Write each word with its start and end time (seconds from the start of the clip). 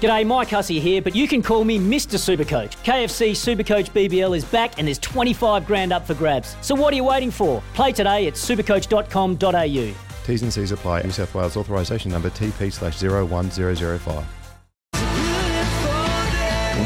G'day, 0.00 0.26
Mike 0.26 0.48
Hussey 0.48 0.80
here, 0.80 1.02
but 1.02 1.14
you 1.14 1.28
can 1.28 1.42
call 1.42 1.62
me 1.62 1.78
Mr. 1.78 2.16
Supercoach. 2.16 2.74
KFC 2.84 3.32
Supercoach 3.32 3.90
BBL 3.90 4.34
is 4.34 4.46
back 4.46 4.78
and 4.78 4.88
there's 4.88 4.98
25 4.98 5.66
grand 5.66 5.92
up 5.92 6.06
for 6.06 6.14
grabs. 6.14 6.56
So 6.62 6.74
what 6.74 6.94
are 6.94 6.96
you 6.96 7.04
waiting 7.04 7.30
for? 7.30 7.62
Play 7.74 7.92
today 7.92 8.26
at 8.26 8.32
supercoach.com.au. 8.32 9.94
T's 10.24 10.42
and 10.42 10.50
C's 10.50 10.72
apply. 10.72 11.02
New 11.02 11.10
South 11.10 11.34
Wales 11.34 11.54
authorisation 11.54 12.10
number 12.10 12.30
TP 12.30 12.72
slash 12.72 13.02
01005. 13.02 14.24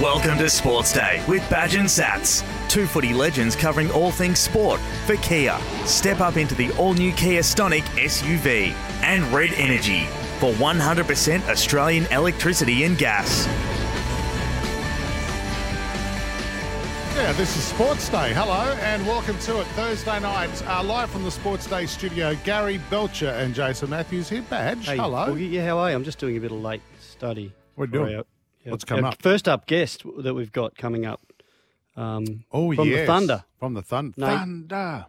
Welcome 0.02 0.36
to 0.38 0.50
Sports 0.50 0.92
Day 0.92 1.22
with 1.28 1.48
Badge 1.48 1.76
and 1.76 1.86
Sats. 1.88 2.42
Two 2.68 2.88
footy 2.88 3.14
legends 3.14 3.54
covering 3.54 3.92
all 3.92 4.10
things 4.10 4.40
sport 4.40 4.80
for 5.06 5.14
Kia. 5.18 5.56
Step 5.84 6.18
up 6.20 6.36
into 6.36 6.56
the 6.56 6.76
all 6.78 6.94
new 6.94 7.12
Kia 7.12 7.42
Stonic 7.42 7.82
SUV 7.94 8.72
and 9.02 9.22
Red 9.32 9.52
Energy 9.52 10.08
for 10.44 10.52
100% 10.62 11.48
Australian 11.48 12.04
electricity 12.12 12.84
and 12.84 12.98
gas. 12.98 13.46
Yeah, 17.16 17.32
this 17.32 17.56
is 17.56 17.64
Sports 17.64 18.10
Day. 18.10 18.34
Hello 18.34 18.74
and 18.82 19.06
welcome 19.06 19.38
to 19.38 19.60
it. 19.62 19.66
Thursday 19.68 20.20
night, 20.20 20.50
uh, 20.66 20.82
live 20.84 21.08
from 21.10 21.22
the 21.24 21.30
Sports 21.30 21.66
Day 21.66 21.86
studio. 21.86 22.36
Gary 22.44 22.78
Belcher 22.90 23.28
and 23.30 23.54
Jason 23.54 23.88
Matthews 23.88 24.28
here. 24.28 24.42
Badge, 24.50 24.84
Hey, 24.86 24.98
hello. 24.98 25.28
Boogie. 25.34 25.50
Yeah, 25.50 25.64
how 25.64 25.78
are 25.78 25.88
you? 25.88 25.96
I'm 25.96 26.04
just 26.04 26.18
doing 26.18 26.36
a 26.36 26.40
bit 26.40 26.52
of 26.52 26.60
late 26.60 26.82
study. 27.00 27.50
What 27.76 27.84
are 27.84 27.86
you 27.86 27.92
doing? 27.92 28.12
our- 28.16 28.18
our- 28.18 28.70
What's 28.72 28.84
coming 28.84 29.06
up? 29.06 29.22
First 29.22 29.48
up 29.48 29.66
guest 29.66 30.02
that 30.18 30.34
we've 30.34 30.52
got 30.52 30.76
coming 30.76 31.06
up. 31.06 31.22
Um, 31.96 32.44
Oh, 32.52 32.70
from 32.74 32.86
yes. 32.88 33.00
the 33.00 33.06
Thunder, 33.06 33.44
From 33.60 33.72
the 33.72 33.82
Thunder. 33.82 34.14
No. 34.18 34.26
Thunder. 34.36 35.06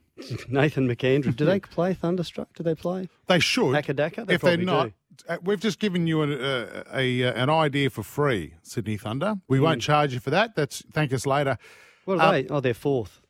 Nathan 0.47 0.87
McAndrew. 0.87 1.35
Do 1.35 1.43
they 1.43 1.59
play 1.75 1.93
Thunderstruck? 1.93 2.47
Do 2.55 2.63
they 2.63 2.73
play? 2.75 3.09
They 3.27 3.39
should. 3.39 3.75
Akadaka? 3.75 4.25
They 4.25 4.35
if 4.35 4.41
they're 4.41 4.55
probably 4.55 4.65
not, 4.65 4.83
do. 4.87 4.93
Uh, 5.27 5.37
we've 5.43 5.59
just 5.59 5.79
given 5.79 6.07
you 6.07 6.21
an, 6.21 6.33
uh, 6.33 6.83
a, 6.93 7.23
uh, 7.23 7.33
an 7.33 7.49
idea 7.49 7.89
for 7.89 8.03
free, 8.03 8.53
Sydney 8.61 8.97
Thunder. 8.97 9.35
We 9.47 9.59
won't 9.59 9.81
charge 9.81 10.13
you 10.13 10.19
for 10.19 10.29
that. 10.31 10.55
That's 10.55 10.83
thank 10.93 11.13
us 11.13 11.25
later. 11.25 11.57
What 12.05 12.19
are 12.19 12.27
Uh, 12.27 12.31
they? 12.31 12.47
Oh, 12.49 12.59
they're 12.59 12.73
fourth. 12.73 13.21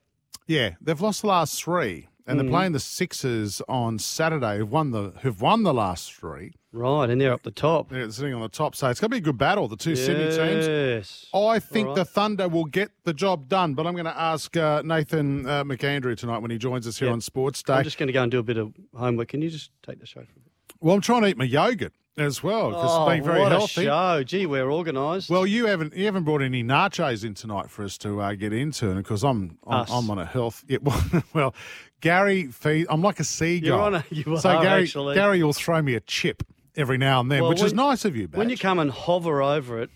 Yeah, 0.47 0.71
they've 0.81 0.99
lost 1.01 1.21
the 1.21 1.27
last 1.27 1.61
three, 1.63 2.07
and 2.27 2.37
Mm-hmm. 2.37 2.37
they're 2.37 2.51
playing 2.51 2.71
the 2.73 2.79
Sixers 2.79 3.61
on 3.67 3.99
Saturday. 3.99 4.57
Who've 4.57 4.71
won 4.71 4.91
the 4.91 5.13
who've 5.21 5.41
won 5.41 5.63
the 5.63 5.73
last 5.73 6.13
three. 6.13 6.53
Right, 6.71 7.09
and 7.09 7.21
they're 7.21 7.31
up 7.31 7.43
the 7.43 7.51
top. 7.51 7.89
They're 7.89 8.11
sitting 8.11 8.33
on 8.33 8.41
the 8.41 8.49
top, 8.49 8.75
so 8.75 8.89
it's 8.89 8.99
going 8.99 9.09
to 9.09 9.15
be 9.15 9.19
a 9.19 9.21
good 9.21 9.37
battle. 9.37 9.69
The 9.69 9.77
two 9.77 9.95
Sydney 9.95 10.25
teams. 10.25 10.67
Yes. 10.67 11.25
I 11.33 11.57
think 11.59 11.87
All 11.87 11.95
the. 11.95 12.03
Thunder 12.03 12.49
will 12.49 12.65
get 12.65 12.91
the 13.05 13.13
job 13.13 13.47
done, 13.47 13.75
but 13.75 13.87
I'm 13.87 13.93
going 13.93 14.03
to 14.03 14.19
ask 14.19 14.57
uh, 14.57 14.81
Nathan 14.83 15.47
uh, 15.47 15.63
McAndrew 15.63 16.17
tonight 16.17 16.39
when 16.39 16.51
he 16.51 16.57
joins 16.57 16.85
us 16.85 16.99
here 16.99 17.07
Yep. 17.07 17.13
on 17.13 17.21
Sports 17.21 17.63
Day. 17.63 17.75
I'm 17.75 17.85
just 17.85 17.97
going 17.97 18.07
to 18.07 18.13
go 18.13 18.23
and 18.23 18.29
do 18.29 18.39
a 18.39 18.43
bit 18.43 18.57
of 18.57 18.73
homework. 18.93 19.29
Can 19.29 19.41
you 19.41 19.49
just 19.49 19.71
take 19.83 20.01
the 20.01 20.05
show 20.05 20.19
from 20.19 20.41
me? 20.45 20.51
Well, 20.81 20.95
I'm 20.95 21.01
trying 21.01 21.21
to 21.23 21.27
eat 21.29 21.37
my 21.37 21.45
yogurt 21.45 21.93
as 22.17 22.41
well 22.41 22.69
because 22.69 22.89
Oh, 22.91 23.09
it's 23.09 23.15
been 23.17 23.23
very 23.25 23.41
what 23.41 23.51
healthy. 23.51 23.81
a 23.81 23.85
show. 23.85 24.23
Gee, 24.23 24.45
we're 24.45 24.71
organised. 24.71 25.29
Well, 25.29 25.45
you 25.45 25.65
haven't 25.65 25.95
you 25.95 26.05
haven't 26.05 26.23
brought 26.23 26.41
any 26.41 26.63
nachos 26.63 27.25
in 27.25 27.33
tonight 27.33 27.69
for 27.69 27.83
us 27.83 27.97
to 27.99 28.21
uh, 28.21 28.33
get 28.35 28.53
into, 28.53 28.89
and 28.89 28.97
because 28.97 29.23
I'm 29.23 29.57
I'm, 29.67 29.85
I'm 29.89 30.09
on 30.09 30.19
a 30.19 30.25
health. 30.25 30.63
Yeah, 30.69 30.77
well, 30.81 31.03
well, 31.33 31.55
Gary 32.01 32.47
feed. 32.47 32.87
I'm 32.89 33.01
like 33.01 33.19
a 33.19 33.23
seagull. 33.23 33.67
You're 33.67 33.79
on 33.81 33.95
a- 33.95 34.05
you 34.09 34.37
so 34.37 34.49
are, 34.49 34.63
Gary 34.63 34.83
actually. 34.83 35.15
Gary 35.15 35.43
will 35.43 35.53
throw 35.53 35.81
me 35.81 35.95
a 35.95 35.99
chip 36.01 36.43
every 36.77 36.97
now 36.97 37.21
and 37.21 37.31
then, 37.31 37.41
Well, 37.41 37.49
which 37.49 37.61
is 37.63 37.73
nice 37.73 38.03
of 38.05 38.15
you. 38.17 38.27
when 38.33 38.49
you 38.49 38.57
come 38.57 38.79
and 38.79 38.91
hover 38.91 39.41
over 39.41 39.81
it, 39.81 39.89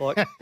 like 0.00 0.18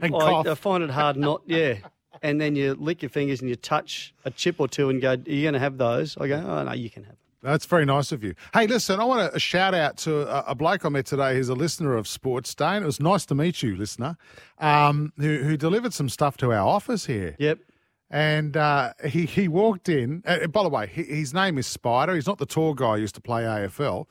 and 0.00 0.14
I. 0.14 0.40
I 0.50 0.54
find 0.54 0.84
it 0.84 0.90
hard 0.90 1.16
not, 1.16 1.42
yeah. 1.46 1.74
And 2.22 2.40
then 2.40 2.54
you 2.56 2.74
lick 2.74 3.02
your 3.02 3.08
fingers 3.10 3.40
and 3.40 3.50
you 3.50 3.56
touch 3.56 4.14
a 4.24 4.30
chip 4.30 4.56
or 4.60 4.68
two 4.68 4.88
and 4.88 5.02
go, 5.02 5.10
Are 5.12 5.16
you 5.26 5.42
going 5.42 5.54
to 5.54 5.58
have 5.60 5.76
those? 5.78 6.16
I 6.16 6.28
go, 6.28 6.36
Oh, 6.36 6.62
no, 6.62 6.72
you 6.72 6.88
can 6.88 7.02
have 7.04 7.12
them. 7.12 7.18
That's 7.44 7.66
very 7.66 7.84
nice 7.84 8.10
of 8.10 8.24
you. 8.24 8.34
Hey, 8.54 8.66
listen, 8.66 9.00
I 9.00 9.04
want 9.04 9.30
to 9.34 9.38
shout 9.38 9.74
out 9.74 9.98
to 9.98 10.22
a, 10.22 10.52
a 10.52 10.54
bloke 10.54 10.86
I 10.86 10.88
met 10.88 11.04
today 11.04 11.34
who's 11.34 11.50
a 11.50 11.54
listener 11.54 11.94
of 11.94 12.08
Sports 12.08 12.54
Day. 12.54 12.74
And 12.76 12.82
it 12.82 12.86
was 12.86 13.00
nice 13.00 13.26
to 13.26 13.34
meet 13.34 13.62
you, 13.62 13.76
listener, 13.76 14.16
um, 14.58 15.12
who, 15.18 15.42
who 15.42 15.58
delivered 15.58 15.92
some 15.92 16.08
stuff 16.08 16.38
to 16.38 16.52
our 16.52 16.66
office 16.66 17.04
here. 17.04 17.36
Yep. 17.38 17.58
And 18.10 18.56
uh, 18.56 18.94
he, 19.06 19.26
he 19.26 19.48
walked 19.48 19.90
in. 19.90 20.22
Uh, 20.24 20.46
by 20.46 20.62
the 20.62 20.70
way, 20.70 20.86
he, 20.86 21.02
his 21.02 21.34
name 21.34 21.58
is 21.58 21.66
Spider. 21.66 22.14
He's 22.14 22.26
not 22.26 22.38
the 22.38 22.46
tall 22.46 22.72
guy 22.72 22.94
who 22.94 23.02
used 23.02 23.14
to 23.16 23.20
play 23.20 23.42
AFL, 23.42 24.06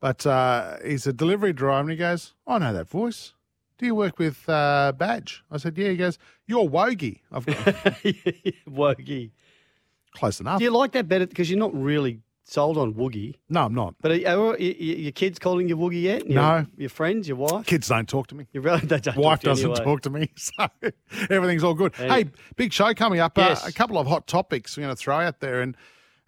but 0.00 0.24
uh, 0.26 0.78
he's 0.82 1.06
a 1.06 1.12
delivery 1.12 1.52
driver. 1.52 1.80
And 1.80 1.90
he 1.90 1.96
goes, 1.96 2.32
I 2.46 2.58
know 2.58 2.72
that 2.72 2.88
voice. 2.88 3.34
Do 3.76 3.84
you 3.84 3.94
work 3.94 4.18
with 4.18 4.48
uh, 4.48 4.92
Badge? 4.96 5.44
I 5.50 5.58
said, 5.58 5.76
Yeah. 5.76 5.90
He 5.90 5.96
goes, 5.98 6.18
You're 6.46 6.68
Wogie. 6.68 7.20
I've 7.30 7.44
got 7.44 7.56
Woogie. 8.66 9.30
close 10.14 10.40
enough. 10.40 10.58
Do 10.58 10.64
you 10.64 10.70
like 10.70 10.92
that 10.92 11.06
better? 11.06 11.26
Because 11.26 11.50
you're 11.50 11.58
not 11.58 11.74
really 11.74 12.20
sold 12.48 12.78
on 12.78 12.94
Woogie. 12.94 13.34
No, 13.48 13.64
I'm 13.64 13.74
not. 13.74 13.94
But 14.00 14.12
are, 14.24 14.26
are, 14.28 14.54
are 14.54 14.58
your 14.58 15.12
kids 15.12 15.38
calling 15.38 15.68
you 15.68 15.76
Woogie 15.76 16.02
yet? 16.02 16.26
Your, 16.26 16.34
No. 16.42 16.66
Your 16.76 16.88
friends, 16.88 17.28
your 17.28 17.36
wife? 17.36 17.66
Kids 17.66 17.88
don't 17.88 18.08
talk 18.08 18.26
to 18.28 18.34
me. 18.34 18.46
Your 18.52 18.62
really, 18.62 18.80
Wife 19.16 19.40
talk 19.40 19.40
doesn't 19.40 19.70
anyway. 19.70 19.84
talk 19.84 20.00
to 20.02 20.10
me, 20.10 20.30
so 20.36 20.68
everything's 21.30 21.62
all 21.62 21.74
good. 21.74 21.94
Hey. 21.94 22.08
Hey, 22.08 22.24
big 22.56 22.72
show 22.72 22.92
coming 22.94 23.20
up. 23.20 23.36
Yes. 23.36 23.64
Uh, 23.64 23.68
a 23.68 23.72
couple 23.72 23.98
of 23.98 24.06
hot 24.06 24.26
topics 24.26 24.76
we're 24.76 24.84
going 24.84 24.94
to 24.96 25.00
throw 25.00 25.18
out 25.20 25.40
there, 25.40 25.60
and 25.60 25.76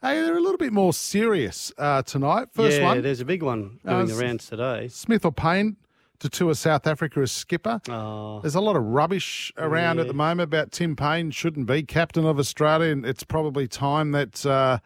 hey, 0.02 0.20
they're 0.20 0.36
a 0.36 0.40
little 0.40 0.58
bit 0.58 0.72
more 0.72 0.92
serious 0.92 1.72
uh, 1.78 2.02
tonight. 2.02 2.48
First 2.52 2.78
yeah, 2.78 2.84
one, 2.84 2.96
Yeah, 2.96 3.02
there's 3.02 3.20
a 3.20 3.24
big 3.24 3.42
one 3.42 3.80
Uh, 3.84 4.04
doing 4.04 4.06
the 4.18 4.22
rounds 4.22 4.46
today. 4.46 4.88
Smith 4.88 5.24
or 5.24 5.32
Paine 5.32 5.76
to 6.18 6.28
tour 6.28 6.54
South 6.54 6.86
Africa 6.86 7.20
as 7.20 7.32
skipper. 7.32 7.80
Oh, 7.88 8.40
There's 8.40 8.54
a 8.54 8.60
lot 8.60 8.76
of 8.76 8.82
rubbish 8.84 9.52
around 9.56 9.98
at 10.00 10.06
the 10.06 10.12
moment 10.12 10.48
about 10.48 10.70
Tim 10.70 10.94
Paine 10.94 11.30
shouldn't 11.30 11.66
be 11.66 11.82
captain 11.82 12.26
of 12.26 12.38
Australia, 12.38 12.92
and 12.92 13.06
it's 13.06 13.24
probably 13.24 13.66
time 13.66 14.12
that 14.12 14.44
uh, 14.44 14.80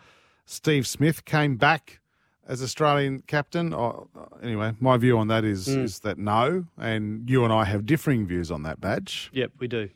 Steve 0.47 0.87
Smith 0.87 1.25
came 1.25 1.57
back 1.57 2.01
as 2.47 2.63
Australian 2.63 3.23
captain. 3.27 3.73
Oh, 3.73 4.09
anyway, 4.43 4.73
my 4.81 4.97
view 4.97 5.19
on 5.19 5.29
that 5.29 5.45
is 5.45 5.67
Hmm. 5.67 5.81
is 5.81 6.01
that 6.01 6.19
no, 6.19 6.67
and 6.79 7.29
you 7.29 7.45
and 7.45 7.53
I 7.53 7.65
have 7.65 7.87
differing 7.87 8.27
views 8.27 8.51
on 8.51 8.63
that 8.65 8.81
badge. 8.81 9.31
yep, 9.33 9.53
we 9.59 9.67
do. 9.69 9.89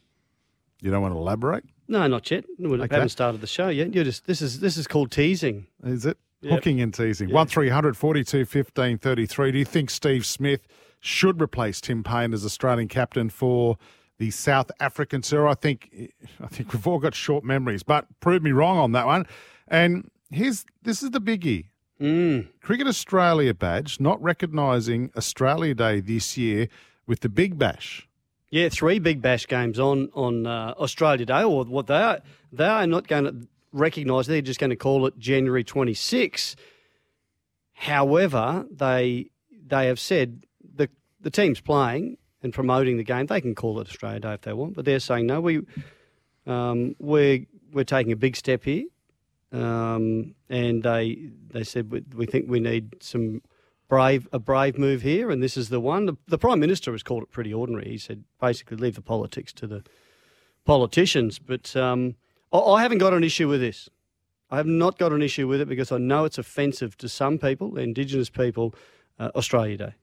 You 0.80 0.90
don't 0.90 1.02
want 1.02 1.12
to 1.14 1.18
elaborate, 1.18 1.64
No, 1.88 2.06
not 2.06 2.30
yet. 2.30 2.44
We 2.58 2.68
Okay. 2.80 2.94
haven't 2.94 3.08
started 3.08 3.40
the 3.40 3.46
show 3.46 3.68
yet. 3.68 3.94
You're 3.94 4.04
just 4.04 4.26
this 4.26 4.40
is 4.42 4.60
this 4.60 4.76
is 4.76 4.86
called 4.86 5.10
teasing. 5.10 5.66
is 5.84 6.06
it? 6.06 6.18
Yep. 6.40 6.52
Hooking 6.52 6.80
and 6.80 6.94
teasing. 6.94 7.30
One 7.30 7.48
42 7.48 8.44
15 8.44 8.98
33. 8.98 9.50
Do 9.52 9.58
you 9.58 9.64
think 9.64 9.90
Steve 9.90 10.24
Smith 10.24 10.66
should 11.00 11.42
replace 11.42 11.80
Tim 11.80 12.04
Paine 12.04 12.32
as 12.32 12.44
Australian 12.44 12.86
captain 12.88 13.28
for 13.28 13.76
the 14.18 14.30
South 14.30 14.70
African 14.80 15.20
tour? 15.20 15.48
I 15.48 15.54
think 15.54 16.12
I 16.40 16.46
think 16.46 16.72
we've 16.72 16.86
all 16.86 17.00
got 17.00 17.14
short 17.14 17.42
memories, 17.44 17.82
but 17.82 18.06
prove 18.20 18.42
me 18.42 18.52
wrong 18.52 18.78
on 18.78 18.92
that 18.92 19.06
one. 19.06 19.26
And 19.66 20.10
here's 20.30 20.64
this 20.82 21.02
is 21.02 21.10
the 21.10 21.20
biggie. 21.20 21.66
Mm. 22.00 22.48
Cricket 22.60 22.86
Australia 22.86 23.54
badge 23.54 23.98
not 23.98 24.22
recognising 24.22 25.10
Australia 25.16 25.74
Day 25.74 26.00
this 26.00 26.36
year 26.36 26.68
with 27.06 27.20
the 27.20 27.28
Big 27.28 27.58
Bash. 27.58 28.08
Yeah, 28.50 28.70
three 28.70 28.98
big 28.98 29.20
bash 29.20 29.46
games 29.46 29.78
on 29.78 30.08
on 30.14 30.46
uh, 30.46 30.74
Australia 30.78 31.26
Day, 31.26 31.42
or 31.42 31.64
what 31.64 31.86
they 31.86 32.00
are. 32.00 32.20
They 32.50 32.64
are 32.64 32.86
not 32.86 33.06
going 33.06 33.24
to 33.24 33.48
recognise. 33.72 34.26
They're 34.26 34.40
just 34.40 34.58
going 34.58 34.70
to 34.70 34.76
call 34.76 35.06
it 35.06 35.18
January 35.18 35.64
26. 35.64 36.56
However, 37.74 38.64
they 38.70 39.30
they 39.66 39.86
have 39.86 40.00
said 40.00 40.46
the 40.74 40.88
the 41.20 41.30
teams 41.30 41.60
playing 41.60 42.16
and 42.42 42.52
promoting 42.52 42.96
the 42.96 43.04
game. 43.04 43.26
They 43.26 43.40
can 43.40 43.54
call 43.54 43.80
it 43.80 43.88
Australia 43.88 44.20
Day 44.20 44.32
if 44.32 44.40
they 44.42 44.54
want, 44.54 44.74
but 44.74 44.86
they're 44.86 45.00
saying 45.00 45.26
no. 45.26 45.42
We 45.42 45.60
um, 46.46 46.96
we're 46.98 47.44
we're 47.72 47.84
taking 47.84 48.12
a 48.12 48.16
big 48.16 48.34
step 48.34 48.64
here, 48.64 48.84
um, 49.52 50.34
and 50.48 50.82
they 50.82 51.30
they 51.48 51.64
said 51.64 51.90
we, 51.90 52.04
we 52.14 52.26
think 52.26 52.46
we 52.48 52.60
need 52.60 53.02
some 53.02 53.42
brave 53.88 54.28
a 54.32 54.38
brave 54.38 54.78
move 54.78 55.02
here, 55.02 55.30
and 55.30 55.42
this 55.42 55.56
is 55.56 55.68
the 55.68 55.80
one. 55.80 56.06
The, 56.06 56.16
the 56.26 56.38
prime 56.38 56.60
minister 56.60 56.92
has 56.92 57.02
called 57.02 57.22
it 57.22 57.30
pretty 57.30 57.52
ordinary. 57.52 57.88
He 57.88 57.98
said 57.98 58.24
basically 58.40 58.76
leave 58.76 58.94
the 58.94 59.02
politics 59.02 59.52
to 59.54 59.66
the 59.66 59.82
politicians. 60.64 61.38
But 61.38 61.74
um, 61.74 62.16
I, 62.52 62.58
I 62.58 62.82
haven't 62.82 62.98
got 62.98 63.14
an 63.14 63.24
issue 63.24 63.48
with 63.48 63.60
this. 63.60 63.88
I 64.50 64.56
have 64.56 64.66
not 64.66 64.98
got 64.98 65.12
an 65.12 65.22
issue 65.22 65.46
with 65.46 65.60
it 65.60 65.68
because 65.68 65.92
I 65.92 65.98
know 65.98 66.24
it's 66.24 66.38
offensive 66.38 66.96
to 66.98 67.08
some 67.08 67.38
people, 67.38 67.78
Indigenous 67.78 68.30
people, 68.30 68.74
uh, 69.18 69.30
Australia 69.34 69.76
Day. 69.76 69.94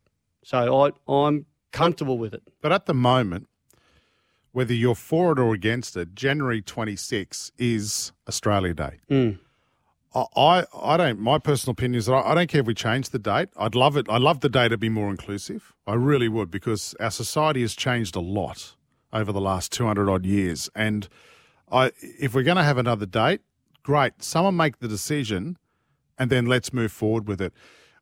So 0.44 0.84
I, 0.84 0.92
I'm 1.08 1.46
comfortable 1.72 2.18
with 2.18 2.34
it. 2.34 2.44
But 2.62 2.72
at 2.72 2.86
the 2.86 2.94
moment, 2.94 3.48
whether 4.56 4.74
you're 4.74 4.96
for 4.96 5.34
it 5.34 5.40
or 5.40 5.54
against 5.54 5.98
it, 5.98 6.16
January 6.16 6.62
26 6.62 7.52
is 7.58 8.14
Australia 8.26 8.74
Day. 8.74 9.00
Mm. 9.12 9.38
I, 10.14 10.66
I 10.74 10.96
don't. 10.96 11.20
My 11.20 11.40
personal 11.40 11.74
opinion 11.74 12.00
is 12.00 12.06
that 12.06 12.14
I, 12.14 12.32
I 12.32 12.36
don't 12.36 12.48
care 12.48 12.62
if 12.62 12.66
we 12.66 12.74
change 12.74 13.10
the 13.10 13.20
date. 13.20 13.50
I'd 13.58 13.76
love 13.76 13.98
it. 13.98 14.06
I'd 14.10 14.22
love 14.22 14.40
the 14.40 14.48
day 14.48 14.70
to 14.70 14.78
be 14.78 14.88
more 14.88 15.10
inclusive. 15.10 15.74
I 15.86 15.96
really 15.96 16.30
would 16.30 16.50
because 16.50 16.96
our 17.02 17.12
society 17.12 17.64
has 17.64 17.76
changed 17.76 18.16
a 18.16 18.22
lot 18.22 18.76
over 19.12 19.34
the 19.34 19.42
last 19.42 19.74
two 19.74 19.86
hundred 19.86 20.10
odd 20.10 20.26
years. 20.26 20.70
And 20.74 21.10
I, 21.70 21.92
if 22.00 22.34
we're 22.34 22.44
going 22.44 22.56
to 22.56 22.64
have 22.64 22.78
another 22.78 23.06
date, 23.06 23.42
great. 23.84 24.24
Someone 24.24 24.56
make 24.56 24.80
the 24.80 24.88
decision, 24.88 25.58
and 26.18 26.30
then 26.30 26.46
let's 26.46 26.72
move 26.72 26.94
forward 26.94 27.28
with 27.28 27.42
it. 27.42 27.52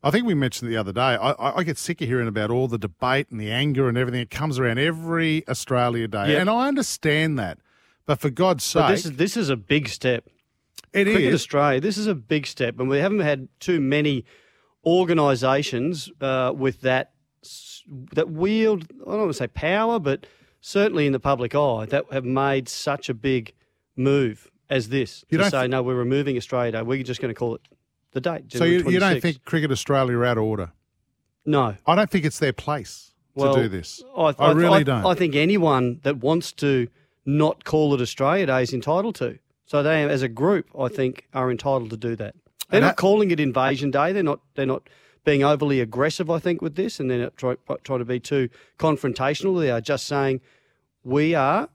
I 0.04 0.10
think 0.10 0.26
we 0.26 0.34
mentioned 0.34 0.70
the 0.70 0.76
other 0.76 0.92
day. 0.92 1.00
I, 1.00 1.58
I, 1.58 1.62
get 1.64 1.78
sick 1.78 2.00
of 2.02 2.08
hearing 2.08 2.28
about 2.28 2.50
all 2.50 2.68
the 2.68 2.76
debate 2.78 3.28
and 3.30 3.40
the 3.40 3.50
anger 3.50 3.88
and 3.88 3.96
everything. 3.96 4.20
It 4.20 4.30
comes 4.30 4.58
around 4.58 4.78
every 4.78 5.48
Australia 5.48 6.06
Day, 6.06 6.32
Yeah. 6.32 6.40
and 6.40 6.50
I 6.50 6.68
understand 6.68 7.38
that. 7.38 7.58
But 8.04 8.20
for 8.20 8.28
God's 8.28 8.64
sake, 8.64 8.82
But 8.82 8.90
this 8.90 9.04
is 9.06 9.12
this 9.16 9.36
is 9.36 9.48
a 9.48 9.56
big 9.56 9.88
step. 9.88 10.28
it 10.92 11.04
Cricket 11.04 11.22
is. 11.22 11.34
Australia, 11.34 11.80
this 11.80 11.96
is 11.96 12.06
a 12.06 12.14
big 12.14 12.46
step, 12.46 12.78
and 12.78 12.88
we 12.88 12.98
haven't 12.98 13.20
had 13.20 13.48
too 13.60 13.80
many 13.80 14.26
organisations 14.84 16.10
uh, 16.20 16.52
with 16.54 16.82
that 16.82 17.12
that 18.12 18.30
wield 18.30 18.84
I 19.06 19.10
don't 19.10 19.18
want 19.20 19.30
to 19.30 19.34
say 19.34 19.46
power, 19.46 19.98
but 19.98 20.26
certainly 20.60 21.06
in 21.06 21.12
the 21.12 21.20
public 21.20 21.54
eye 21.54 21.86
that 21.86 22.04
have 22.12 22.24
made 22.24 22.68
such 22.68 23.08
a 23.08 23.14
big 23.14 23.52
move 23.96 24.50
as 24.70 24.88
this 24.88 25.24
You 25.30 25.38
to 25.38 25.44
say 25.50 25.60
th- 25.62 25.70
no, 25.70 25.82
we're 25.82 25.94
removing 25.94 26.36
Australia 26.36 26.72
Day. 26.72 26.82
We're 26.82 27.02
just 27.02 27.20
going 27.20 27.34
to 27.34 27.38
call 27.38 27.54
it 27.56 27.60
the 28.14 28.20
date. 28.20 28.50
So 28.52 28.64
you, 28.64 28.88
you 28.88 28.98
don't 28.98 29.20
think 29.20 29.44
Cricket 29.44 29.70
Australia 29.70 30.16
are 30.16 30.24
out 30.24 30.38
of 30.38 30.44
order? 30.44 30.72
no? 31.44 31.76
I 31.86 31.94
don't 31.94 32.08
think 32.10 32.24
it's 32.24 32.38
their 32.38 32.54
place 32.54 33.12
Well, 33.34 33.54
to 33.54 33.62
do 33.64 33.68
this. 33.68 34.02
I, 34.16 34.34
I 34.38 34.52
really 34.52 34.80
I, 34.80 34.82
don't. 34.82 35.04
I 35.06 35.12
think 35.14 35.34
anyone 35.34 36.00
that 36.04 36.16
wants 36.18 36.52
to 36.52 36.88
not 37.26 37.64
call 37.64 37.92
it 37.94 38.00
Australia 38.00 38.46
Day 38.46 38.62
is 38.62 38.72
entitled 38.72 39.14
to. 39.16 39.38
So 39.66 39.82
they, 39.82 40.02
as 40.04 40.22
a 40.22 40.28
group, 40.28 40.66
I 40.78 40.88
think, 40.88 41.26
are 41.34 41.50
entitled 41.50 41.90
to 41.90 41.96
do 41.96 42.16
that. 42.16 42.34
They're 42.70 42.78
And 42.78 42.82
not 42.82 42.90
that- 42.90 42.96
calling 42.96 43.30
it 43.30 43.40
Invasion 43.40 43.90
Day. 43.90 44.12
They're 44.12 44.22
not. 44.22 44.40
They're 44.54 44.64
not 44.66 44.88
being 45.24 45.42
overly 45.44 45.80
aggressive. 45.80 46.28
I 46.30 46.38
think 46.38 46.60
with 46.62 46.76
this, 46.76 47.00
and 47.00 47.10
they're 47.10 47.18
not 47.18 47.36
try, 47.36 47.56
trying 47.82 47.98
to 48.00 48.04
be 48.04 48.20
too 48.20 48.48
confrontational. 48.78 49.58
They 49.58 49.70
are 49.70 49.80
just 49.80 50.06
saying 50.06 50.40
we 51.02 51.34
are 51.34 51.68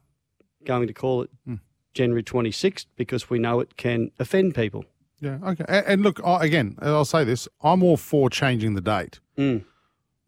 going 0.64 0.86
to 0.86 0.92
call 0.92 1.22
it 1.22 1.30
Hmm. 1.44 1.56
January 1.94 2.22
26th 2.22 2.86
because 2.96 3.28
we 3.30 3.38
know 3.40 3.58
it 3.60 3.76
can 3.76 4.10
offend 4.18 4.54
people. 4.54 4.84
Yeah, 5.20 5.38
okay. 5.44 5.64
And, 5.68 5.86
and 5.86 6.02
look, 6.02 6.20
I, 6.24 6.44
again, 6.44 6.76
I'll 6.80 7.04
say 7.04 7.24
this: 7.24 7.48
I'm 7.62 7.82
all 7.82 7.96
for 7.96 8.30
changing 8.30 8.74
the 8.74 8.80
date, 8.80 9.20
Mm. 9.36 9.64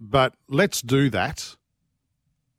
but 0.00 0.35
let's 0.49 0.83
do 0.83 1.09
that. 1.11 1.56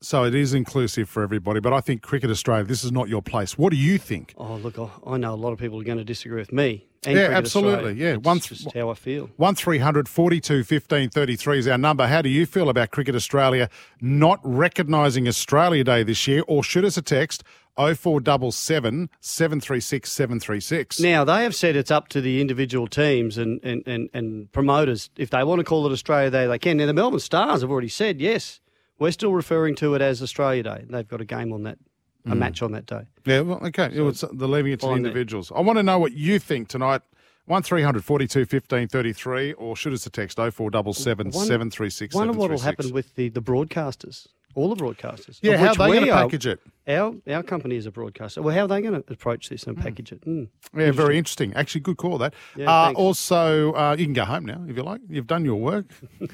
So 0.01 0.25
it 0.25 0.35
is 0.35 0.53
inclusive 0.53 1.07
for 1.07 1.23
everybody. 1.23 1.61
But 1.61 1.71
I 1.71 1.79
think 1.79 2.01
Cricket 2.01 2.29
Australia, 2.29 2.65
this 2.65 2.83
is 2.83 2.91
not 2.91 3.07
your 3.07 3.21
place. 3.21 3.57
What 3.57 3.71
do 3.71 3.77
you 3.77 3.97
think? 3.97 4.33
Oh, 4.37 4.55
look, 4.55 4.77
I, 4.77 4.89
I 5.07 5.17
know 5.17 5.33
a 5.33 5.35
lot 5.35 5.53
of 5.53 5.59
people 5.59 5.79
are 5.79 5.83
going 5.85 5.97
to 5.97 6.03
disagree 6.03 6.41
with 6.41 6.51
me. 6.51 6.87
And 7.05 7.15
Yeah, 7.15 7.27
Cricket 7.27 7.37
absolutely, 7.37 7.73
Australia. 7.75 8.03
yeah. 8.05 8.13
It's 8.17 8.25
Once- 8.25 8.47
just 8.47 8.73
how 8.73 8.89
I 8.89 8.95
feel. 8.95 9.29
One 9.37 9.55
42 9.55 10.63
15 10.65 11.09
33 11.09 11.59
is 11.59 11.67
our 11.69 11.77
number. 11.77 12.07
How 12.07 12.21
do 12.21 12.27
you 12.29 12.45
feel 12.45 12.67
about 12.67 12.91
Cricket 12.91 13.15
Australia 13.15 13.69
not 14.01 14.39
recognising 14.43 15.25
Australia 15.27 15.85
Day 15.85 16.03
this 16.03 16.27
year? 16.27 16.43
Or 16.49 16.63
shoot 16.63 16.83
us 16.83 16.97
a 16.97 17.01
text 17.01 17.43
0477 17.75 19.09
736 19.19 20.11
736. 20.11 20.99
Now, 20.99 21.23
they 21.23 21.43
have 21.43 21.55
said 21.55 21.75
it's 21.75 21.91
up 21.91 22.07
to 22.09 22.21
the 22.21 22.39
individual 22.39 22.87
teams 22.87 23.37
and, 23.37 23.59
and, 23.63 23.83
and, 23.87 24.09
and 24.13 24.51
promoters. 24.51 25.09
If 25.17 25.31
they 25.31 25.43
want 25.43 25.59
to 25.59 25.63
call 25.63 25.87
it 25.87 25.91
Australia 25.91 26.29
Day, 26.29 26.47
they 26.47 26.59
can. 26.59 26.77
Now, 26.77 26.85
the 26.85 26.93
Melbourne 26.93 27.19
Stars 27.19 27.61
have 27.61 27.71
already 27.71 27.87
said, 27.87 28.21
yes, 28.21 28.59
we're 28.99 29.11
still 29.11 29.33
referring 29.33 29.75
to 29.75 29.95
it 29.95 30.01
as 30.01 30.21
Australia 30.21 30.63
Day. 30.63 30.85
They've 30.87 31.07
got 31.07 31.21
a 31.21 31.25
game 31.25 31.51
on 31.51 31.63
that, 31.63 31.77
a 32.25 32.31
hmm. 32.31 32.39
match 32.39 32.61
on 32.61 32.71
that 32.73 32.85
day. 32.85 33.01
Yeah, 33.25 33.41
well, 33.41 33.59
okay. 33.65 33.89
Yeah, 33.91 34.01
it's- 34.03 34.23
uh, 34.23 34.29
they're 34.33 34.47
leaving 34.47 34.73
it 34.73 34.79
to 34.81 34.85
the 34.85 34.91
there. 34.91 34.97
individuals. 34.97 35.51
I 35.55 35.61
want 35.61 35.77
to 35.77 35.83
know 35.83 35.99
what 35.99 36.13
you 36.13 36.39
think 36.39 36.67
tonight. 36.67 37.01
1300 37.45 38.05
42 38.05 38.45
15 38.45 38.87
33 38.87 39.51
or 39.53 39.75
shoot 39.75 39.91
us 39.91 40.05
a 40.05 40.09
text 40.09 40.37
0477 40.37 41.25
Wonder- 41.25 41.37
736 41.37 42.15
Wonder 42.15 42.31
what 42.31 42.49
will 42.49 42.59
happen 42.59 42.93
with 42.93 43.15
the, 43.15 43.27
the 43.27 43.41
broadcasters, 43.41 44.27
all 44.55 44.73
the 44.73 44.81
broadcasters. 44.81 45.39
Yeah, 45.41 45.57
how 45.57 45.69
are 45.69 45.75
they 45.75 45.99
going 45.99 46.05
to 46.05 46.13
package 46.13 46.47
it? 46.47 46.59
Our, 46.87 47.15
our 47.27 47.43
company 47.43 47.75
is 47.75 47.85
a 47.85 47.91
broadcaster. 47.91 48.41
Well, 48.41 48.53
how 48.53 48.65
are 48.65 48.67
they 48.67 48.81
going 48.81 49.01
to 49.01 49.13
approach 49.13 49.49
this 49.49 49.63
and 49.63 49.77
package 49.77 50.11
it? 50.11 50.25
Mm. 50.25 50.49
Yeah, 50.75 50.91
very 50.91 51.17
interesting. 51.17 51.53
Actually, 51.53 51.81
good 51.81 51.97
call 51.97 52.17
that. 52.17 52.33
Yeah, 52.55 52.69
uh, 52.69 52.93
also, 52.93 53.73
uh, 53.73 53.95
you 53.97 54.05
can 54.05 54.13
go 54.13 54.25
home 54.25 54.45
now 54.45 54.63
if 54.67 54.75
you 54.75 54.83
like. 54.83 55.01
You've 55.09 55.27
done 55.27 55.45
your 55.45 55.55
work. 55.55 55.85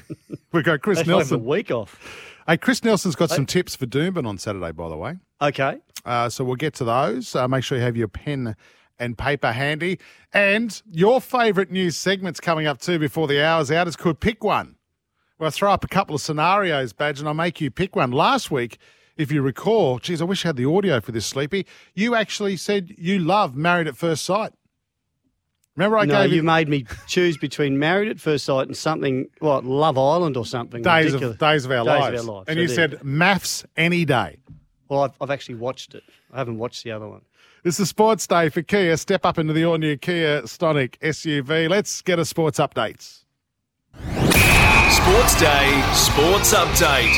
We've 0.52 0.64
got 0.64 0.82
Chris 0.82 0.98
should 0.98 1.06
have 1.06 1.16
a 1.16 1.18
Nelson. 1.20 1.44
week 1.44 1.70
off. 1.70 1.98
Hey, 2.46 2.56
Chris 2.56 2.82
Nelson's 2.82 3.14
got 3.14 3.30
some 3.30 3.46
tips 3.46 3.76
for 3.76 3.86
Doomben 3.86 4.26
on 4.26 4.38
Saturday, 4.38 4.72
by 4.72 4.88
the 4.88 4.96
way. 4.96 5.16
Okay. 5.40 5.78
Uh, 6.04 6.28
so 6.28 6.42
we'll 6.44 6.56
get 6.56 6.74
to 6.74 6.84
those. 6.84 7.36
Uh, 7.36 7.46
make 7.46 7.62
sure 7.62 7.78
you 7.78 7.84
have 7.84 7.96
your 7.96 8.08
pen 8.08 8.56
and 8.98 9.16
paper 9.16 9.52
handy. 9.52 9.98
And 10.32 10.80
your 10.90 11.20
favourite 11.20 11.70
news 11.70 11.96
segments 11.96 12.40
coming 12.40 12.66
up 12.66 12.80
too 12.80 12.98
before 12.98 13.28
the 13.28 13.44
hour's 13.44 13.70
out 13.70 13.88
is 13.88 13.96
called 13.96 14.20
Pick 14.20 14.44
One. 14.44 14.76
Where 15.40 15.46
I 15.46 15.50
throw 15.50 15.72
up 15.72 15.82
a 15.84 15.88
couple 15.88 16.14
of 16.14 16.20
scenarios, 16.20 16.92
Badge, 16.92 17.18
and 17.18 17.26
I 17.26 17.32
make 17.32 17.62
you 17.62 17.70
pick 17.70 17.96
one. 17.96 18.10
Last 18.12 18.50
week, 18.50 18.76
if 19.16 19.32
you 19.32 19.40
recall, 19.40 19.98
geez, 19.98 20.20
I 20.20 20.26
wish 20.26 20.44
I 20.44 20.50
had 20.50 20.56
the 20.56 20.66
audio 20.66 21.00
for 21.00 21.12
this, 21.12 21.24
Sleepy. 21.24 21.66
You 21.94 22.14
actually 22.14 22.58
said 22.58 22.94
you 22.98 23.18
love 23.18 23.56
Married 23.56 23.86
at 23.86 23.96
First 23.96 24.22
Sight. 24.26 24.52
Remember 25.76 25.96
I 25.96 26.04
no, 26.04 26.24
gave 26.24 26.32
you 26.32 26.36
you 26.36 26.42
made 26.42 26.68
me 26.68 26.84
choose 27.06 27.38
between 27.38 27.78
Married 27.78 28.10
at 28.10 28.20
First 28.20 28.44
Sight 28.44 28.66
and 28.66 28.76
something, 28.76 29.28
what, 29.38 29.64
Love 29.64 29.96
Island 29.96 30.36
or 30.36 30.44
something. 30.44 30.82
Days 30.82 31.06
ridiculous. 31.06 31.36
of, 31.36 31.38
days 31.38 31.64
of 31.64 31.70
Our 31.70 31.84
Days 31.84 31.86
Lives. 31.86 32.20
Of 32.20 32.28
Our 32.28 32.34
Lives. 32.34 32.48
And 32.50 32.58
I 32.58 32.60
you 32.60 32.68
did. 32.68 32.74
said 32.74 33.02
maths 33.02 33.64
any 33.78 34.04
day. 34.04 34.40
Well, 34.90 35.04
I've, 35.04 35.14
I've 35.22 35.30
actually 35.30 35.54
watched 35.54 35.94
it. 35.94 36.02
I 36.34 36.36
haven't 36.36 36.58
watched 36.58 36.84
the 36.84 36.90
other 36.90 37.08
one. 37.08 37.22
It's 37.64 37.78
the 37.78 37.86
sports 37.86 38.26
day 38.26 38.50
for 38.50 38.60
Kia. 38.60 38.94
Step 38.98 39.24
up 39.24 39.38
into 39.38 39.54
the 39.54 39.64
all 39.64 39.78
new 39.78 39.96
Kia 39.96 40.42
Stonic 40.42 40.98
SUV. 40.98 41.70
Let's 41.70 42.02
get 42.02 42.18
a 42.18 42.26
sports 42.26 42.58
updates. 42.58 43.24
Sports 44.90 45.38
Day, 45.38 45.82
Sports 45.94 46.52
Update. 46.52 47.12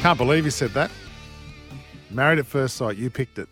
Can't 0.00 0.16
believe 0.16 0.44
you 0.44 0.50
said 0.50 0.70
that. 0.70 0.90
Married 2.10 2.38
at 2.38 2.46
first 2.46 2.76
sight, 2.76 2.96
you 2.96 3.10
picked 3.10 3.38
it. 3.38 3.48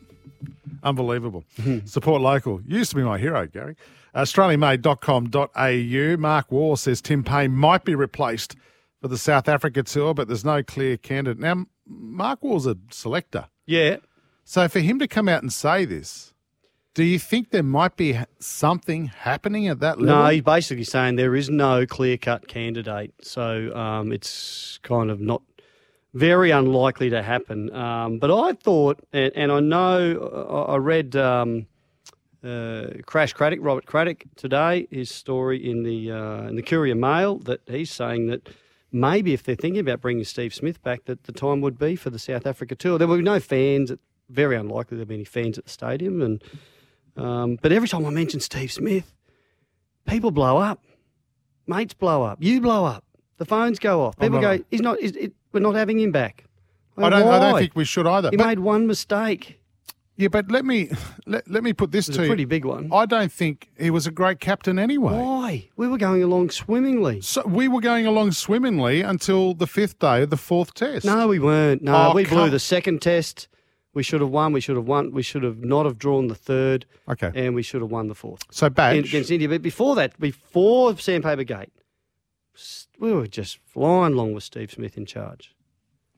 Unbelievable. 0.83 1.45
Support 1.85 2.23
local. 2.23 2.61
Used 2.67 2.91
to 2.91 2.97
be 2.97 3.03
my 3.03 3.19
hero, 3.19 3.47
Gary. 3.47 3.77
AustralianMade.com.au. 4.15 6.17
Mark 6.17 6.53
Waugh 6.53 6.75
says 6.77 7.01
Tim 7.01 7.25
Paine 7.25 7.53
might 7.53 7.85
be 7.85 7.95
replaced 7.95 8.57
for 9.01 9.09
the 9.09 9.19
South 9.19 9.49
Africa 9.49 9.83
tour, 9.83 10.15
but 10.15 10.29
there's 10.29 10.45
no 10.45 10.63
clear 10.63 10.97
candidate. 10.97 11.41
Now, 11.41 11.67
Mark 11.87 12.43
Waugh's 12.43 12.67
a 12.67 12.77
selector. 12.91 13.47
Yeah. 13.67 13.97
So 14.45 14.69
for 14.69 14.81
him 14.81 14.99
to 15.01 15.09
come 15.09 15.29
out 15.29 15.43
and 15.43 15.53
say 15.53 15.85
this, 15.85 16.33
do 16.99 17.05
you 17.05 17.21
think 17.21 17.51
there 17.51 17.63
might 17.63 17.97
be 17.97 18.19
something 18.41 19.07
happening 19.07 19.69
at 19.69 19.79
that 19.79 20.01
level? 20.01 20.25
No, 20.25 20.31
he's 20.31 20.43
basically 20.43 20.83
saying 20.83 21.15
there 21.15 21.37
is 21.37 21.49
no 21.49 21.87
clear 21.87 22.19
cut 22.19 22.49
candidate. 22.49 23.15
So 23.21 23.73
um, 23.73 24.11
it's 24.11 24.81
kind 24.83 25.09
of 25.09 25.21
not 25.21 25.43
very 26.13 26.51
unlikely 26.51 27.09
to 27.11 27.23
happen. 27.23 27.73
Um, 27.73 28.19
but 28.19 28.37
I 28.37 28.55
thought, 28.55 28.99
and, 29.13 29.31
and 29.37 29.53
I 29.53 29.61
know, 29.61 30.67
I 30.69 30.73
I 30.73 30.77
read 30.79 31.15
um, 31.15 31.69
uh, 32.43 32.87
Crash 33.07 33.33
Craddock, 33.33 33.61
Robert 33.63 33.87
Craddock 33.87 34.25
today, 34.35 34.89
his 34.91 35.09
story 35.09 35.71
in 35.71 35.85
the 35.85 36.11
uh, 36.11 36.49
in 36.49 36.57
the 36.57 36.63
Courier 36.63 36.97
Mail 36.97 37.39
that 37.45 37.61
he's 37.69 37.93
saying 37.93 38.27
that 38.27 38.49
maybe 38.91 39.33
if 39.33 39.45
they're 39.45 39.55
thinking 39.55 39.83
about 39.83 40.01
bringing 40.01 40.25
Steve 40.25 40.53
Smith 40.53 40.83
back, 40.83 41.05
that 41.05 41.23
the 41.23 41.33
time 41.33 41.61
would 41.61 41.79
be 41.79 41.95
for 41.95 42.11
the 42.11 42.19
South 42.19 42.45
Africa 42.45 42.75
tour. 42.75 42.99
There 42.99 43.07
will 43.07 43.19
be 43.19 43.23
no 43.23 43.39
fans. 43.39 43.93
Very 44.29 44.57
unlikely 44.57 44.97
there'll 44.97 45.07
be 45.07 45.15
any 45.15 45.25
fans 45.25 45.59
at 45.59 45.65
the 45.67 45.71
stadium. 45.71 46.21
And 46.23 46.43
um, 47.19 47.59
but 47.61 47.73
every 47.73 47.89
time 47.89 48.07
I 48.07 48.11
mention 48.11 48.41
Steve 48.41 48.73
Smith, 48.73 49.13
people 50.07 50.31
blow 50.31 50.59
up. 50.59 50.83
Mates 51.67 51.95
blow 51.95 52.23
up. 52.23 52.39
You 52.41 52.61
blow 52.61 52.85
up. 52.85 53.05
The 53.37 53.45
phones 53.45 53.79
go 53.79 54.03
off. 54.03 54.17
People 54.19 54.41
go, 54.41 54.59
"He's 54.71 54.81
not. 54.81 54.99
Is 55.01 55.13
it, 55.17 55.33
we're 55.53 55.61
not 55.61 55.75
having 55.75 56.01
him 56.01 56.13
back." 56.13 56.45
I 56.97 57.11
don't, 57.11 57.29
I 57.29 57.39
don't 57.39 57.59
think 57.61 57.77
we 57.77 57.85
should 57.85 58.07
either. 58.09 58.31
He 58.31 58.37
But- 58.37 58.47
made 58.47 58.59
one 58.59 58.87
mistake. 58.87 59.61
Yeah, 60.17 60.27
but 60.27 60.51
let 60.51 60.65
me 60.65 60.91
let, 61.27 61.49
let 61.49 61.63
me 61.63 61.73
put 61.73 61.93
this 61.93 62.07
to 62.07 62.19
a 62.19 62.23
you. 62.23 62.29
pretty 62.29 62.45
big 62.45 62.65
one. 62.65 62.89
I 62.93 63.07
don't 63.07 63.31
think 63.31 63.69
he 63.79 63.89
was 63.91 64.05
a 64.09 64.11
great 64.11 64.41
captain 64.41 64.77
anyway. 64.77 65.13
Why? 65.17 65.69
We 65.77 65.87
were 65.87 65.97
going 65.99 66.25
along 66.25 66.51
swimmingly. 66.51 67.21
So 67.21 67.47
we 67.47 67.69
were 67.69 67.81
going 67.81 68.05
along 68.05 68.33
swimmingly 68.33 69.01
until 69.03 69.55
the 69.55 69.69
fifth 69.69 70.01
day 70.01 70.23
of 70.25 70.31
the 70.31 70.37
fourth 70.37 70.75
test. 70.75 71.05
No, 71.07 71.29
we 71.29 71.39
weren't. 71.39 71.83
No, 71.83 72.09
Oh, 72.11 72.15
we 72.17 72.25
blew 72.25 72.51
the 72.51 72.59
second 72.59 73.01
test. 73.01 73.47
We 73.99 74.05
should 74.05 74.21
have 74.21 74.31
won. 74.31 74.53
We 74.53 74.61
should 74.61 74.77
have 74.77 74.87
won. 74.87 75.11
We 75.13 75.25
should 75.25 75.43
have 75.43 75.59
not 75.65 75.85
have 75.85 75.99
drawn 75.99 76.29
the 76.29 76.37
third. 76.37 76.87
Okay. 77.09 77.33
And 77.35 77.57
we 77.57 77.65
should 77.65 77.81
have 77.81 77.91
won 77.91 78.07
the 78.07 78.15
fourth. 78.15 78.43
So 78.53 78.71
badge. 78.71 79.09
against 79.09 79.29
India. 79.33 79.49
But 79.49 79.61
before 79.61 79.97
that, 79.97 80.11
before 80.21 80.97
Sandpaper 80.97 81.43
Gate, 81.43 81.73
we 83.01 83.13
were 83.13 83.27
just 83.27 83.59
flying 83.67 84.13
along 84.15 84.35
with 84.35 84.45
Steve 84.45 84.71
Smith 84.71 84.97
in 84.97 85.05
charge. 85.05 85.53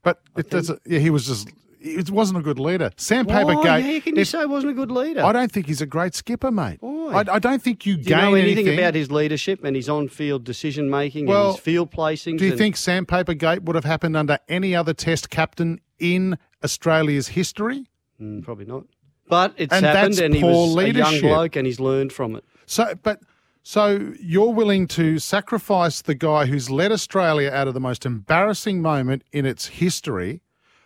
but 0.02 0.20
it 0.36 0.50
doesn't. 0.50 0.78
Yeah, 0.84 0.98
he 0.98 1.08
was 1.08 1.26
just. 1.26 1.48
It 1.82 2.10
wasn't 2.10 2.38
a 2.38 2.42
good 2.42 2.58
leader. 2.58 2.90
Sandpaper 2.98 3.54
Why? 3.56 3.62
Gate. 3.80 3.94
How 3.94 4.00
can 4.04 4.16
you 4.16 4.20
if- 4.20 4.28
say 4.28 4.40
he 4.40 4.44
wasn't 4.44 4.72
a 4.72 4.74
good 4.74 4.90
leader? 4.90 5.24
I 5.24 5.32
don't 5.32 5.50
think 5.50 5.64
he's 5.66 5.80
a 5.80 5.86
great 5.86 6.14
skipper, 6.14 6.50
mate. 6.50 6.76
Why? 6.80 7.22
I, 7.26 7.36
I 7.36 7.38
don't 7.38 7.62
think 7.62 7.86
you 7.86 7.94
Do 7.94 8.00
you 8.00 8.04
gain 8.04 8.18
know 8.18 8.34
anything 8.34 8.58
anything 8.66 8.78
about 8.78 8.94
his 8.94 9.10
leadership 9.10 9.64
and 9.64 9.74
his 9.74 9.88
on-field 9.88 10.44
decision 10.44 10.90
making 10.90 11.24
Well, 11.24 11.46
and 11.46 11.54
his 11.56 11.64
field 11.64 11.90
placings? 11.90 12.36
Do 12.36 12.44
you 12.44 12.50
and- 12.50 12.58
think 12.58 12.76
Sandpaper 12.76 13.32
Gate 13.32 13.62
would 13.62 13.76
have 13.76 13.86
happened 13.86 14.14
under 14.14 14.38
any 14.46 14.76
other 14.76 14.92
Test 14.92 15.30
captain 15.30 15.80
in 15.98 16.36
Australia's 16.64 17.28
history? 17.28 17.86
Mm, 18.20 18.42
probably 18.42 18.64
not. 18.66 18.84
But 19.28 19.54
it's 19.56 19.72
And 19.72 19.84
happened, 19.86 20.18
and 20.18 20.34
he 20.34 20.42
was 20.42 20.52
a 20.54 20.66
young 20.68 20.74
leadership. 20.76 21.22
bloke, 21.22 21.56
and 21.56 21.66
he's 21.66 21.78
learned 21.80 22.12
from 22.12 22.36
it. 22.36 22.44
So, 22.66 22.94
but 23.02 23.20
So 23.62 24.12
you're 24.20 24.52
willing 24.52 24.86
to 24.88 25.18
sacrifice 25.18 26.00
the 26.02 26.14
guy 26.14 26.46
who's 26.46 26.70
led 26.70 26.90
Australia 26.92 27.50
out 27.50 27.68
of 27.68 27.74
the 27.74 27.80
most 27.80 28.06
embarrassing 28.06 28.80
moment 28.80 29.22
in 29.32 29.44
its 29.46 29.66
history, 29.68 30.40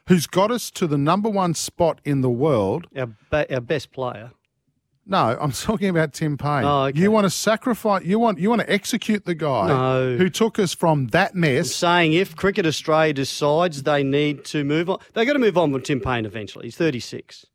who's 0.09 0.27
got 0.27 0.51
us 0.51 0.71
to 0.73 0.87
the 0.87 0.99
number 0.99 1.29
one 1.31 1.55
spot 1.55 2.01
in 2.05 2.21
the 2.21 2.29
world. 2.31 2.87
Our, 2.97 3.11
ba- 3.31 3.47
our 3.55 3.61
best 3.61 3.93
player. 3.93 4.33
No, 5.07 5.37
I'm 5.41 5.53
talking 5.69 5.89
about 5.91 6.13
Tim 6.15 6.39
Paine. 6.39 6.65
Oh, 6.65 6.85
okay. 6.85 6.99
You 7.01 7.11
want 7.11 7.25
to 7.25 7.31
sacrifice? 7.31 8.05
You 8.05 8.19
want 8.19 8.39
you 8.39 8.49
want 8.49 8.63
to 8.63 8.73
execute 8.73 9.25
the 9.27 9.35
guy 9.35 9.69
No. 9.69 10.17
who 10.17 10.31
took 10.31 10.59
us 10.59 10.73
from 10.75 11.09
that 11.09 11.33
I'm 11.35 11.41
mess. 11.41 11.75
saying 11.75 12.15
if 12.15 12.35
Cricket 12.37 12.65
Australia 12.67 13.13
decides 13.13 13.83
they 13.83 14.03
need 14.03 14.45
to 14.47 14.65
move 14.65 14.89
on, 14.89 14.99
they've 15.13 15.27
got 15.27 15.35
to 15.35 15.39
move 15.39 15.59
on 15.59 15.73
with 15.73 15.85
Tim 15.85 16.01
Paine 16.01 16.25
eventually. 16.25 16.67
He's 16.67 16.77
36. 16.77 17.47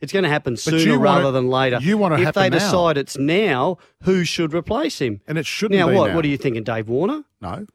It's 0.00 0.12
going 0.12 0.24
to 0.24 0.28
happen 0.28 0.56
sooner 0.56 0.98
rather 0.98 1.28
it- 1.28 1.32
than 1.32 1.48
later. 1.48 1.78
you 1.80 1.96
want 1.96 2.16
to 2.16 2.22
if 2.26 2.34
they 2.34 2.50
now. 2.50 2.58
decide 2.58 2.96
it's 2.98 3.16
now, 3.16 3.78
who 4.02 4.24
should 4.24 4.52
replace 4.52 4.98
him? 5.00 5.20
And 5.26 5.38
it 5.38 5.46
shouldn't 5.46 5.78
now 5.78 5.88
be 5.88 5.94
what? 5.94 6.08
now. 6.08 6.16
What 6.16 6.24
are 6.24 6.28
you 6.28 6.36
thinking, 6.36 6.62
Dave 6.62 6.88
Warner, 6.88 7.24
No, 7.40 7.66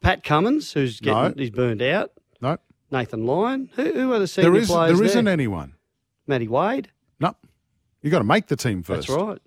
Pat 0.00 0.22
Cummins, 0.22 0.72
who's 0.72 1.00
getting 1.00 1.18
No. 1.22 1.34
he's 1.36 1.50
burned 1.50 1.82
out, 1.82 2.12
no, 2.40 2.58
Nathan 2.90 3.26
Lyon? 3.26 3.70
Who, 3.74 3.92
who 3.92 4.12
are 4.12 4.18
the 4.18 4.28
senior 4.28 4.50
there 4.52 4.60
is 4.60 4.68
players 4.68 4.98
there 4.98 5.06
isn't 5.06 5.24
there? 5.24 5.32
anyone. 5.32 5.74
Matty 6.26 6.46
Wade. 6.46 6.90
No, 7.18 7.34
you 8.04 8.10
got 8.10 8.18
to 8.18 8.24
make 8.24 8.46
the 8.46 8.54
team 8.56 8.84
first. 8.84 9.08
That's 9.08 9.20
right. 9.20 9.38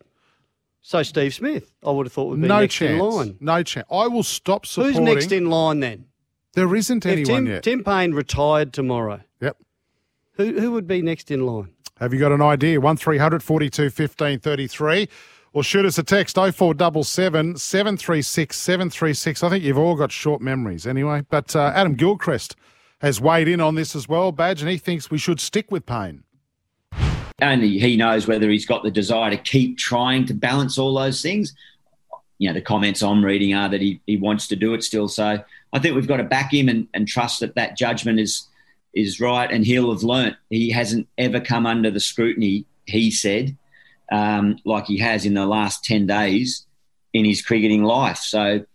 So 0.81 1.03
Steve 1.03 1.33
Smith, 1.33 1.71
I 1.85 1.91
would 1.91 2.05
have 2.05 2.13
thought 2.13 2.29
would 2.29 2.41
be 2.41 2.47
No 2.47 2.59
next 2.61 2.73
chance. 2.75 2.91
in 2.91 2.99
line. 2.99 3.37
No 3.39 3.63
chance. 3.63 3.87
I 3.91 4.07
will 4.07 4.23
stop 4.23 4.65
supporting. 4.65 5.05
Who's 5.05 5.15
next 5.15 5.31
in 5.31 5.49
line 5.49 5.79
then? 5.79 6.05
There 6.53 6.75
isn't 6.75 7.05
If 7.05 7.11
anyone 7.11 7.43
Tim, 7.45 7.47
yet. 7.53 7.63
Tim 7.63 7.83
Paine 7.83 8.13
retired 8.13 8.73
tomorrow, 8.73 9.21
Yep. 9.41 9.57
who 10.33 10.59
who 10.59 10.71
would 10.71 10.87
be 10.87 11.01
next 11.01 11.29
in 11.31 11.45
line? 11.45 11.69
Have 11.99 12.13
you 12.13 12.19
got 12.19 12.31
an 12.31 12.41
idea? 12.41 12.79
1300 12.81 13.43
42 13.43 13.89
15 13.89 14.39
33. 14.39 15.07
Or 15.53 15.63
shoot 15.63 15.85
us 15.85 15.97
a 15.97 16.03
text 16.03 16.35
0477 16.37 17.57
736 17.57 18.55
736. 18.55 19.43
I 19.43 19.49
think 19.49 19.63
you've 19.63 19.77
all 19.77 19.95
got 19.95 20.11
short 20.11 20.41
memories 20.41 20.85
anyway. 20.85 21.23
But 21.29 21.55
uh, 21.55 21.71
Adam 21.75 21.95
Gilchrist 21.95 22.55
has 23.01 23.19
weighed 23.21 23.47
in 23.47 23.59
on 23.61 23.75
this 23.75 23.95
as 23.95 24.07
well, 24.07 24.31
Badge, 24.31 24.61
and 24.61 24.69
he 24.69 24.77
thinks 24.77 25.09
we 25.09 25.17
should 25.17 25.39
stick 25.39 25.71
with 25.71 25.85
Paine. 25.85 26.23
Only 27.41 27.77
he 27.77 27.97
knows 27.97 28.27
whether 28.27 28.49
he's 28.49 28.65
got 28.65 28.83
the 28.83 28.91
desire 28.91 29.29
to 29.29 29.37
keep 29.37 29.77
trying 29.77 30.25
to 30.25 30.33
balance 30.33 30.77
all 30.77 30.95
those 30.95 31.21
things. 31.21 31.53
You 32.39 32.49
know, 32.49 32.53
the 32.53 32.61
comments 32.61 33.03
I'm 33.03 33.23
reading 33.23 33.53
are 33.53 33.69
that 33.69 33.81
he, 33.81 34.01
he 34.07 34.17
wants 34.17 34.47
to 34.47 34.55
do 34.55 34.73
it 34.73 34.83
still. 34.83 35.07
So 35.07 35.39
I 35.71 35.79
think 35.79 35.95
we've 35.95 36.07
got 36.07 36.17
to 36.17 36.23
back 36.23 36.53
him 36.53 36.67
and, 36.67 36.87
and 36.93 37.07
trust 37.07 37.39
that 37.41 37.55
that 37.55 37.77
judgment 37.77 38.19
is 38.19 38.47
is 38.93 39.19
right 39.19 39.51
and 39.51 39.65
he'll 39.65 39.91
have 39.93 40.01
learnt. 40.01 40.35
He 40.49 40.71
hasn't 40.71 41.07
ever 41.19 41.39
come 41.39 41.67
under 41.67 41.91
the 41.91 41.99
scrutiny, 41.99 42.65
he 42.85 43.11
said, 43.11 43.55
um, 44.11 44.57
like 44.65 44.87
he 44.87 44.97
has 44.97 45.25
in 45.25 45.35
the 45.35 45.45
last 45.45 45.83
10 45.83 46.07
days 46.07 46.65
in 47.13 47.23
his 47.23 47.43
cricketing 47.43 47.83
life. 47.83 48.17
So 48.17 48.65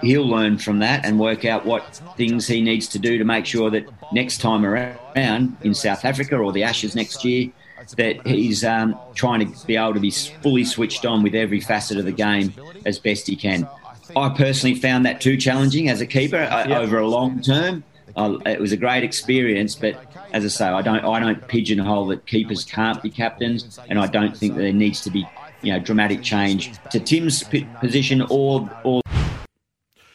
he'll 0.00 0.28
learn 0.28 0.58
from 0.58 0.78
that 0.80 1.04
and 1.04 1.18
work 1.18 1.44
out 1.44 1.66
what 1.66 2.00
things 2.16 2.46
he 2.46 2.62
needs 2.62 2.86
to 2.88 3.00
do 3.00 3.18
to 3.18 3.24
make 3.24 3.44
sure 3.44 3.70
that 3.70 3.86
next 4.12 4.40
time 4.40 4.64
around 4.64 5.56
in 5.62 5.74
South 5.74 6.04
Africa 6.04 6.36
or 6.36 6.52
the 6.52 6.62
Ashes 6.62 6.94
next 6.94 7.24
year, 7.24 7.50
that 7.96 8.26
he's 8.26 8.64
um, 8.64 8.98
trying 9.14 9.52
to 9.52 9.66
be 9.66 9.76
able 9.76 9.94
to 9.94 10.00
be 10.00 10.10
fully 10.10 10.64
switched 10.64 11.04
on 11.04 11.22
with 11.22 11.34
every 11.34 11.60
facet 11.60 11.98
of 11.98 12.04
the 12.04 12.12
game 12.12 12.52
as 12.86 12.98
best 12.98 13.26
he 13.26 13.36
can. 13.36 13.68
I 14.16 14.28
personally 14.30 14.74
found 14.74 15.06
that 15.06 15.20
too 15.20 15.36
challenging 15.36 15.88
as 15.88 16.00
a 16.00 16.06
keeper 16.06 16.36
uh, 16.38 16.68
over 16.68 16.98
a 16.98 17.06
long 17.08 17.40
term. 17.40 17.84
Uh, 18.16 18.38
it 18.44 18.60
was 18.60 18.72
a 18.72 18.76
great 18.76 19.04
experience, 19.04 19.74
but 19.74 19.96
as 20.32 20.44
I 20.44 20.48
say, 20.48 20.66
I 20.66 20.82
don't 20.82 21.04
I 21.04 21.18
don't 21.20 21.46
pigeonhole 21.48 22.06
that 22.08 22.26
keepers 22.26 22.64
can't 22.64 23.02
be 23.02 23.08
captains, 23.10 23.78
and 23.88 23.98
I 23.98 24.06
don't 24.06 24.36
think 24.36 24.54
that 24.54 24.60
there 24.60 24.72
needs 24.72 25.00
to 25.02 25.10
be 25.10 25.26
you 25.62 25.72
know 25.72 25.78
dramatic 25.78 26.22
change 26.22 26.72
to 26.90 27.00
Tim's 27.00 27.42
p- 27.44 27.66
position 27.80 28.22
or 28.28 28.68
or 28.84 29.00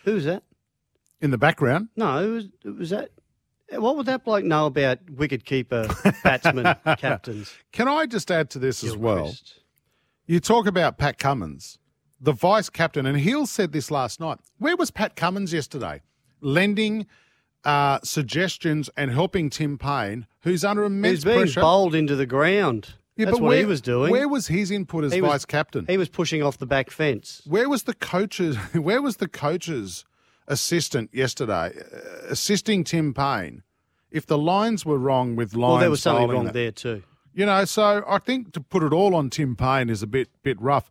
Who's 0.03 0.25
that? 0.25 0.43
In 1.21 1.31
the 1.31 1.38
background, 1.38 1.89
No, 1.95 2.24
it 2.24 2.29
was, 2.29 2.45
it 2.63 2.77
was 2.77 2.89
that. 2.91 3.09
What 3.71 3.97
would 3.97 4.05
that 4.05 4.24
bloke 4.24 4.45
know 4.45 4.65
about 4.65 5.00
wicket 5.09 5.43
keeper, 5.45 5.88
batsman, 6.24 6.75
captains? 6.97 7.53
can 7.71 7.88
I 7.88 8.05
just 8.05 8.31
add 8.31 8.50
to 8.51 8.59
this 8.59 8.83
as 8.83 8.95
well? 8.95 9.15
Gilchrist? 9.25 9.59
You 10.25 10.39
talk 10.39 10.67
about 10.67 10.97
Pat 10.97 11.17
Cummins, 11.19 11.77
the 12.19 12.31
vice 12.33 12.69
captain, 12.69 13.05
and 13.05 13.17
Hill 13.17 13.45
said 13.45 13.71
this 13.74 13.91
last 13.91 14.19
night. 14.19 14.39
Where 14.57 14.75
was 14.77 14.91
Pat 14.91 15.15
Cummins 15.15 15.53
yesterday? 15.53 16.01
Lending 16.41 17.07
uh, 17.63 18.00
suggestions 18.03 18.89
and 18.95 19.12
helping 19.12 19.50
Tim 19.50 19.77
Paine, 19.77 20.27
who's 20.41 20.63
under 20.63 20.83
immense 20.83 21.24
pressure, 21.24 21.29
He's 21.29 21.36
being 21.36 21.39
pressure. 21.53 21.62
bowled 21.62 21.95
into 21.95 22.15
the 22.15 22.25
ground. 22.25 22.93
Yeah, 23.15 23.25
That's 23.25 23.38
but 23.38 23.43
what 23.43 23.50
where, 23.50 23.57
he 23.59 23.65
was 23.65 23.81
doing. 23.81 24.12
Where 24.12 24.27
was 24.29 24.47
his 24.47 24.69
input 24.69 25.03
as 25.03 25.12
He 25.13 25.21
was- 25.21 25.31
vice 25.31 25.45
captain? 25.45 25.86
He 25.89 25.97
was 25.97 26.07
pushing 26.07 26.43
off 26.43 26.57
the 26.57 26.67
back 26.67 26.89
fence. 26.91 27.41
Where 27.45 27.67
was 27.67 27.83
the 27.83 27.93
coaches? 27.95 28.55
Where 28.74 29.01
was 29.01 29.17
the 29.17 29.27
coach's 29.27 30.05
assistant 30.47 31.09
yesterday 31.13 31.71
uh, 31.77 31.99
assisting 32.29 32.83
Tim 32.83 33.13
Paine? 33.13 33.63
If 34.11 34.25
the 34.25 34.37
lines 34.37 34.85
were 34.85 34.97
wrong 34.97 35.35
with 35.35 35.53
lines, 35.53 35.71
Well, 35.71 35.79
there 35.79 35.89
was 35.89 36.01
something 36.01 36.29
wrong 36.29 36.45
that- 36.45 36.53
there 36.53 36.71
too. 36.71 37.03
You 37.33 37.45
know, 37.45 37.65
so 37.65 38.03
I 38.07 38.17
think 38.17 38.53
to 38.53 38.61
put 38.61 38.81
it 38.81 38.91
all 38.93 39.13
on 39.15 39.29
Tim 39.29 39.55
Paine 39.55 39.89
is 39.91 40.01
a 40.01 40.07
bit 40.07 40.29
bit 40.41 40.59
rough. 40.59 40.89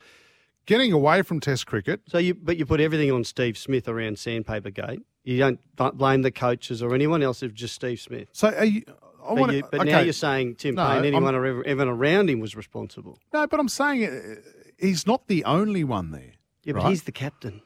Getting 0.67 0.93
away 0.93 1.23
from 1.23 1.41
Test 1.41 1.67
cricket, 1.67 2.03
So 2.09 2.19
you, 2.19 2.35
but 2.35 2.57
you 2.57 2.67
put 2.67 2.81
everything 2.81 3.11
on 3.13 3.25
Steve 3.25 3.57
Smith 3.59 3.89
around 3.89 4.19
Sandpaper 4.19 4.71
Gate. 4.71 5.01
You 5.25 5.39
don't 5.39 5.61
blame 5.97 6.23
the 6.23 6.31
coaches 6.33 6.83
or 6.83 6.95
anyone 6.95 7.23
else. 7.23 7.43
It's 7.43 7.55
just 7.55 7.75
Steve 7.75 8.01
Smith. 8.01 8.29
so 8.33 8.49
are 8.49 8.65
you, 8.65 8.83
I 8.89 9.29
But, 9.35 9.37
want 9.39 9.53
to. 9.53 9.63
but 9.73 9.81
okay. 9.81 9.91
now 9.93 10.01
you're 10.01 10.13
saying 10.13 10.55
Tim 10.57 10.75
No, 10.77 10.83
Paine, 10.87 10.93
I'm- 10.97 11.05
anyone 11.05 11.35
or 11.35 11.45
everyone 11.65 11.89
around 11.89 12.31
him 12.31 12.39
was 12.41 12.55
responsible. 12.57 13.19
no, 13.33 13.47
but 13.49 13.59
I'm 13.59 13.69
saying 13.69 14.05
uh, 14.07 14.21
he's 14.79 15.05
not 15.07 15.27
the 15.27 15.45
only 15.45 15.83
one 15.83 16.11
there. 16.13 16.35
Yeah, 16.65 16.75
but 16.75 16.83
right? 16.83 16.91
he's 16.91 17.05
the 17.05 17.13
captain. 17.13 17.63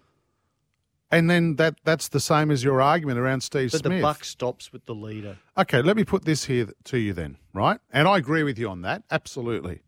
And 1.10 1.28
then 1.28 1.56
that 1.56 1.74
that's 1.84 2.08
the 2.08 2.20
same 2.20 2.50
as 2.50 2.62
your 2.62 2.80
argument 2.80 3.18
around 3.18 3.40
Steve 3.42 3.70
Smith. 3.70 3.82
But 3.82 3.88
Smith. 3.88 3.98
the 3.98 4.02
buck 4.02 4.24
stops 4.24 4.72
with 4.72 4.86
the 4.86 4.94
leader. 4.94 5.38
Okay, 5.58 5.82
let 5.82 5.96
me 5.96 6.04
put 6.04 6.24
this 6.24 6.44
here 6.44 6.68
to 6.84 6.98
you 6.98 7.12
then, 7.12 7.36
right? 7.52 7.80
And 7.92 8.06
I 8.06 8.16
agree 8.16 8.44
with 8.44 8.58
you 8.58 8.68
on 8.68 8.82
that, 8.82 9.02
absolutely. 9.10 9.82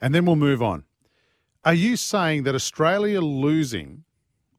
And 0.00 0.14
then 0.14 0.26
we'll 0.26 0.36
move 0.36 0.62
on. 0.62 0.84
Are 1.64 1.74
you 1.74 1.96
saying 1.96 2.44
that 2.44 2.54
Australia 2.54 3.20
losing 3.20 4.04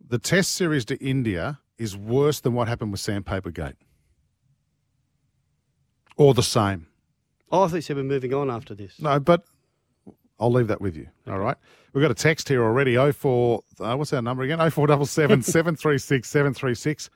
the 0.05 0.19
Test 0.19 0.53
series 0.53 0.83
to 0.85 0.97
India 0.97 1.59
is 1.77 1.95
worse 1.95 2.39
than 2.39 2.53
what 2.53 2.67
happened 2.67 2.91
with 2.91 2.99
Sandpaper 2.99 3.51
Gate? 3.51 3.75
Or 6.17 6.33
the 6.33 6.43
same? 6.43 6.87
Oh, 7.51 7.63
I 7.63 7.67
thought 7.67 7.75
you 7.75 7.81
said 7.81 7.95
we're 7.95 8.03
moving 8.03 8.33
on 8.33 8.49
after 8.49 8.75
this. 8.75 8.99
No, 8.99 9.19
but 9.19 9.45
I'll 10.39 10.51
leave 10.51 10.67
that 10.67 10.81
with 10.81 10.95
you. 10.95 11.07
All 11.27 11.39
right. 11.39 11.57
We've 11.93 12.01
got 12.01 12.11
a 12.11 12.15
text 12.15 12.47
here 12.47 12.63
already. 12.63 12.95
04, 13.11 13.63
uh, 13.79 13.95
what's 13.95 14.13
our 14.13 14.21
number 14.21 14.43
again? 14.43 14.57
0477 14.59 15.41
736 15.43 16.29
736. 16.29 17.09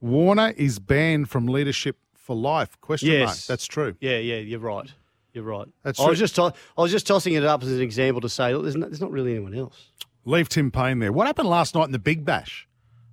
Warner 0.00 0.52
is 0.56 0.78
banned 0.78 1.28
from 1.28 1.46
leadership 1.46 1.96
for 2.14 2.36
life. 2.36 2.80
Question 2.80 3.10
mark. 3.18 3.20
Yes. 3.30 3.46
That's 3.46 3.66
true. 3.66 3.96
Yeah, 4.00 4.18
yeah, 4.18 4.36
you're 4.36 4.60
right. 4.60 4.92
You're 5.32 5.44
right. 5.44 5.66
That's 5.82 5.98
true. 5.98 6.06
I 6.06 6.10
was 6.10 6.18
just 6.18 6.34
to- 6.36 6.52
I 6.76 6.82
was 6.82 6.90
just 6.90 7.06
tossing 7.06 7.34
it 7.34 7.44
up 7.44 7.62
as 7.62 7.70
an 7.72 7.80
example 7.80 8.20
to 8.22 8.28
say, 8.28 8.52
look, 8.54 8.62
there's 8.64 8.76
not, 8.76 8.90
there's 8.90 9.00
not 9.00 9.10
really 9.10 9.30
anyone 9.32 9.54
else. 9.54 9.88
Leave 10.24 10.48
Tim 10.48 10.70
Paine 10.70 10.98
there. 10.98 11.12
What 11.12 11.26
happened 11.26 11.48
last 11.48 11.74
night 11.74 11.84
in 11.84 11.92
the 11.92 11.98
Big 11.98 12.24
Bash? 12.24 12.68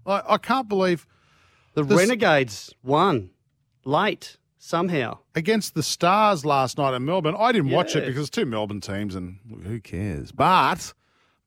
I, 0.05 0.21
I 0.27 0.37
can't 0.37 0.67
believe 0.67 1.07
The 1.73 1.83
This- 1.83 1.97
Renegades 1.97 2.73
won 2.83 3.29
late 3.85 4.37
somehow. 4.57 5.19
against 5.35 5.73
the 5.75 5.83
Stars 5.83 6.45
last 6.45 6.77
night 6.77 6.93
in 6.93 7.05
Melbourne. 7.05 7.35
I 7.37 7.51
didn't 7.51 7.71
watch 7.71 7.95
it 7.95 8.05
because 8.05 8.21
it's 8.21 8.29
two 8.29 8.45
Melbourne 8.45 8.81
teams 8.81 9.15
and 9.15 9.39
who 9.63 9.79
cares? 9.79 10.31
But 10.31 10.93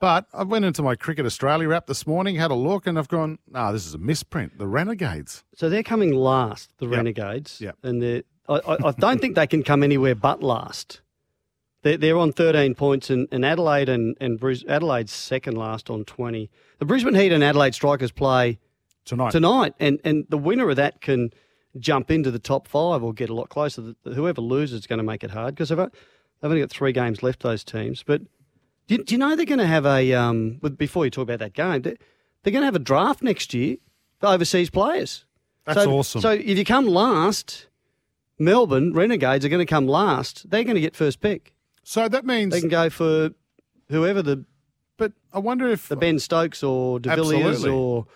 but 0.01 0.27
I 0.33 0.45
went 0.45 0.65
into 0.65 0.83
my 0.83 0.97
Cricket 0.97 1.27
Australia 1.27 1.73
app 1.73 1.87
this 1.87 2.07
morning, 2.07 2.37
had 2.37 2.51
a 2.51 2.55
look, 2.55 2.87
and 2.87 2.99
I've 2.99 3.09
gone, 3.09 3.39
no, 3.47 3.71
this 3.71 3.87
is 3.87 3.93
a 3.93 3.99
misprint. 3.99 4.57
The 4.57 4.67
Renegades. 4.67 5.45
So 5.55 5.69
they're 5.69 5.83
coming 5.83 6.15
last, 6.15 6.71
the. 6.79 6.89
Renegades. 6.89 7.61
Yep. 7.61 7.77
And 7.83 8.03
they're, 8.03 8.23
I, 8.49 8.55
I, 8.67 8.89
I 8.89 8.91
don't 8.93 9.21
think 9.21 9.35
they 9.35 9.47
can 9.47 9.63
come 9.63 9.83
anywhere 9.83 10.15
but 10.15 10.43
last. 10.43 11.03
They're, 11.83 11.99
they're 11.99 12.17
on 12.17 12.33
13 12.33 12.75
points, 12.75 13.11
and, 13.11 13.29
and 13.31 13.45
Adelaide 13.45 13.91
and, 13.91 14.17
and 14.23 14.41
Bris, 14.41 14.65
Adelaide's 14.67 15.13
second 15.13 15.57
last 15.57 15.91
on 15.91 16.05
20. 16.05 16.51
The 16.79 16.87
Brisbane 16.87 17.15
Heat 17.15 17.31
and 17.31 17.45
Adelaide 17.45 17.75
Strikers 17.75 18.11
play 18.11 18.59
Tonight. 19.05 19.33
tonight, 19.33 19.75
and, 19.79 20.01
and 20.03 20.25
the 20.31 20.39
winner 20.39 20.71
of 20.71 20.77
that 20.77 21.03
can 21.03 21.31
jump 21.79 22.11
into 22.11 22.31
the 22.31 22.39
top 22.39 22.67
five 22.67 23.03
or 23.03 23.13
get 23.13 23.31
a 23.31 23.35
lot 23.35 23.49
closer. 23.49 23.95
Whoever 24.05 24.41
loses 24.41 24.81
is 24.81 24.87
going 24.87 24.99
to 24.99 25.05
make 25.05 25.23
it 25.23 25.31
hard 25.31 25.55
because 25.55 25.69
they've, 25.69 25.79
they've 25.79 25.91
only 26.43 26.61
got 26.61 26.71
three 26.71 26.93
games 26.93 27.23
left, 27.23 27.41
those 27.43 27.63
teams. 27.65 28.03
But 28.03 28.23
do, 28.89 28.97
you- 28.97 29.05
do 29.05 29.15
you 29.15 29.19
know 29.19 29.37
they're 29.37 29.47
going 29.47 29.59
to 29.61 29.67
have 29.67 29.87
a, 29.87 30.13
um, 30.15 30.61
before 30.77 31.05
you 31.05 31.11
talk 31.11 31.23
about 31.25 31.39
that 31.39 31.53
game, 31.55 31.83
they- 31.83 31.97
they're 32.43 32.53
going 32.53 32.63
to 32.63 32.67
have 32.67 32.75
a 32.77 32.81
draft 32.81 33.23
next 33.23 33.53
year 33.55 33.77
for 34.19 34.29
overseas 34.29 34.71
players. 34.71 35.25
That's 35.67 35.85
so, 35.85 35.93
awesome. 35.93 36.21
So 36.23 36.31
if 36.31 36.59
you 36.59 36.65
come 36.65 36.87
last, 36.87 37.67
Melbourne 38.39 38.93
Renegades 38.95 39.45
are 39.45 39.49
going 39.49 39.65
to 39.65 39.71
come 39.71 39.87
last. 39.87 40.49
They're 40.51 40.65
going 40.65 40.75
to 40.77 40.81
get 40.81 40.97
first 40.97 41.21
pick. 41.21 41.53
So 41.83 42.09
that 42.09 42.25
means, 42.25 42.53
They 42.53 42.61
can 42.61 42.69
go 42.71 42.89
for 42.91 43.31
whoever 43.89 44.23
the 44.23 44.45
but 44.97 45.13
I 45.33 45.39
wonder 45.39 45.67
if 45.69 45.89
the 45.89 45.97
Ben 45.97 46.19
Stokes 46.19 46.63
or 46.63 47.01
De 47.01 47.15
Villiers 47.15 47.47
Absolutely. 47.57 47.71
or 47.71 48.07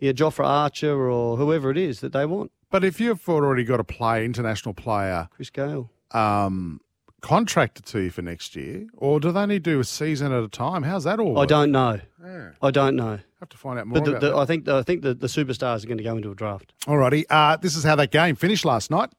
yeah, 0.00 0.10
Jofra 0.12 0.44
Archer 0.44 1.08
or 1.08 1.36
whoever 1.36 1.70
it 1.70 1.76
is 1.78 2.00
that 2.00 2.12
they 2.12 2.26
want. 2.26 2.50
But 2.72 2.84
if 2.84 2.98
you've 3.00 3.28
already 3.28 3.64
got 3.64 3.80
a 3.80 3.84
player, 3.84 4.24
international 4.24 4.72
player, 4.74 5.28
Chris 5.30 5.50
Gayle. 5.50 5.90
um, 6.12 6.80
contracted 7.20 7.84
to 7.86 8.00
you 8.00 8.10
for 8.10 8.22
next 8.22 8.56
year, 8.56 8.86
or 8.96 9.20
do 9.20 9.30
they 9.30 9.40
only 9.40 9.58
do 9.58 9.78
a 9.78 9.84
season 9.84 10.32
at 10.32 10.42
a 10.42 10.48
time? 10.48 10.82
How's 10.82 11.04
that 11.04 11.20
all? 11.20 11.36
I 11.36 11.40
work? 11.42 11.48
don't 11.50 11.70
know. 11.70 12.00
Yeah. 12.24 12.50
I 12.62 12.70
don't 12.70 12.96
know. 12.96 13.18
Have 13.40 13.48
to 13.50 13.56
find 13.58 13.78
out 13.78 13.86
more 13.86 14.00
But 14.00 14.04
the, 14.06 14.10
about 14.12 14.20
the, 14.22 14.30
that. 14.30 14.36
I 14.36 14.44
think 14.46 14.64
the, 14.64 14.76
I 14.76 14.82
think 14.82 15.02
the, 15.02 15.12
the 15.14 15.26
superstars 15.26 15.84
are 15.84 15.86
going 15.86 15.98
to 15.98 16.04
go 16.04 16.16
into 16.16 16.30
a 16.30 16.34
draft. 16.34 16.72
Alrighty, 16.86 17.24
uh, 17.28 17.56
this 17.58 17.76
is 17.76 17.84
how 17.84 17.94
that 17.96 18.10
game 18.10 18.36
finished 18.36 18.64
last 18.64 18.90
night. 18.90 19.10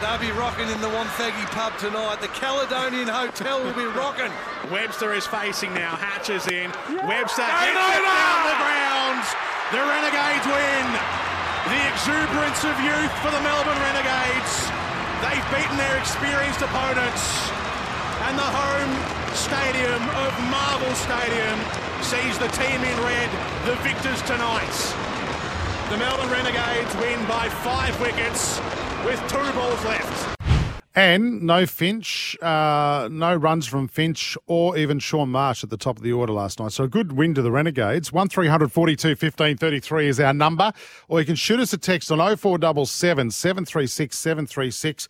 They'll 0.00 0.18
be 0.18 0.30
rocking 0.38 0.68
in 0.70 0.80
the 0.80 0.86
Wonthaggi 0.88 1.44
pub 1.50 1.76
tonight. 1.78 2.20
The 2.20 2.28
Caledonian 2.28 3.08
Hotel 3.08 3.58
will 3.64 3.74
be 3.74 3.84
rocking. 3.98 4.30
Webster 4.70 5.12
is 5.12 5.26
facing 5.26 5.74
now. 5.74 5.96
Hatches 5.96 6.46
in. 6.46 6.70
Webster 7.02 7.42
Game 7.42 7.74
gets 7.74 7.98
it 7.98 8.06
down 8.06 8.40
the 8.46 8.58
ground. 8.62 9.26
The 9.74 9.82
Renegades 9.82 10.46
win. 10.46 11.17
The 11.68 11.88
exuberance 11.92 12.64
of 12.64 12.80
youth 12.80 13.12
for 13.20 13.30
the 13.30 13.42
Melbourne 13.44 13.76
Renegades. 13.76 14.52
They've 15.20 15.48
beaten 15.52 15.76
their 15.76 15.98
experienced 15.98 16.62
opponents. 16.62 17.22
And 18.24 18.38
the 18.38 18.50
home 18.56 18.92
stadium 19.36 20.00
of 20.24 20.32
Marvel 20.48 20.94
Stadium 20.94 21.60
sees 22.00 22.38
the 22.38 22.48
team 22.56 22.80
in 22.80 22.96
red, 23.04 23.28
the 23.66 23.76
victors 23.84 24.22
tonight. 24.22 24.76
The 25.90 25.98
Melbourne 25.98 26.30
Renegades 26.30 26.94
win 26.96 27.20
by 27.28 27.50
five 27.60 28.00
wickets 28.00 28.58
with 29.04 29.20
two 29.28 29.52
balls 29.52 29.84
left. 29.84 30.37
And 30.98 31.42
no 31.42 31.64
Finch, 31.64 32.36
uh, 32.42 33.08
no 33.08 33.32
runs 33.36 33.68
from 33.68 33.86
Finch 33.86 34.36
or 34.48 34.76
even 34.76 34.98
Shaun 34.98 35.28
Marsh 35.28 35.62
at 35.62 35.70
the 35.70 35.76
top 35.76 35.96
of 35.96 36.02
the 36.02 36.10
order 36.10 36.32
last 36.32 36.58
night. 36.58 36.72
So 36.72 36.82
a 36.82 36.88
good 36.88 37.12
win 37.12 37.34
to 37.34 37.42
the 37.42 37.52
Renegades. 37.52 38.12
1300 38.12 38.72
42 38.72 39.14
15 39.14 39.56
33 39.58 40.08
is 40.08 40.18
our 40.18 40.32
number. 40.34 40.72
Or 41.06 41.20
you 41.20 41.24
can 41.24 41.36
shoot 41.36 41.60
us 41.60 41.72
a 41.72 41.78
text 41.78 42.10
on 42.10 42.18
0477 42.18 43.30
736 43.30 44.18
736. 44.18 45.08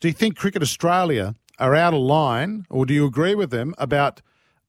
Do 0.00 0.08
you 0.08 0.14
think 0.14 0.38
Cricket 0.38 0.62
Australia 0.62 1.34
are 1.58 1.74
out 1.74 1.92
of 1.92 2.00
line, 2.00 2.64
or 2.70 2.86
do 2.86 2.94
you 2.94 3.04
agree 3.04 3.34
with 3.34 3.50
them 3.50 3.74
about 3.76 4.22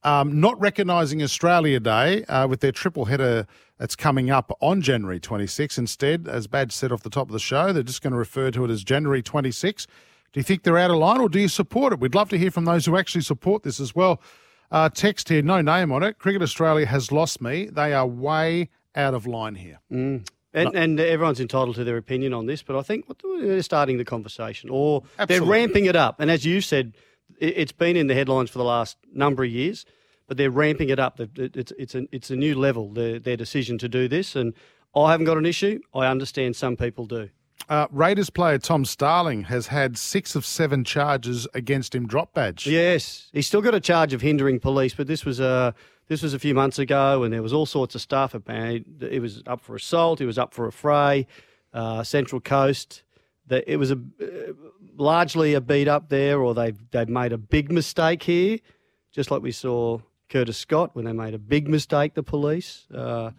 um, 0.03 0.41
not 0.41 0.59
recognising 0.59 1.23
Australia 1.23 1.79
Day 1.79 2.25
uh, 2.25 2.45
with 2.45 2.59
their 2.59 2.73
triple 2.73 3.05
header 3.05 3.47
that's 3.77 3.95
coming 3.95 4.29
up 4.29 4.51
on 4.59 4.81
January 4.81 5.21
26? 5.21 5.77
Instead, 5.77 6.27
as 6.27 6.45
Badge 6.45 6.73
said 6.73 6.91
off 6.91 7.03
the 7.03 7.09
top 7.09 7.29
of 7.29 7.33
the 7.33 7.39
show, 7.39 7.71
they're 7.71 7.83
just 7.83 8.01
going 8.01 8.11
to 8.11 8.19
refer 8.19 8.51
to 8.51 8.65
it 8.65 8.69
as 8.69 8.83
January 8.83 9.21
26. 9.21 9.87
Do 10.37 10.39
you 10.39 10.43
think 10.43 10.61
they're 10.61 10.77
out 10.77 10.91
of 10.91 10.97
line 10.97 11.19
or 11.19 11.29
do 11.29 11.39
you 11.39 11.47
support 11.47 11.93
it? 11.93 11.99
We'd 11.99 12.13
love 12.13 12.29
to 12.29 12.37
hear 12.37 12.51
from 12.51 12.65
those 12.65 12.85
who 12.85 12.95
actually 12.95 13.21
support 13.21 13.63
this 13.63 13.79
as 13.79 13.95
well. 13.95 14.21
Uh, 14.69 14.87
text 14.87 15.29
here, 15.29 15.41
no 15.41 15.61
name 15.61 15.91
on 15.91 16.03
it. 16.03 16.19
Cricket 16.19 16.43
Australia 16.43 16.85
has 16.85 17.11
lost 17.11 17.41
me. 17.41 17.65
They 17.65 17.91
are 17.91 18.05
way 18.05 18.69
out 18.93 19.15
of 19.15 19.25
line 19.25 19.55
here. 19.55 19.79
Mm. 19.91 20.29
And, 20.53 20.75
and 20.75 20.99
everyone's 20.99 21.39
entitled 21.39 21.75
to 21.77 21.83
their 21.83 21.97
opinion 21.97 22.35
on 22.35 22.45
this, 22.45 22.61
but 22.61 22.75
I 22.77 22.83
think 22.83 23.05
they're 23.39 23.63
starting 23.63 23.97
the 23.97 24.05
conversation 24.05 24.69
or 24.69 25.01
Absolutely. 25.17 25.47
they're 25.47 25.59
ramping 25.59 25.85
it 25.85 25.95
up. 25.95 26.19
And 26.19 26.29
as 26.29 26.45
you 26.45 26.61
said, 26.61 26.93
it- 27.39 27.57
it's 27.57 27.71
been 27.71 27.97
in 27.97 28.05
the 28.05 28.13
headlines 28.13 28.51
for 28.51 28.59
the 28.59 28.63
last 28.63 28.95
number 29.11 29.43
of 29.43 29.49
years, 29.49 29.87
but 30.27 30.37
they're 30.37 30.51
ramping 30.51 30.89
it 30.89 30.99
up. 30.99 31.19
It's, 31.19 31.73
it's, 31.79 31.95
a, 31.95 32.05
it's 32.11 32.29
a 32.29 32.35
new 32.35 32.53
level, 32.53 32.93
their, 32.93 33.17
their 33.17 33.37
decision 33.37 33.79
to 33.79 33.89
do 33.89 34.07
this. 34.07 34.35
And 34.35 34.53
I 34.95 35.09
haven't 35.09 35.25
got 35.25 35.39
an 35.39 35.47
issue. 35.47 35.79
I 35.95 36.05
understand 36.05 36.55
some 36.55 36.77
people 36.77 37.07
do. 37.07 37.31
Uh, 37.69 37.87
Raiders 37.91 38.29
player 38.29 38.57
Tom 38.57 38.85
Starling 38.85 39.43
has 39.43 39.67
had 39.67 39.97
six 39.97 40.35
of 40.35 40.45
seven 40.45 40.83
charges 40.83 41.47
against 41.53 41.93
him 41.93 42.07
drop 42.07 42.33
badge. 42.33 42.65
Yes, 42.65 43.29
he's 43.33 43.47
still 43.47 43.61
got 43.61 43.75
a 43.75 43.79
charge 43.79 44.13
of 44.13 44.21
hindering 44.21 44.59
police, 44.59 44.93
but 44.93 45.07
this 45.07 45.25
was 45.25 45.39
a 45.39 45.73
this 46.07 46.21
was 46.21 46.33
a 46.33 46.39
few 46.39 46.53
months 46.53 46.79
ago, 46.79 47.23
and 47.23 47.33
there 47.33 47.41
was 47.41 47.51
all 47.51 47.65
sorts 47.65 47.93
of 47.93 48.01
stuff. 48.01 48.33
It 48.33 49.21
was 49.21 49.43
up 49.45 49.61
for 49.61 49.75
assault. 49.75 50.21
It 50.21 50.25
was 50.25 50.37
up 50.37 50.53
for 50.53 50.67
a 50.67 50.71
fray. 50.71 51.27
Uh, 51.73 52.03
Central 52.03 52.39
Coast. 52.39 53.03
That 53.47 53.63
it 53.67 53.77
was 53.77 53.91
a 53.91 53.95
uh, 53.95 54.53
largely 54.95 55.53
a 55.53 55.61
beat 55.61 55.87
up 55.87 56.09
there, 56.09 56.41
or 56.41 56.53
they've 56.53 56.77
they've 56.91 57.09
made 57.09 57.33
a 57.33 57.37
big 57.37 57.71
mistake 57.71 58.23
here, 58.23 58.59
just 59.11 59.29
like 59.31 59.41
we 59.41 59.51
saw 59.51 59.99
Curtis 60.29 60.57
Scott 60.57 60.95
when 60.95 61.05
they 61.05 61.13
made 61.13 61.33
a 61.33 61.39
big 61.39 61.67
mistake. 61.67 62.13
The 62.13 62.23
police. 62.23 62.87
Uh, 62.93 63.31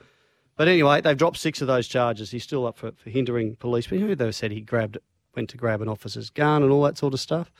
but 0.59 0.67
anyway, 0.67 1.01
they've 1.01 1.17
dropped 1.17 1.39
six 1.39 1.63
of 1.63 1.69
those 1.69 1.87
charges. 1.87 2.33
He's 2.33 2.43
still 2.43 2.67
up 2.67 2.77
for, 2.77 2.91
for 2.93 3.11
hindering 3.11 3.55
police. 3.57 3.87
But 3.87 4.01
who 4.01 4.17
they 4.17 4.33
said 4.33 4.51
he 4.51 4.61
grabbed, 4.61 4.99
went 5.37 5.49
to 5.51 5.57
grab 5.57 5.81
an 5.81 5.89
officer's 5.89 6.31
gun 6.31 6.65
and 6.65 6.73
all 6.73 6.83
that 6.83 6.99
sort 6.99 7.15
of 7.15 7.21
stuff. 7.21 7.53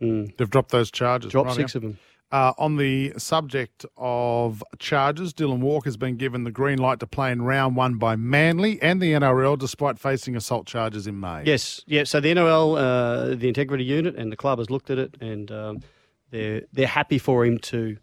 Mm. 0.00 0.34
They've 0.38 0.48
dropped 0.48 0.70
those 0.70 0.90
charges. 0.90 1.30
Dropped 1.30 1.48
right 1.48 1.56
six 1.56 1.74
now. 1.74 1.78
of 1.78 1.82
them. 1.82 1.98
Uh, 2.30 2.52
on 2.56 2.76
the 2.76 3.12
subject 3.18 3.84
of 3.98 4.62
charges, 4.78 5.34
Dylan 5.34 5.60
Walker's 5.60 5.98
been 5.98 6.16
given 6.16 6.44
the 6.44 6.50
green 6.50 6.78
light 6.78 7.00
to 7.00 7.06
play 7.06 7.32
in 7.32 7.42
round 7.42 7.76
one 7.76 7.96
by 7.96 8.16
Manly 8.16 8.80
and 8.80 9.00
the 9.00 9.12
NRL, 9.12 9.58
despite 9.58 9.98
facing 9.98 10.36
assault 10.36 10.66
charges 10.66 11.06
in 11.06 11.20
May. 11.20 11.44
Yes, 11.44 11.82
yeah. 11.86 12.04
So 12.04 12.18
the 12.18 12.34
NRL, 12.34 12.78
uh, 12.78 13.34
the 13.34 13.48
integrity 13.48 13.84
unit, 13.84 14.14
and 14.16 14.32
the 14.32 14.36
club 14.36 14.58
has 14.58 14.70
looked 14.70 14.90
at 14.90 14.98
it, 14.98 15.16
and 15.20 15.50
um, 15.50 15.82
they're 16.30 16.62
they're 16.72 16.86
happy 16.86 17.18
for 17.18 17.44
him 17.44 17.58
to 17.58 17.98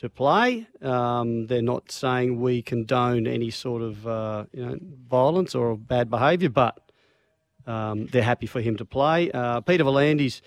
to 0.00 0.08
play. 0.08 0.66
Um, 0.80 1.46
they're 1.46 1.60
not 1.60 1.92
saying 1.92 2.40
we 2.40 2.62
condone 2.62 3.26
any 3.26 3.50
sort 3.50 3.82
of 3.82 4.06
uh, 4.06 4.44
you 4.52 4.64
know 4.64 4.78
violence 5.08 5.54
or 5.54 5.76
bad 5.76 6.08
behaviour, 6.08 6.48
but 6.48 6.90
um, 7.66 8.06
they're 8.06 8.22
happy 8.22 8.46
for 8.46 8.62
him 8.62 8.76
to 8.76 8.84
play. 8.86 9.30
Uh, 9.30 9.60
Peter 9.60 9.84
V'landys, 9.84 10.40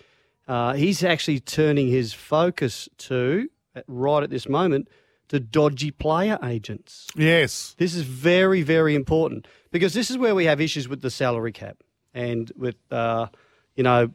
uh, 0.48 0.74
he's 0.74 1.04
actually 1.04 1.40
turning 1.40 1.88
his 1.88 2.14
focus 2.14 2.90
to 2.98 3.48
at- 3.76 3.86
right 3.88 4.24
at 4.24 4.32
this 4.32 4.50
moment 4.50 4.88
to 5.28 5.40
dodgy 5.40 5.92
player 5.92 6.40
agents. 6.44 7.08
Yes. 7.16 7.76
This 7.78 7.94
is 7.94 8.04
very, 8.04 8.64
very 8.64 8.96
important 8.96 9.48
because 9.72 9.94
this 9.94 10.10
is 10.10 10.18
where 10.18 10.34
we 10.34 10.46
have 10.46 10.60
issues 10.60 10.90
with 10.90 11.02
the 11.02 11.12
salary 11.12 11.52
cap 11.52 11.78
and 12.14 12.52
with, 12.58 12.76
uh, 12.92 13.28
you 13.76 13.84
know, 13.84 14.10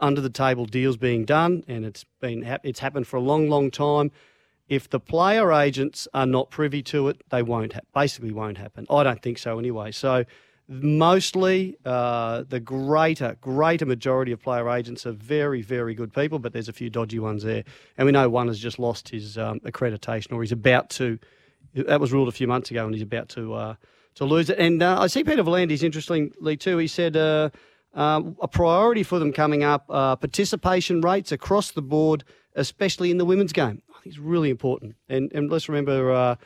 under 0.00 0.20
the 0.20 0.30
table 0.30 0.66
deals 0.66 0.96
being 0.96 1.24
done, 1.24 1.64
and 1.68 1.84
it's 1.84 2.04
been 2.20 2.42
it's 2.64 2.80
happened 2.80 3.06
for 3.06 3.16
a 3.16 3.20
long, 3.20 3.48
long 3.48 3.70
time. 3.70 4.10
If 4.68 4.88
the 4.88 5.00
player 5.00 5.52
agents 5.52 6.06
are 6.14 6.26
not 6.26 6.50
privy 6.50 6.82
to 6.84 7.08
it, 7.08 7.22
they 7.30 7.42
won't 7.42 7.72
ha- 7.72 7.80
basically 7.92 8.32
won't 8.32 8.58
happen. 8.58 8.86
I 8.88 9.02
don't 9.02 9.20
think 9.20 9.38
so 9.38 9.58
anyway. 9.58 9.90
So 9.90 10.24
mostly 10.68 11.76
uh, 11.84 12.44
the 12.48 12.60
greater 12.60 13.36
greater 13.40 13.84
majority 13.84 14.30
of 14.30 14.40
player 14.40 14.70
agents 14.70 15.04
are 15.06 15.12
very 15.12 15.62
very 15.62 15.94
good 15.94 16.14
people, 16.14 16.38
but 16.38 16.52
there's 16.52 16.68
a 16.68 16.72
few 16.72 16.88
dodgy 16.88 17.18
ones 17.18 17.42
there, 17.42 17.64
and 17.98 18.06
we 18.06 18.12
know 18.12 18.28
one 18.28 18.48
has 18.48 18.58
just 18.58 18.78
lost 18.78 19.08
his 19.08 19.36
um, 19.36 19.60
accreditation 19.60 20.32
or 20.32 20.42
he's 20.42 20.52
about 20.52 20.90
to. 20.90 21.18
That 21.74 22.00
was 22.00 22.12
ruled 22.12 22.28
a 22.28 22.32
few 22.32 22.46
months 22.48 22.70
ago, 22.70 22.84
and 22.84 22.94
he's 22.94 23.02
about 23.02 23.28
to 23.30 23.54
uh, 23.54 23.74
to 24.14 24.24
lose 24.24 24.50
it. 24.50 24.58
And 24.58 24.82
uh, 24.82 25.00
I 25.00 25.08
see 25.08 25.24
Peter 25.24 25.42
V'landys 25.42 25.82
interestingly 25.82 26.56
too. 26.56 26.78
He 26.78 26.86
said. 26.86 27.16
Uh, 27.16 27.50
um, 27.94 28.36
a 28.40 28.48
priority 28.48 29.02
for 29.02 29.18
them 29.18 29.32
coming 29.32 29.64
up 29.64 29.84
uh, 29.88 30.16
participation 30.16 31.00
rates 31.00 31.32
across 31.32 31.70
the 31.70 31.82
board, 31.82 32.24
especially 32.54 33.10
in 33.10 33.18
the 33.18 33.24
women's 33.24 33.52
game. 33.52 33.82
I 33.90 34.02
think 34.02 34.14
it's 34.14 34.18
really 34.18 34.50
important. 34.50 34.96
And, 35.08 35.30
and 35.32 35.50
let's 35.50 35.68
remember, 35.68 36.12
uh, 36.12 36.36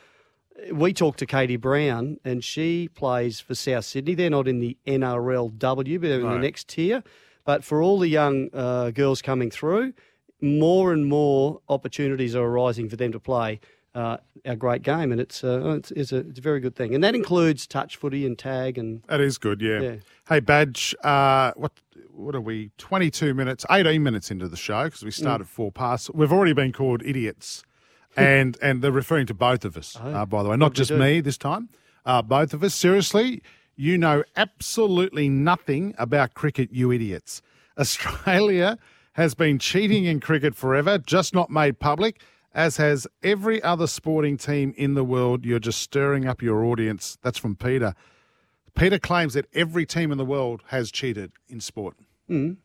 we 0.71 0.93
talked 0.93 1.19
to 1.19 1.25
Katie 1.25 1.57
Brown, 1.57 2.17
and 2.25 2.43
she 2.43 2.89
plays 2.89 3.39
for 3.39 3.55
South 3.55 3.85
Sydney. 3.85 4.15
They're 4.15 4.29
not 4.29 4.47
in 4.47 4.59
the 4.59 4.77
NRLW, 4.87 6.01
but 6.01 6.07
they're 6.07 6.19
in 6.19 6.29
the 6.29 6.39
next 6.39 6.67
tier. 6.67 7.03
But 7.45 7.63
for 7.63 7.81
all 7.81 7.99
the 7.99 8.07
young 8.07 8.49
uh, 8.53 8.89
girls 8.91 9.21
coming 9.21 9.51
through, 9.51 9.93
more 10.41 10.91
and 10.91 11.05
more 11.05 11.61
opportunities 11.69 12.35
are 12.35 12.43
arising 12.43 12.89
for 12.89 12.95
them 12.95 13.11
to 13.11 13.19
play 13.19 13.59
uh, 13.95 14.17
our 14.45 14.55
great 14.55 14.83
game, 14.83 15.11
and 15.11 15.21
it's, 15.21 15.43
uh, 15.43 15.75
it's, 15.77 15.91
it's, 15.91 16.11
a, 16.11 16.17
it's 16.17 16.39
a 16.39 16.41
very 16.41 16.59
good 16.59 16.75
thing. 16.75 16.93
And 16.93 17.03
that 17.03 17.15
includes 17.15 17.65
touch 17.65 17.95
footy 17.95 18.25
and 18.25 18.37
tag 18.37 18.77
and 18.77 19.01
That 19.07 19.21
is 19.21 19.37
good, 19.37 19.61
yeah. 19.61 19.79
Yeah. 19.79 19.95
Hey, 20.27 20.41
Badge, 20.41 20.93
uh, 21.03 21.53
what 21.55 21.71
what 22.11 22.33
are 22.33 22.41
we? 22.41 22.71
22 22.77 23.33
minutes, 23.33 23.65
18 23.69 24.01
minutes 24.01 24.31
into 24.31 24.47
the 24.47 24.55
show 24.55 24.85
because 24.85 25.03
we 25.03 25.11
started 25.11 25.47
four 25.47 25.71
past. 25.71 26.13
We've 26.13 26.31
already 26.31 26.53
been 26.53 26.71
called 26.71 27.01
idiots. 27.03 27.63
And 28.17 28.57
and 28.61 28.81
they're 28.81 28.93
referring 28.93 29.27
to 29.27 29.33
both 29.33 29.65
of 29.65 29.75
us, 29.75 29.97
uh, 29.99 30.25
by 30.25 30.41
the 30.41 30.47
way, 30.47 30.55
not 30.55 30.67
What 30.67 30.75
did 30.75 30.83
we 30.83 30.85
just 30.85 30.97
me 30.97 31.19
this 31.19 31.37
time. 31.37 31.67
Uh, 32.05 32.21
both 32.21 32.53
of 32.53 32.63
us. 32.63 32.73
Seriously, 32.73 33.41
you 33.75 33.97
know 33.97 34.23
absolutely 34.37 35.27
nothing 35.27 35.93
about 35.97 36.33
cricket, 36.33 36.71
you 36.71 36.93
idiots. 36.93 37.41
Australia 37.77 38.77
has 39.13 39.35
been 39.35 39.59
cheating 39.59 40.05
in 40.05 40.21
cricket 40.21 40.55
forever, 40.55 40.97
just 40.97 41.33
not 41.33 41.49
made 41.49 41.77
public, 41.79 42.21
as 42.55 42.77
has 42.77 43.05
every 43.21 43.61
other 43.61 43.85
sporting 43.85 44.37
team 44.37 44.73
in 44.77 44.95
the 44.95 45.03
world. 45.03 45.45
You're 45.45 45.59
just 45.59 45.81
stirring 45.81 46.25
up 46.25 46.41
your 46.41 46.63
audience. 46.65 47.17
That's 47.21 47.37
from 47.37 47.55
Peter. 47.55 47.93
Peter 48.73 48.97
claims 48.97 49.33
that 49.35 49.45
every 49.53 49.85
team 49.85 50.11
in 50.11 50.17
the 50.17 50.25
world 50.25 50.63
has 50.67 50.91
cheated 50.91 51.33
in 51.47 51.59
sport. 51.59 51.95
Mm. 52.29 52.57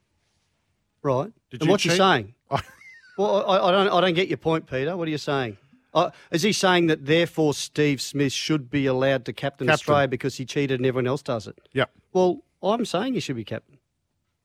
Right. 1.02 1.32
Did 1.50 1.60
and 1.60 1.66
you 1.66 1.70
what 1.70 1.84
you 1.84 1.90
cheat? 1.90 1.98
saying? 1.98 2.34
well, 3.18 3.44
I, 3.50 3.68
I 3.68 3.70
don't. 3.72 3.88
I 3.88 4.00
don't 4.00 4.14
get 4.14 4.28
your 4.28 4.38
point, 4.38 4.66
Peter. 4.66 4.96
What 4.96 5.08
are 5.08 5.10
you 5.10 5.18
saying? 5.18 5.56
Uh, 5.92 6.10
is 6.30 6.42
he 6.42 6.52
saying 6.52 6.86
that 6.86 7.04
therefore 7.06 7.52
Steve 7.52 8.00
Smith 8.00 8.32
should 8.32 8.70
be 8.70 8.86
allowed 8.86 9.24
to 9.24 9.32
captain, 9.32 9.66
Captain. 9.66 9.72
Australia 9.72 10.06
because 10.08 10.36
he 10.36 10.44
cheated 10.44 10.78
and 10.78 10.86
everyone 10.86 11.08
else 11.08 11.22
does 11.22 11.48
it? 11.48 11.58
Yeah. 11.72 11.86
Well, 12.12 12.44
I'm 12.62 12.84
saying 12.84 13.14
he 13.14 13.20
should 13.20 13.34
be 13.36 13.44
captain. 13.44 13.78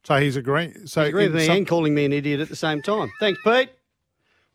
So 0.03 0.19
he's 0.19 0.35
agreeing. 0.35 0.87
So 0.87 1.01
He's 1.01 1.09
agreeing 1.09 1.33
with 1.33 1.41
me 1.41 1.45
some- 1.47 1.57
and 1.57 1.67
calling 1.67 1.93
me 1.93 2.05
an 2.05 2.13
idiot 2.13 2.39
at 2.39 2.49
the 2.49 2.55
same 2.55 2.81
time. 2.81 3.11
Thanks, 3.19 3.39
Pete. 3.43 3.69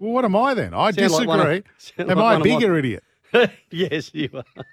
Well, 0.01 0.13
what 0.13 0.25
am 0.25 0.35
I 0.35 0.55
then? 0.55 0.75
I 0.75 0.91
Sound 0.91 0.97
disagree. 0.97 1.27
one 1.27 1.41
of- 1.41 1.47
am 1.99 2.07
like 2.09 2.09
I 2.09 2.13
a 2.13 2.17
one 2.17 2.35
of 2.35 2.39
my- 2.41 2.45
bigger 2.45 2.77
idiot? 2.79 3.05
yes, 3.71 4.11
you 4.13 4.29
are. 4.35 4.45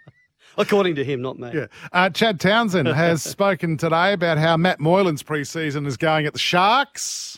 According 0.58 0.96
to 0.96 1.04
him, 1.04 1.22
not 1.22 1.38
me. 1.38 1.52
Yeah. 1.54 1.68
Uh, 1.92 2.10
Chad 2.10 2.40
Townsend 2.40 2.88
has 2.88 3.22
spoken 3.22 3.78
today 3.78 4.14
about 4.14 4.40
how 4.40 4.58
Matt 4.58 4.80
Moylan's 4.80 5.22
preseason 5.22 5.86
is 5.86 5.98
going 5.98 6.26
at 6.26 6.34
the 6.34 6.40
Sharks. 6.40 7.38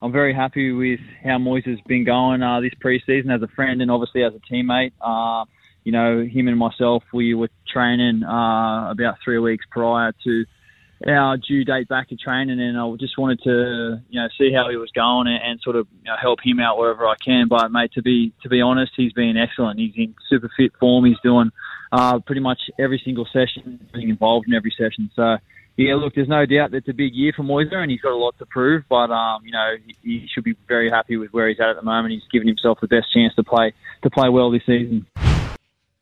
I'm 0.00 0.12
very 0.12 0.32
happy 0.32 0.70
with 0.70 1.00
how 1.24 1.38
Moyes 1.38 1.66
has 1.66 1.80
been 1.88 2.04
going 2.04 2.40
uh, 2.42 2.60
this 2.60 2.74
preseason 2.84 3.34
as 3.34 3.42
a 3.42 3.48
friend 3.48 3.82
and 3.82 3.90
obviously 3.90 4.22
as 4.22 4.32
a 4.34 4.52
teammate. 4.52 4.92
Uh, 5.00 5.44
you 5.82 5.90
know, 5.90 6.22
him 6.24 6.46
and 6.46 6.56
myself, 6.56 7.02
we 7.12 7.34
were 7.34 7.48
training 7.66 8.22
uh, 8.22 8.90
about 8.90 9.16
three 9.24 9.38
weeks 9.38 9.64
prior 9.70 10.12
to 10.22 10.44
our 11.06 11.36
due 11.36 11.64
date 11.64 11.88
back 11.88 12.08
to 12.08 12.16
training, 12.16 12.60
and 12.60 12.78
I 12.78 12.90
just 12.96 13.18
wanted 13.18 13.42
to, 13.42 14.02
you 14.08 14.20
know, 14.20 14.28
see 14.38 14.52
how 14.52 14.70
he 14.70 14.76
was 14.76 14.90
going 14.94 15.26
and, 15.28 15.40
and 15.42 15.60
sort 15.60 15.76
of 15.76 15.86
you 16.02 16.10
know, 16.10 16.16
help 16.20 16.38
him 16.42 16.60
out 16.60 16.78
wherever 16.78 17.06
I 17.06 17.14
can. 17.22 17.48
But 17.48 17.70
mate, 17.70 17.92
to 17.94 18.02
be 18.02 18.32
to 18.42 18.48
be 18.48 18.60
honest, 18.60 18.92
he's 18.96 19.12
been 19.12 19.36
excellent. 19.36 19.78
He's 19.78 19.92
in 19.96 20.14
super 20.28 20.50
fit 20.56 20.72
form. 20.78 21.04
He's 21.04 21.20
doing 21.22 21.50
uh, 21.92 22.20
pretty 22.20 22.40
much 22.40 22.58
every 22.78 23.00
single 23.04 23.26
session, 23.32 23.86
being 23.92 24.08
involved 24.08 24.46
in 24.48 24.54
every 24.54 24.74
session. 24.76 25.10
So 25.14 25.36
yeah, 25.76 25.94
look, 25.96 26.14
there's 26.14 26.28
no 26.28 26.46
doubt 26.46 26.70
that 26.70 26.78
it's 26.78 26.88
a 26.88 26.94
big 26.94 27.14
year 27.14 27.32
for 27.34 27.42
Moiser, 27.42 27.76
and 27.76 27.90
he's 27.90 28.00
got 28.00 28.12
a 28.12 28.16
lot 28.16 28.38
to 28.38 28.46
prove. 28.46 28.84
But 28.88 29.10
um, 29.10 29.44
you 29.44 29.52
know, 29.52 29.74
he, 29.84 29.96
he 30.02 30.28
should 30.32 30.44
be 30.44 30.56
very 30.68 30.90
happy 30.90 31.16
with 31.16 31.32
where 31.32 31.48
he's 31.48 31.60
at 31.60 31.68
at 31.68 31.76
the 31.76 31.82
moment. 31.82 32.12
He's 32.12 32.22
given 32.32 32.48
himself 32.48 32.78
the 32.80 32.88
best 32.88 33.12
chance 33.12 33.34
to 33.34 33.42
play 33.42 33.72
to 34.02 34.10
play 34.10 34.28
well 34.28 34.50
this 34.50 34.62
season. 34.66 35.06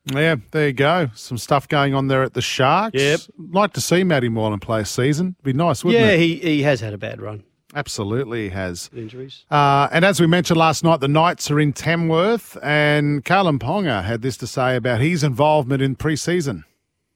Yeah, 0.06 0.36
there 0.50 0.66
you 0.68 0.72
go. 0.72 1.10
Some 1.14 1.38
stuff 1.38 1.68
going 1.68 1.94
on 1.94 2.08
there 2.08 2.22
at 2.22 2.34
the 2.34 2.42
Sharks. 2.42 3.00
Yep. 3.00 3.20
Like 3.50 3.72
to 3.74 3.80
see 3.80 4.02
Matty 4.02 4.28
Moylan 4.28 4.60
play 4.60 4.80
a 4.80 4.84
season. 4.84 5.36
Be 5.42 5.52
nice, 5.52 5.84
wouldn't 5.84 6.02
yeah, 6.02 6.10
it? 6.10 6.12
Yeah, 6.12 6.16
he, 6.18 6.36
he 6.36 6.62
has 6.62 6.80
had 6.80 6.92
a 6.92 6.98
bad 6.98 7.20
run. 7.20 7.44
Absolutely, 7.74 8.44
he 8.44 8.48
has. 8.50 8.90
Injuries. 8.94 9.46
Uh, 9.50 9.88
and 9.92 10.04
as 10.04 10.20
we 10.20 10.26
mentioned 10.26 10.58
last 10.58 10.84
night, 10.84 11.00
the 11.00 11.08
Knights 11.08 11.50
are 11.50 11.58
in 11.58 11.72
Tamworth, 11.72 12.58
and 12.62 13.24
Kalyn 13.24 13.58
Ponga 13.58 14.04
had 14.04 14.22
this 14.22 14.36
to 14.38 14.46
say 14.46 14.76
about 14.76 15.00
his 15.00 15.24
involvement 15.24 15.80
in 15.82 15.94
pre-season. 15.94 16.64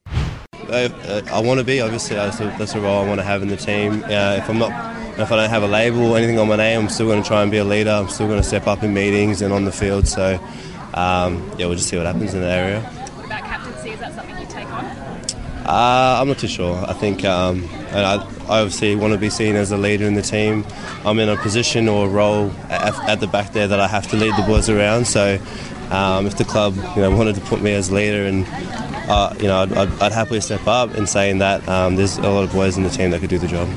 I, 0.07 0.85
uh, 0.87 1.23
I 1.31 1.41
want 1.41 1.59
to 1.59 1.65
be 1.65 1.81
obviously 1.81 2.17
that's 2.17 2.41
a, 2.41 2.45
that's 2.59 2.75
a 2.75 2.81
role 2.81 3.05
I 3.05 3.07
want 3.07 3.21
to 3.21 3.25
have 3.25 3.43
in 3.43 3.49
the 3.49 3.57
team. 3.57 4.03
Uh, 4.05 4.39
if 4.39 4.49
I'm 4.49 4.59
not, 4.59 4.71
if 5.19 5.31
I 5.31 5.37
don't 5.37 5.51
have 5.51 5.63
a 5.63 5.69
label 5.69 6.13
or 6.13 6.19
anything 6.19 6.39
on 6.39 6.49
my 6.49 6.57
name, 6.57 6.81
I'm 6.81 6.89
still 6.89 7.07
going 7.07 7.23
to 7.23 7.29
try 7.29 7.43
and 7.43 7.51
be 7.51 7.59
a 7.59 7.65
leader. 7.65 7.91
I'm 7.91 8.09
still 8.09 8.27
going 8.27 8.41
to 8.41 8.47
step 8.47 8.67
up 8.67 8.83
in 8.83 8.95
meetings 8.95 9.43
and 9.43 9.53
on 9.53 9.65
the 9.65 9.73
field. 9.73 10.09
So 10.09 10.41
um, 10.97 11.49
yeah, 11.59 11.67
we'll 11.67 11.75
just 11.77 11.89
see 11.89 11.97
what 11.97 12.07
happens 12.07 12.35
in 12.35 12.41
the 12.41 12.49
area. 12.49 12.81
What 12.81 13.27
about 13.27 13.45
captaincy? 13.45 13.91
Is 13.91 14.01
that 14.01 14.15
something 14.15 14.39
you 14.39 14.47
take 14.47 14.67
on? 14.71 14.85
Uh, 15.67 16.19
I'm 16.21 16.29
not 16.29 16.39
too 16.39 16.47
sure. 16.49 16.77
I 16.87 16.93
think 16.93 17.25
um, 17.25 17.65
and 17.89 17.99
I, 18.07 18.15
I 18.49 18.61
obviously 18.61 18.95
want 18.95 19.13
to 19.15 19.19
be 19.19 19.29
seen 19.31 19.57
as 19.57 19.73
a 19.73 19.77
leader 19.77 20.07
in 20.07 20.15
the 20.15 20.23
team. 20.23 20.65
I'm 21.05 21.19
in 21.19 21.29
a 21.29 21.37
position 21.37 21.89
or 21.89 22.07
a 22.07 22.09
role 22.09 22.51
at, 22.69 22.95
at 23.09 23.21
the 23.21 23.27
back 23.27 23.53
there 23.53 23.67
that 23.69 23.81
I 23.81 23.89
have 23.89 24.07
to 24.11 24.17
lead 24.17 24.33
the 24.37 24.43
boys 24.47 24.69
around. 24.71 25.07
So 25.07 25.39
um, 25.91 26.27
if 26.27 26.37
the 26.37 26.45
club 26.45 26.77
you 26.95 27.03
know 27.03 27.11
wanted 27.17 27.35
to 27.35 27.41
put 27.43 27.61
me 27.63 27.73
as 27.75 27.91
leader 27.91 28.27
and 28.27 28.47
uh, 29.11 29.35
you 29.39 29.49
know 29.49 29.63
I'd, 29.63 29.73
I'd, 29.73 30.03
I'd 30.03 30.13
happily 30.13 30.41
step 30.41 30.67
up 30.69 30.95
in 30.95 31.07
saying 31.09 31.39
that 31.39 31.69
um, 31.69 31.97
there's 31.97 32.17
a 32.19 32.23
lot 32.31 32.45
of 32.45 32.53
boys 32.53 32.77
in 32.77 32.85
the 32.85 32.91
team 32.91 33.11
that 33.11 33.21
could 33.21 33.31
do 33.31 33.39
the 33.39 33.49
job. 33.49 33.69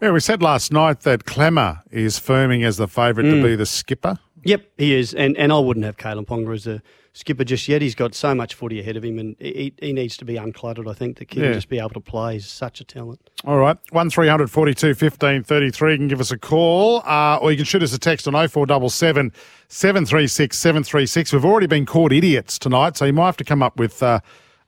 Yeah, 0.00 0.12
we 0.12 0.20
said 0.20 0.42
last 0.42 0.70
night 0.70 1.00
that 1.00 1.24
Klemmer 1.24 1.80
is 1.90 2.20
firming 2.20 2.64
as 2.64 2.76
the 2.76 2.86
favourite 2.86 3.28
to 3.30 3.34
Mm. 3.36 3.42
be 3.42 3.56
the 3.56 3.66
skipper. 3.66 4.18
Yep, 4.48 4.64
he 4.78 4.94
is, 4.94 5.12
and 5.12 5.36
and 5.36 5.52
I 5.52 5.58
wouldn't 5.58 5.84
have 5.84 5.98
Kalyn 5.98 6.24
Ponga 6.26 6.54
as 6.54 6.66
a 6.66 6.80
skipper 7.12 7.44
just 7.44 7.68
yet. 7.68 7.82
He's 7.82 7.94
got 7.94 8.14
so 8.14 8.34
much 8.34 8.54
footy 8.54 8.80
ahead 8.80 8.96
of 8.96 9.04
him, 9.04 9.18
and 9.18 9.36
he, 9.38 9.74
he 9.78 9.92
needs 9.92 10.16
to 10.16 10.24
be 10.24 10.36
uncluttered. 10.36 10.88
I 10.88 10.94
think 10.94 11.18
the 11.18 11.26
kid 11.26 11.42
Yeah. 11.44 11.52
just 11.52 11.68
be 11.68 11.78
able 11.78 11.90
to 11.90 12.00
play. 12.00 12.34
He's 12.34 12.46
such 12.46 12.80
a 12.80 12.84
talent. 12.84 13.20
All 13.44 13.58
right, 13.58 13.76
one 13.90 14.08
42 14.08 14.94
15 14.94 15.42
33. 15.44 15.92
You 15.92 15.98
can 15.98 16.08
give 16.08 16.18
us 16.18 16.30
a 16.30 16.38
call, 16.38 17.02
uh, 17.04 17.36
or 17.42 17.50
you 17.50 17.58
can 17.58 17.66
shoot 17.66 17.82
us 17.82 17.92
a 17.92 17.98
text 17.98 18.26
on 18.26 18.32
0477 18.32 19.32
736 19.68 20.56
736. 20.56 21.32
We've 21.34 21.44
already 21.44 21.66
been 21.66 21.84
called 21.84 22.12
idiots 22.12 22.58
tonight, 22.58 22.96
so 22.96 23.04
you 23.04 23.12
might 23.12 23.26
have 23.26 23.36
to 23.36 23.44
come 23.44 23.62
up 23.62 23.78
with 23.78 24.02
uh, 24.02 24.20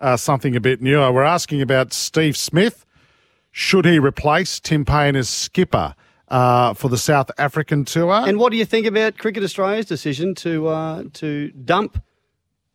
uh, 0.02 0.18
something 0.18 0.54
a 0.54 0.60
bit 0.60 0.82
newer. 0.82 1.10
We're 1.10 1.22
asking 1.22 1.62
about 1.62 1.94
Steve 1.94 2.36
Smith. 2.36 2.84
Should 3.50 3.86
he 3.86 3.98
replace 3.98 4.60
Tim 4.60 4.84
Paine 4.84 5.16
as 5.16 5.30
skipper 5.30 5.94
uh, 6.30 6.74
for 6.74 6.88
the 6.88 6.98
South 6.98 7.30
African 7.38 7.84
tour? 7.84 8.12
And 8.12 8.38
what 8.38 8.50
do 8.50 8.56
you 8.56 8.64
think 8.64 8.86
about 8.86 9.18
Cricket 9.18 9.42
Australia's 9.42 9.86
decision 9.86 10.34
to 10.36 10.68
uh, 10.68 11.04
to 11.14 11.50
dump 11.52 12.02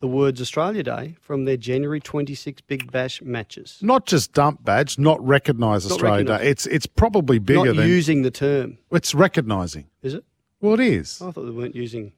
the 0.00 0.08
words 0.08 0.40
Australia 0.40 0.82
Day 0.82 1.16
from 1.20 1.46
their 1.46 1.56
January 1.56 2.00
26 2.00 2.60
Big 2.62 2.92
Bash 2.92 3.22
matches? 3.22 3.78
not 3.80 4.06
just 4.06 4.32
dump 4.34 4.62
badge, 4.64 4.98
not 4.98 5.24
recognise 5.26 5.86
Australia. 5.90 6.24
Day. 6.24 6.48
It's 6.50 6.66
it's 6.66 6.86
probably 6.86 7.38
bigger 7.38 7.66
Not 7.66 7.76
than 7.76 7.88
using 7.88 8.22
the 8.22 8.30
term, 8.30 8.78
it's 8.92 9.14
recognising. 9.14 9.86
is 10.02 10.14
it? 10.14 10.24
Well, 10.60 10.74
it 10.74 10.80
is. 10.80 11.20
I 11.22 11.30
thought 11.30 11.44
they 11.44 11.50
weren't 11.50 11.74
using. 11.76 12.12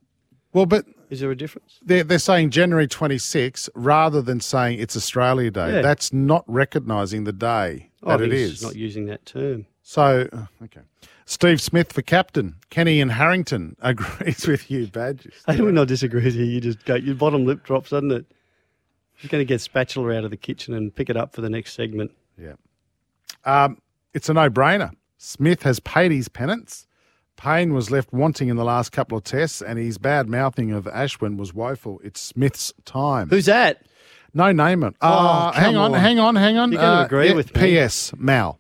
Well, 0.53 0.65
but 0.65 0.87
Is 1.11 1.21
there 1.21 1.31
a 1.31 1.37
difference? 1.37 1.79
they're 1.83 2.03
they're 2.05 2.19
saying 2.19 2.51
January 2.51 2.89
26 2.89 3.69
rather 3.75 4.23
than 4.23 4.41
saying 4.41 4.79
it's 4.81 4.97
Australia 4.97 5.51
Day. 5.51 5.75
Yeah. 5.75 5.83
That's 5.83 6.13
not 6.13 6.45
recognising 6.47 7.25
the 7.25 7.33
day 7.33 7.91
I 8.03 8.17
that 8.17 8.25
it 8.25 8.33
it's. 8.33 8.63
Not 8.63 8.75
using 8.75 9.07
that 9.07 9.25
term. 9.27 9.67
So, 9.83 10.29
uh, 10.33 10.47
okay. 10.65 10.81
Steve 11.31 11.61
Smith 11.61 11.93
for 11.93 12.01
captain. 12.01 12.55
Kenny 12.71 13.03
and 13.03 13.13
Harrington 13.13 13.77
agrees 13.83 14.47
with 14.47 14.71
you, 14.71 14.87
Badge. 14.87 15.29
I 15.47 15.57
do 15.57 15.71
not 15.71 15.87
disagree 15.89 16.25
with 16.25 16.35
you. 16.35 16.45
You 16.45 16.61
just 16.61 16.85
go, 16.87 16.95
your 16.95 17.15
bottom 17.17 17.45
lip 17.45 17.63
drops, 17.65 17.91
doesn't 17.91 18.11
it? 18.11 18.25
You're 19.21 19.29
going 19.29 19.43
to 19.43 19.45
get 19.45 19.61
spatula 19.61 20.17
out 20.17 20.25
of 20.25 20.31
the 20.31 20.37
kitchen 20.39 20.73
and 20.73 20.95
pick 20.95 21.11
it 21.11 21.17
up 21.19 21.35
for 21.35 21.43
the 21.43 21.51
next 21.51 21.75
segment. 21.75 22.13
Yeah. 22.39 22.55
Um, 23.45 23.79
it's 24.15 24.29
a 24.31 24.35
no-brainer. 24.35 24.93
Smith 25.19 25.65
has 25.65 25.81
paid 25.81 26.13
his 26.13 26.29
penance. 26.29 26.87
Paine 27.37 27.75
was 27.75 27.91
left 27.91 28.11
wanting 28.13 28.49
in 28.49 28.57
the 28.57 28.65
last 28.65 28.91
couple 28.91 29.19
of 29.19 29.25
tests, 29.25 29.61
and 29.61 29.79
his 29.79 29.99
bad 29.99 30.29
mouthing 30.31 30.73
of 30.73 30.85
Ashwin 30.87 31.37
was 31.37 31.53
woeful. 31.53 32.01
It's 32.03 32.21
Smith's 32.21 32.73
time. 32.87 33.29
Who's 33.29 33.47
that? 33.47 33.85
No 34.33 34.51
name 34.53 34.83
it. 34.83 34.95
Oh, 35.03 35.09
Uh, 35.09 35.53
hang 35.53 35.77
on, 35.77 35.95
on. 35.95 36.01
hang 36.01 36.19
on, 36.19 36.37
hang 36.37 36.57
on. 36.57 36.73
You're 36.73 36.81
gonna 36.81 37.03
Uh, 37.03 37.05
agree 37.05 37.29
yeah, 37.29 37.35
with 37.35 37.55
me. 37.55 37.61
P.S. 37.61 38.13
Mal. 38.17 38.59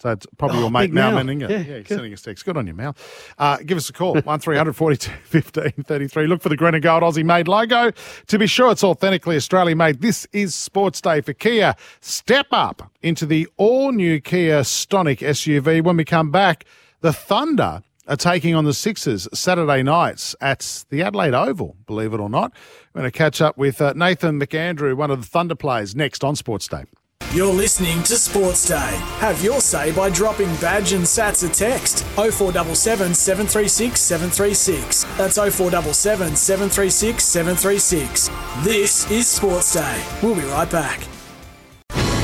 So 0.00 0.10
it's 0.12 0.26
probably 0.38 0.58
Oh, 0.58 0.60
your 0.62 0.70
mate 0.70 0.92
Mal. 0.92 1.12
Meninga. 1.12 1.42
Yeah, 1.50 1.56
Yeah, 1.58 1.62
he's 1.78 1.86
good. 1.86 1.88
sending 1.88 2.12
us 2.14 2.22
text. 2.22 2.44
Good 2.46 2.56
on 2.56 2.66
you, 2.66 2.72
Mal. 2.74 2.96
Uh, 3.38 3.58
give 3.58 3.76
us 3.76 3.88
a 3.90 3.92
call. 3.92 4.14
1300 4.24 4.72
42 4.72 5.10
15 5.24 5.72
33. 5.84 6.26
Look 6.26 6.40
for 6.42 6.48
the 6.48 6.56
green 6.56 6.74
and 6.74 6.82
gold 6.82 7.02
Aussie 7.02 7.24
made 7.24 7.48
logo. 7.48 7.92
To 8.28 8.38
be 8.38 8.46
sure 8.46 8.70
it's 8.72 8.82
authentically 8.82 9.36
Australian 9.36 9.76
made, 9.78 10.00
this 10.00 10.26
is 10.32 10.54
Sports 10.54 11.00
Day 11.02 11.20
for 11.20 11.34
Kia. 11.34 11.74
Step 12.00 12.46
up 12.50 12.90
into 13.02 13.26
the 13.26 13.46
all 13.58 13.92
new 13.92 14.20
Kia 14.20 14.60
Stonic 14.60 15.18
SUV. 15.18 15.82
When 15.84 15.96
we 15.98 16.04
come 16.06 16.30
back, 16.30 16.64
the 17.02 17.12
Thunder 17.12 17.82
are 18.08 18.16
taking 18.16 18.54
on 18.54 18.64
the 18.64 18.74
Sixers 18.74 19.28
Saturday 19.32 19.82
nights 19.82 20.34
at 20.40 20.84
the 20.90 21.02
Adelaide 21.02 21.34
Oval, 21.34 21.76
believe 21.86 22.12
it 22.14 22.20
or 22.20 22.28
not. 22.30 22.52
We're 22.94 23.02
going 23.02 23.12
to 23.12 23.16
catch 23.16 23.40
up 23.40 23.56
with 23.58 23.80
uh, 23.80 23.92
Nathan 23.94 24.40
McAndrew, 24.40 24.94
one 24.96 25.10
of 25.10 25.20
the 25.20 25.26
Thunder 25.26 25.54
players, 25.54 25.94
next 25.94 26.24
on 26.24 26.34
Sports 26.34 26.66
Day. 26.66 26.84
You're 27.32 27.54
listening 27.54 28.02
to 28.04 28.16
Sports 28.16 28.66
Day. 28.66 28.98
Have 29.20 29.44
your 29.44 29.60
say 29.60 29.92
by 29.92 30.10
dropping 30.10 30.52
badge 30.56 30.94
and 30.94 31.04
sats 31.04 31.48
a 31.48 31.52
text 31.52 32.04
0477 32.16 33.14
736 33.14 34.00
736. 34.00 35.04
That's 35.16 35.36
0477 35.36 36.34
736 36.34 37.22
736. 37.22 38.30
This 38.64 39.08
is 39.12 39.28
Sports 39.28 39.72
Day. 39.74 40.04
We'll 40.20 40.34
be 40.34 40.40
right 40.40 40.68
back. 40.68 41.06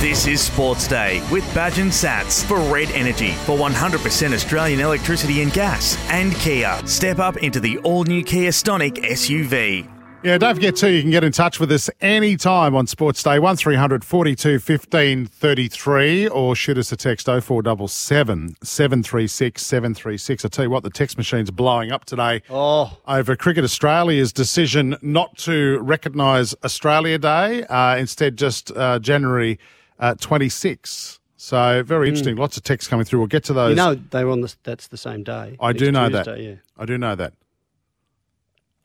This 0.00 0.26
is 0.26 0.40
Sports 0.40 0.88
Day 0.88 1.24
with 1.30 1.44
Badge 1.54 1.78
and 1.78 1.92
Sats 1.92 2.44
for 2.44 2.59
Red 2.72 2.90
Energy 2.90 3.30
for 3.44 3.56
100% 3.56 4.35
Australian 4.35 4.80
electricity 4.80 5.40
and 5.40 5.52
gas. 5.52 5.96
And 6.11 6.35
Kia. 6.35 6.85
Step 6.85 7.20
up 7.20 7.37
into 7.37 7.61
the 7.61 7.78
all 7.78 8.02
new 8.02 8.24
Kia 8.24 8.50
Stonic 8.50 8.94
SUV. 9.04 9.88
Yeah, 10.27 10.39
don't 10.39 10.57
forget 10.57 10.75
too, 10.75 10.91
you 10.91 11.03
can 11.03 11.12
get 11.12 11.23
in 11.23 11.31
touch 11.31 11.61
with 11.61 11.71
us 11.71 11.89
anytime 12.01 12.75
on 12.75 12.89
Sports 12.89 13.23
Day, 13.23 13.39
1300 13.39 14.03
42 14.03 14.59
15 14.59 15.27
33, 15.27 16.27
or 16.27 16.57
shoot 16.57 16.77
us 16.79 16.91
a 16.91 16.97
text 16.97 17.27
0477 17.27 18.57
736 18.61 19.62
736. 19.65 20.45
I 20.45 20.49
tell 20.49 20.65
you 20.65 20.71
what, 20.73 20.83
the 20.83 20.91
text 20.91 21.17
machine's 21.17 21.53
blowing 21.53 21.93
up 21.93 22.07
today 22.07 22.43
oh. 22.51 22.99
over 23.07 23.37
Cricket 23.37 23.62
Australia's 23.62 24.33
decision 24.33 24.97
not 25.01 25.39
to 25.39 25.79
recognise 25.79 26.57
Australia 26.65 27.19
Day, 27.19 27.62
uh, 27.62 27.97
instead 27.97 28.37
just 28.37 28.73
uh, 28.73 28.99
January 28.99 29.61
uh, 30.01 30.17
26. 30.17 31.21
So 31.37 31.85
very 31.85 32.09
interesting. 32.09 32.35
Lots 32.35 32.57
of 32.57 32.65
texts 32.65 32.89
coming 32.89 33.05
through. 33.05 33.21
We'll 33.21 33.29
get 33.29 33.45
to 33.45 33.53
those. 33.53 33.71
You 33.71 33.77
know, 33.77 33.95
they 33.95 34.25
were 34.25 34.33
on 34.33 34.41
the, 34.41 34.53
that's 34.65 34.89
the 34.89 34.97
same 34.97 35.23
day. 35.23 35.57
I 35.61 35.73
do 35.73 35.93
know 35.93 36.09
that. 36.09 36.41
Yeah. 36.41 36.57
I 36.77 36.85
do 36.85 36.99
know 36.99 37.15
that. 37.15 37.33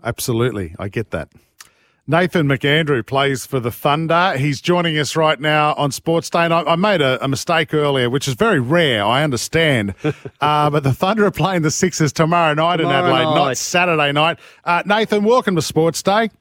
Absolutely. 0.03 0.75
I 0.79 0.89
get 0.89 1.11
that. 1.11 1.29
Nathan 2.07 2.47
McAndrew 2.47 3.05
plays 3.05 3.45
for 3.45 3.59
the 3.59 3.71
Thunder. 3.71 4.35
He's 4.35 4.59
joining 4.59 4.97
us 4.97 5.15
right 5.15 5.39
now 5.39 5.73
on 5.75 5.91
Sports 5.91 6.29
Day. 6.29 6.39
And 6.39 6.53
I, 6.53 6.61
I 6.63 6.75
made 6.75 6.99
a, 6.99 7.23
a 7.23 7.27
mistake 7.27 7.73
earlier, 7.73 8.09
which 8.09 8.27
is 8.27 8.33
very 8.33 8.59
rare, 8.59 9.05
I 9.05 9.23
understand. 9.23 9.93
uh, 10.41 10.69
but 10.69 10.83
the 10.83 10.93
Thunder 10.93 11.25
are 11.25 11.31
playing 11.31 11.61
the 11.61 11.71
Sixers 11.71 12.11
tomorrow 12.11 12.53
night 12.53 12.79
in 12.81 12.87
Tomorrow 12.87 13.13
Adelaide, 13.13 13.35
not. 13.35 13.57
Saturday 13.57 14.11
night. 14.11 14.39
Uh, 14.65 14.81
Nathan, 14.85 15.23
welcome 15.23 15.55
to 15.55 15.61
Sports 15.61 16.01
Day. 16.01 16.31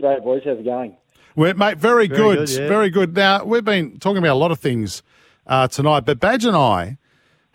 G'day, 0.00 0.22
boys. 0.22 0.42
How's 0.44 0.58
it 0.58 0.64
going? 0.64 0.96
Well, 1.36 1.54
mate, 1.54 1.78
very, 1.78 2.06
Very 2.06 2.08
good. 2.08 2.46
good, 2.46 2.50
yeah. 2.50 2.68
Very 2.68 2.90
good. 2.90 3.16
Now, 3.16 3.44
we've 3.44 3.64
been 3.64 3.98
talking 3.98 4.18
about 4.18 4.34
a 4.34 4.38
lot 4.38 4.52
of 4.52 4.60
things 4.60 5.02
uh, 5.48 5.66
tonight, 5.66 6.04
but 6.06 6.20
Badge 6.20 6.44
and 6.44 6.56
I 6.56 6.96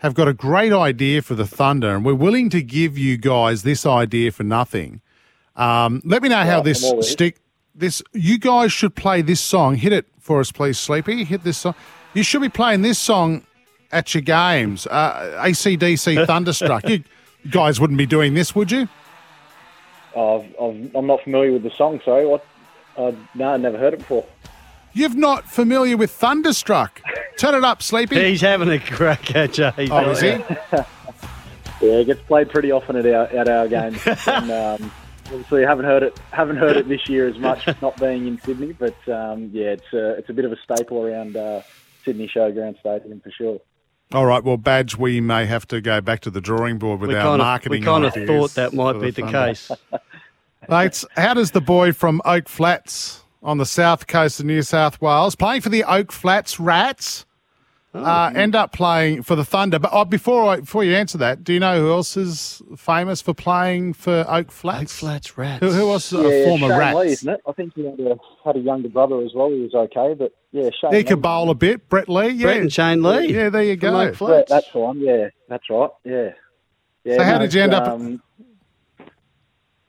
have 0.00 0.14
got 0.14 0.28
a 0.28 0.34
great 0.34 0.72
idea 0.72 1.22
for 1.22 1.34
the 1.34 1.46
Thunder, 1.46 1.94
and 1.94 2.04
we're 2.04 2.14
willing 2.14 2.50
to 2.50 2.62
give 2.62 2.98
you 2.98 3.16
guys 3.16 3.62
this 3.62 3.86
idea 3.86 4.32
for 4.32 4.42
nothing. 4.42 5.00
Um, 5.56 6.00
let 6.04 6.22
me 6.22 6.28
know 6.28 6.36
how 6.42 6.56
Right, 6.56 6.64
this 6.64 6.82
I'm 6.84 6.90
all 6.90 6.96
ears. 6.96 7.10
stick. 7.10 7.36
this. 7.74 8.02
You 8.12 8.38
guys 8.38 8.72
should 8.72 8.94
play 8.94 9.22
this 9.22 9.40
song. 9.40 9.76
Hit 9.76 9.92
it 9.92 10.06
for 10.18 10.40
us, 10.40 10.52
please, 10.52 10.78
Sleepy. 10.78 11.24
Hit 11.24 11.44
this 11.44 11.58
song. 11.58 11.74
You 12.14 12.22
should 12.22 12.40
be 12.40 12.48
playing 12.48 12.82
this 12.82 12.98
song 12.98 13.44
at 13.92 14.14
your 14.14 14.22
games. 14.22 14.86
Uh, 14.86 15.42
ACDC 15.44 16.26
Thunderstruck. 16.26 16.88
you 16.88 17.04
guys 17.50 17.78
wouldn't 17.80 17.98
be 17.98 18.06
doing 18.06 18.34
this, 18.34 18.54
would 18.54 18.70
you? 18.72 18.88
I've, 20.16 20.44
I've, 20.60 20.94
I'm 20.96 21.06
not 21.06 21.22
familiar 21.22 21.52
with 21.52 21.62
the 21.62 21.70
song. 21.76 22.00
Sorry, 22.04 22.26
what? 22.26 22.44
Uh, 22.96 23.12
no, 23.34 23.54
I've 23.54 23.60
never 23.60 23.78
heard 23.78 23.94
it 23.94 23.98
before. 23.98 24.24
You're 24.92 25.10
not 25.14 25.48
familiar 25.48 25.96
with 25.96 26.10
Thunderstruck. 26.10 27.00
Turn 27.40 27.54
it 27.54 27.64
up, 27.64 27.82
Sleepy. 27.82 28.22
He's 28.22 28.42
having 28.42 28.68
a 28.68 28.78
crack 28.78 29.34
at 29.34 29.56
you. 29.56 29.72
Oh, 29.90 30.10
is 30.10 30.20
he? 30.20 30.36
Yeah, 31.82 31.92
it 31.92 32.04
gets 32.04 32.20
played 32.20 32.50
pretty 32.50 32.70
often 32.70 32.94
at 32.96 33.06
our 33.06 33.24
at 33.28 33.48
our 33.48 33.66
games. 33.66 33.98
and, 34.26 34.50
um, 34.50 34.92
obviously, 35.28 35.62
haven't 35.62 35.86
heard 35.86 36.02
it 36.02 36.20
haven't 36.30 36.58
heard 36.58 36.76
it 36.76 36.86
this 36.88 37.08
year 37.08 37.26
as 37.26 37.38
much, 37.38 37.66
not 37.80 37.98
being 37.98 38.26
in 38.26 38.38
Sydney. 38.42 38.74
But 38.74 38.94
um, 39.08 39.48
yeah, 39.50 39.68
it's 39.70 39.90
a, 39.94 40.10
it's 40.18 40.28
a 40.28 40.34
bit 40.34 40.44
of 40.44 40.52
a 40.52 40.56
staple 40.62 41.06
around 41.06 41.38
uh, 41.38 41.62
Sydney 42.04 42.28
Showground 42.28 42.78
Stadium 42.80 43.20
for 43.20 43.30
sure. 43.30 43.60
All 44.12 44.26
right, 44.26 44.44
well, 44.44 44.58
Badge, 44.58 44.98
we 44.98 45.22
may 45.22 45.46
have 45.46 45.66
to 45.68 45.80
go 45.80 46.02
back 46.02 46.20
to 46.20 46.30
the 46.30 46.42
drawing 46.42 46.76
board 46.76 47.00
with 47.00 47.08
We 47.08 47.16
our 47.16 47.22
kind 47.22 47.40
of, 47.40 47.46
marketing 47.46 47.80
we 47.80 47.86
kind 47.86 48.04
of 48.04 48.12
thought 48.12 48.50
that 48.56 48.74
might 48.74 49.00
be 49.00 49.10
the 49.12 49.22
Thunder. 49.22 49.46
case. 49.48 49.70
Mates, 50.68 51.06
how 51.16 51.32
does 51.32 51.52
the 51.52 51.62
boy 51.62 51.92
from 51.94 52.20
Oak 52.26 52.46
Flats 52.46 53.24
on 53.42 53.56
the 53.56 53.64
south 53.64 54.06
coast 54.06 54.38
of 54.40 54.44
New 54.44 54.60
South 54.60 55.00
Wales, 55.00 55.34
playing 55.34 55.62
for 55.62 55.70
the 55.70 55.84
Oak 55.84 56.12
Flats 56.12 56.60
Rats, 56.60 57.24
Oh, 57.92 58.04
uh, 58.04 58.32
end 58.34 58.54
up 58.54 58.72
playing 58.72 59.22
for 59.24 59.34
the 59.34 59.44
Thunder? 59.44 59.80
But 59.80 59.90
oh, 59.92 60.04
before 60.04 60.44
I, 60.44 60.60
before 60.60 60.84
you 60.84 60.94
answer 60.94 61.18
that, 61.18 61.42
do 61.42 61.52
you 61.52 61.58
know 61.58 61.80
who 61.80 61.90
else 61.90 62.16
is 62.16 62.62
famous 62.76 63.20
for 63.20 63.34
playing 63.34 63.94
for 63.94 64.24
Oak 64.28 64.52
Flats? 64.52 64.82
Oak 64.82 64.88
Flats 64.88 65.36
Rats. 65.36 65.60
Who, 65.60 65.72
who 65.72 65.88
was 65.88 66.12
a 66.12 66.16
yeah, 66.18 66.44
former 66.44 66.68
Shane 66.68 66.78
Rat? 66.78 66.96
Lee, 66.96 67.06
isn't 67.08 67.28
it? 67.28 67.40
I 67.48 67.52
think 67.52 67.72
he 67.74 67.84
had 67.84 67.98
a, 67.98 68.16
had 68.44 68.56
a 68.56 68.60
younger 68.60 68.88
brother 68.88 69.20
as 69.22 69.32
well. 69.34 69.50
He 69.50 69.60
was 69.60 69.74
okay, 69.74 70.14
but 70.14 70.32
yeah, 70.52 70.70
Shane. 70.80 70.92
He 70.92 70.98
Lee. 70.98 71.04
could 71.04 71.22
bowl 71.22 71.50
a 71.50 71.54
bit. 71.54 71.88
Brett 71.88 72.08
Lee, 72.08 72.28
yeah. 72.28 72.42
Brett 72.44 72.60
and 72.60 72.72
Shane 72.72 73.02
Lee. 73.02 73.34
Yeah, 73.34 73.48
there 73.48 73.64
you 73.64 73.76
from 73.76 73.80
go. 73.80 74.00
Oak 74.00 74.18
Brett, 74.18 74.46
that's 74.48 74.68
fine. 74.68 75.00
Yeah, 75.00 75.28
that's 75.48 75.68
right. 75.68 75.90
Yeah. 76.04 76.30
yeah 77.02 77.16
So 77.16 77.24
how 77.24 77.32
no, 77.32 77.38
did 77.40 77.54
you 77.54 77.62
end 77.62 77.74
up- 77.74 77.88
Um, 77.88 78.22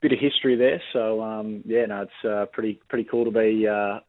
bit 0.02 0.12
of 0.12 0.18
history 0.18 0.56
there. 0.56 0.82
So 0.92 1.22
um, 1.22 1.62
yeah, 1.64 1.86
no, 1.86 2.02
it's 2.02 2.28
uh, 2.28 2.46
pretty 2.52 2.80
pretty 2.88 3.04
cool 3.04 3.24
to 3.24 3.30
be 3.30 3.66
uh, 3.66 4.00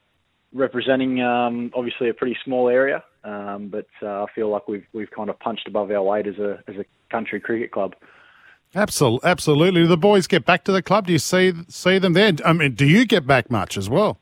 representing 0.51 1.21
um, 1.21 1.71
obviously 1.75 2.09
a 2.09 2.13
pretty 2.13 2.35
small 2.43 2.67
area, 2.67 3.03
um, 3.23 3.69
but 3.69 3.87
uh, 4.01 4.23
I 4.23 4.25
feel 4.33 4.49
like 4.49 4.67
we've 4.67 4.85
we've 4.93 5.11
kind 5.11 5.29
of 5.29 5.39
punched 5.39 5.67
above 5.67 5.91
our 5.91 6.03
weight 6.03 6.27
as 6.27 6.37
a 6.37 6.63
as 6.67 6.75
a 6.75 6.85
country 7.09 7.39
cricket 7.39 7.71
club. 7.71 7.95
Absolutely, 8.75 9.29
absolutely. 9.29 9.81
Do 9.81 9.87
the 9.87 9.97
boys 9.97 10.25
get 10.25 10.45
back 10.45 10.63
to 10.63 10.71
the 10.71 10.81
club? 10.81 11.07
Do 11.07 11.13
you 11.13 11.19
see 11.19 11.53
see 11.69 11.99
them 11.99 12.13
there? 12.13 12.33
I 12.43 12.53
mean, 12.53 12.73
do 12.73 12.85
you 12.85 13.05
get 13.05 13.27
back 13.27 13.51
much 13.51 13.77
as 13.77 13.89
well? 13.89 14.19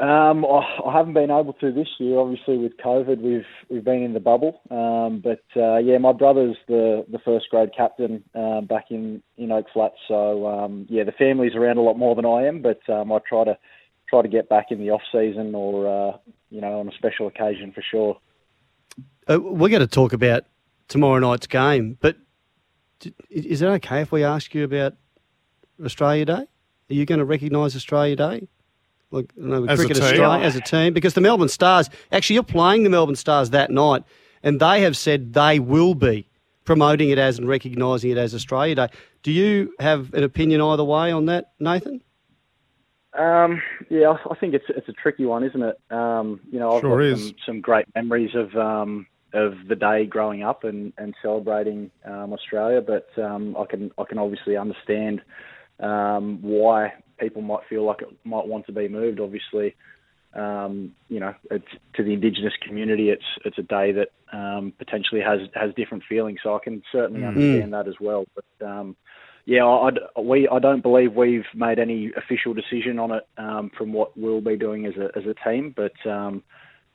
Um, 0.00 0.44
I 0.44 0.60
I 0.86 0.92
haven't 0.92 1.14
been 1.14 1.30
able 1.30 1.54
to 1.54 1.72
this 1.72 1.88
year. 1.98 2.18
Obviously, 2.18 2.56
with 2.56 2.76
COVID, 2.76 3.20
we've 3.20 3.46
we've 3.68 3.84
been 3.84 4.02
in 4.02 4.12
the 4.12 4.20
bubble. 4.20 4.60
Um, 4.70 5.20
but 5.20 5.42
uh, 5.56 5.78
yeah, 5.78 5.98
my 5.98 6.12
brother's 6.12 6.56
the 6.68 7.04
the 7.10 7.18
first 7.18 7.46
grade 7.50 7.70
captain 7.76 8.22
uh, 8.34 8.60
back 8.60 8.86
in 8.90 9.22
in 9.36 9.50
Oak 9.50 9.66
Flats. 9.72 9.96
So 10.06 10.46
um, 10.46 10.86
yeah, 10.88 11.04
the 11.04 11.12
family's 11.12 11.56
around 11.56 11.78
a 11.78 11.82
lot 11.82 11.98
more 11.98 12.14
than 12.14 12.26
I 12.26 12.46
am. 12.46 12.62
But 12.62 12.80
um, 12.88 13.10
I 13.10 13.18
try 13.28 13.44
to 13.44 13.58
try 14.08 14.22
to 14.22 14.28
get 14.28 14.48
back 14.48 14.70
in 14.70 14.78
the 14.78 14.90
off 14.90 15.02
season 15.12 15.54
or 15.54 15.86
uh, 15.86 16.16
you 16.50 16.60
know 16.60 16.80
on 16.80 16.88
a 16.88 16.92
special 16.92 17.26
occasion 17.26 17.72
for 17.72 17.82
sure. 17.82 18.18
Uh, 19.28 19.40
we're 19.40 19.68
going 19.68 19.80
to 19.80 19.86
talk 19.86 20.12
about 20.12 20.44
tomorrow 20.88 21.18
night's 21.18 21.46
game, 21.46 21.98
but 22.00 22.16
is 23.30 23.62
it 23.62 23.66
okay 23.66 24.00
if 24.00 24.10
we 24.10 24.24
ask 24.24 24.54
you 24.54 24.64
about 24.64 24.94
Australia 25.84 26.24
Day? 26.24 26.32
Are 26.90 26.94
you 26.94 27.04
going 27.04 27.18
to 27.18 27.24
recognise 27.24 27.76
Australia 27.76 28.16
Day? 28.16 28.48
Like, 29.10 29.32
I 29.36 29.46
know, 29.46 29.60
with 29.62 29.70
As 29.70 29.80
a 29.80 29.82
Cricket 29.82 29.96
team? 30.02 30.06
Australia 30.06 30.44
as 30.44 30.56
a 30.56 30.60
team, 30.60 30.92
because 30.92 31.14
the 31.14 31.20
Melbourne 31.20 31.48
Stars, 31.48 31.88
actually, 32.12 32.34
you're 32.34 32.42
playing 32.42 32.82
the 32.82 32.90
Melbourne 32.90 33.16
Stars 33.16 33.50
that 33.50 33.70
night, 33.70 34.02
and 34.42 34.60
they 34.60 34.82
have 34.82 34.96
said 34.96 35.32
they 35.32 35.58
will 35.58 35.94
be 35.94 36.28
promoting 36.64 37.08
it 37.10 37.18
as 37.18 37.38
and 37.38 37.48
recognising 37.48 38.10
it 38.10 38.18
as 38.18 38.34
Australia 38.34 38.74
Day. 38.74 38.88
Do 39.22 39.32
you 39.32 39.74
have 39.78 40.12
an 40.12 40.24
opinion 40.24 40.60
either 40.60 40.84
way 40.84 41.10
on 41.10 41.26
that, 41.26 41.52
Nathan? 41.58 42.02
Um, 43.18 43.60
yeah, 43.90 44.10
I 44.10 44.32
I 44.32 44.36
think 44.36 44.54
it's 44.54 44.64
it's 44.68 44.88
a 44.88 44.92
tricky 44.92 45.26
one, 45.26 45.44
isn't 45.44 45.62
it? 45.62 45.76
Um, 45.90 46.40
you 46.50 46.58
know, 46.58 46.76
I've 46.76 46.82
Sure 46.82 46.98
got. 46.98 47.18
Some, 47.18 47.34
some 47.46 47.60
great 47.60 47.86
memories 47.94 48.30
of 48.34 48.54
um, 48.56 49.06
of 49.34 49.54
the 49.68 49.74
day 49.76 50.06
growing 50.06 50.42
up 50.42 50.64
and, 50.64 50.92
and 50.98 51.14
celebrating 51.20 51.90
um, 52.04 52.32
Australia, 52.32 52.80
but 52.80 53.08
um, 53.22 53.56
I 53.58 53.66
can 53.66 53.90
I 53.98 54.04
can 54.04 54.18
obviously 54.18 54.56
understand 54.56 55.20
um, 55.80 56.38
why 56.42 56.92
people 57.18 57.42
might 57.42 57.66
feel 57.68 57.84
like 57.84 58.02
it 58.02 58.08
might 58.24 58.46
want 58.46 58.66
to 58.66 58.72
be 58.72 58.88
moved. 58.88 59.20
Obviously, 59.20 59.74
um, 60.34 60.92
you 61.08 61.20
know, 61.20 61.34
it's, 61.50 61.66
to 61.94 62.04
the 62.04 62.12
Indigenous 62.12 62.54
community, 62.66 63.10
it's 63.10 63.24
it's 63.44 63.58
a 63.58 63.62
day 63.62 63.92
that 63.92 64.10
um, 64.32 64.72
potentially 64.78 65.20
has 65.20 65.40
has 65.54 65.74
different 65.74 66.04
feelings. 66.08 66.38
So 66.42 66.54
I 66.54 66.60
can 66.62 66.82
certainly 66.92 67.22
Mm. 67.22 67.28
understand 67.28 67.72
that 67.74 67.88
as 67.88 67.94
well. 68.00 68.26
But 68.34 68.66
um, 68.66 68.96
yeah, 69.48 69.64
I, 69.64 70.20
we 70.20 70.46
I 70.46 70.58
don't 70.58 70.82
believe 70.82 71.14
we've 71.14 71.46
made 71.54 71.78
any 71.78 72.12
official 72.18 72.52
decision 72.52 72.98
on 72.98 73.12
it 73.12 73.26
um, 73.38 73.70
from 73.78 73.94
what 73.94 74.14
we'll 74.14 74.42
be 74.42 74.58
doing 74.58 74.84
as 74.84 74.92
a 74.96 75.08
as 75.16 75.24
a 75.24 75.32
team. 75.48 75.74
But 75.74 75.94
um, 76.06 76.42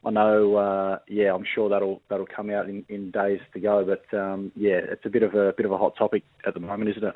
I 0.05 0.11
know, 0.11 0.55
uh, 0.55 0.99
yeah, 1.07 1.33
I'm 1.33 1.45
sure 1.55 1.67
that'll 1.67 2.03
that'll 2.11 2.27
come 2.27 2.51
out 2.51 2.69
in, 2.69 2.85
in 2.89 3.09
days 3.09 3.39
to 3.55 3.59
go. 3.59 3.83
But 3.83 4.15
um, 4.15 4.51
yeah, 4.55 4.81
it's 4.83 5.03
a 5.03 5.09
bit 5.09 5.23
of 5.23 5.33
a 5.33 5.53
bit 5.57 5.65
of 5.65 5.71
a 5.71 5.79
hot 5.79 5.97
topic 5.97 6.21
at 6.45 6.53
the 6.53 6.59
moment, 6.59 6.91
isn't 6.91 7.03
it? 7.03 7.15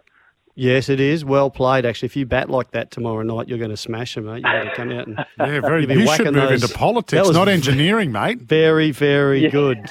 Yes, 0.60 0.89
it 0.89 1.00
is. 1.00 1.24
Well 1.24 1.52
played, 1.52 1.86
actually. 1.86 2.08
If 2.08 2.15
you 2.15 2.26
bat 2.26 2.50
like 2.50 2.72
that 2.72 2.89
tomorrow 2.89 3.22
night, 3.22 3.48
you're 3.48 3.60
going 3.60 3.70
to 3.70 3.78
smash 3.78 4.15
them, 4.15 4.26
mate. 4.26 4.41
You're 4.43 4.54
going 4.63 4.67
to 4.70 4.76
come 4.76 4.91
out 4.91 5.08
and 5.08 5.17
Yeah, 5.39 5.62
very. 5.62 5.82
you'll 5.82 5.88
be 5.89 6.00
You 6.02 6.15
should 6.15 6.26
move 6.34 6.50
those. 6.50 6.63
into 6.63 6.74
politics, 6.76 7.28
was 7.28 7.38
not 7.38 7.48
engineering, 7.48 8.12
mate. 8.12 8.39
Very, 8.41 8.89
very 8.89 9.50
good. 9.52 9.88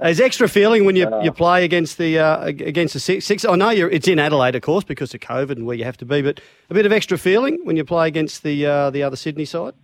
There's 0.00 0.20
extra 0.20 0.48
feeling 0.48 0.84
when 0.84 0.96
you, 0.96 1.08
you 1.22 1.30
play 1.30 1.64
against 1.64 1.96
the 1.96 2.18
uh, 2.18 2.46
against 2.46 2.94
the 2.94 2.98
six, 3.00 3.24
six. 3.24 3.44
I 3.44 3.54
know 3.54 3.70
you're, 3.70 3.88
it's 3.88 4.08
in 4.08 4.18
Adelaide, 4.18 4.56
of 4.56 4.62
course, 4.62 4.82
because 4.82 5.14
of 5.14 5.20
COVID 5.20 5.52
and 5.52 5.64
where 5.64 5.76
you 5.76 5.84
have 5.84 5.96
to 5.98 6.04
be. 6.04 6.22
But 6.22 6.40
a 6.70 6.74
bit 6.74 6.84
of 6.84 6.90
extra 6.90 7.16
feeling 7.16 7.60
when 7.62 7.76
you 7.76 7.84
play 7.84 8.08
against 8.08 8.42
the 8.42 8.66
uh, 8.66 8.90
the 8.90 9.04
other 9.04 9.16
Sydney 9.16 9.44
side. 9.44 9.74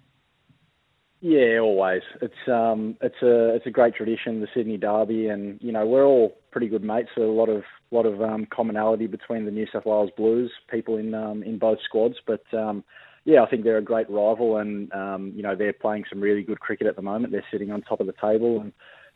Yeah, 1.20 1.58
always. 1.60 2.02
It's 2.20 2.34
um, 2.48 2.96
it's 3.00 3.22
a 3.22 3.54
it's 3.54 3.66
a 3.66 3.70
great 3.70 3.94
tradition, 3.94 4.40
the 4.40 4.48
Sydney 4.52 4.76
Derby, 4.76 5.28
and 5.28 5.58
you 5.62 5.70
know 5.70 5.86
we're 5.86 6.04
all 6.04 6.36
pretty 6.50 6.66
good 6.68 6.82
mates. 6.84 7.10
So 7.14 7.22
a 7.22 7.32
lot 7.32 7.48
of 7.48 7.62
lot 7.94 8.06
of 8.06 8.20
um, 8.22 8.46
commonality 8.46 9.06
between 9.06 9.44
the 9.44 9.50
New 9.50 9.66
South 9.72 9.86
Wales 9.86 10.10
Blues 10.16 10.50
people 10.70 10.96
in 10.96 11.14
um, 11.14 11.42
in 11.42 11.58
both 11.58 11.78
squads. 11.84 12.16
But 12.26 12.42
um, 12.52 12.84
yeah, 13.24 13.42
I 13.42 13.46
think 13.48 13.64
they're 13.64 13.78
a 13.78 13.82
great 13.82 14.08
rival, 14.10 14.58
and 14.58 14.92
um, 14.92 15.32
you 15.34 15.42
know 15.42 15.54
they're 15.54 15.72
playing 15.72 16.04
some 16.10 16.20
really 16.20 16.42
good 16.42 16.60
cricket 16.60 16.86
at 16.86 16.96
the 16.96 17.02
moment. 17.02 17.32
They're 17.32 17.44
sitting 17.50 17.70
on 17.70 17.82
top 17.82 18.00
of 18.00 18.06
the 18.06 18.14
table, 18.20 18.60
and 18.60 18.72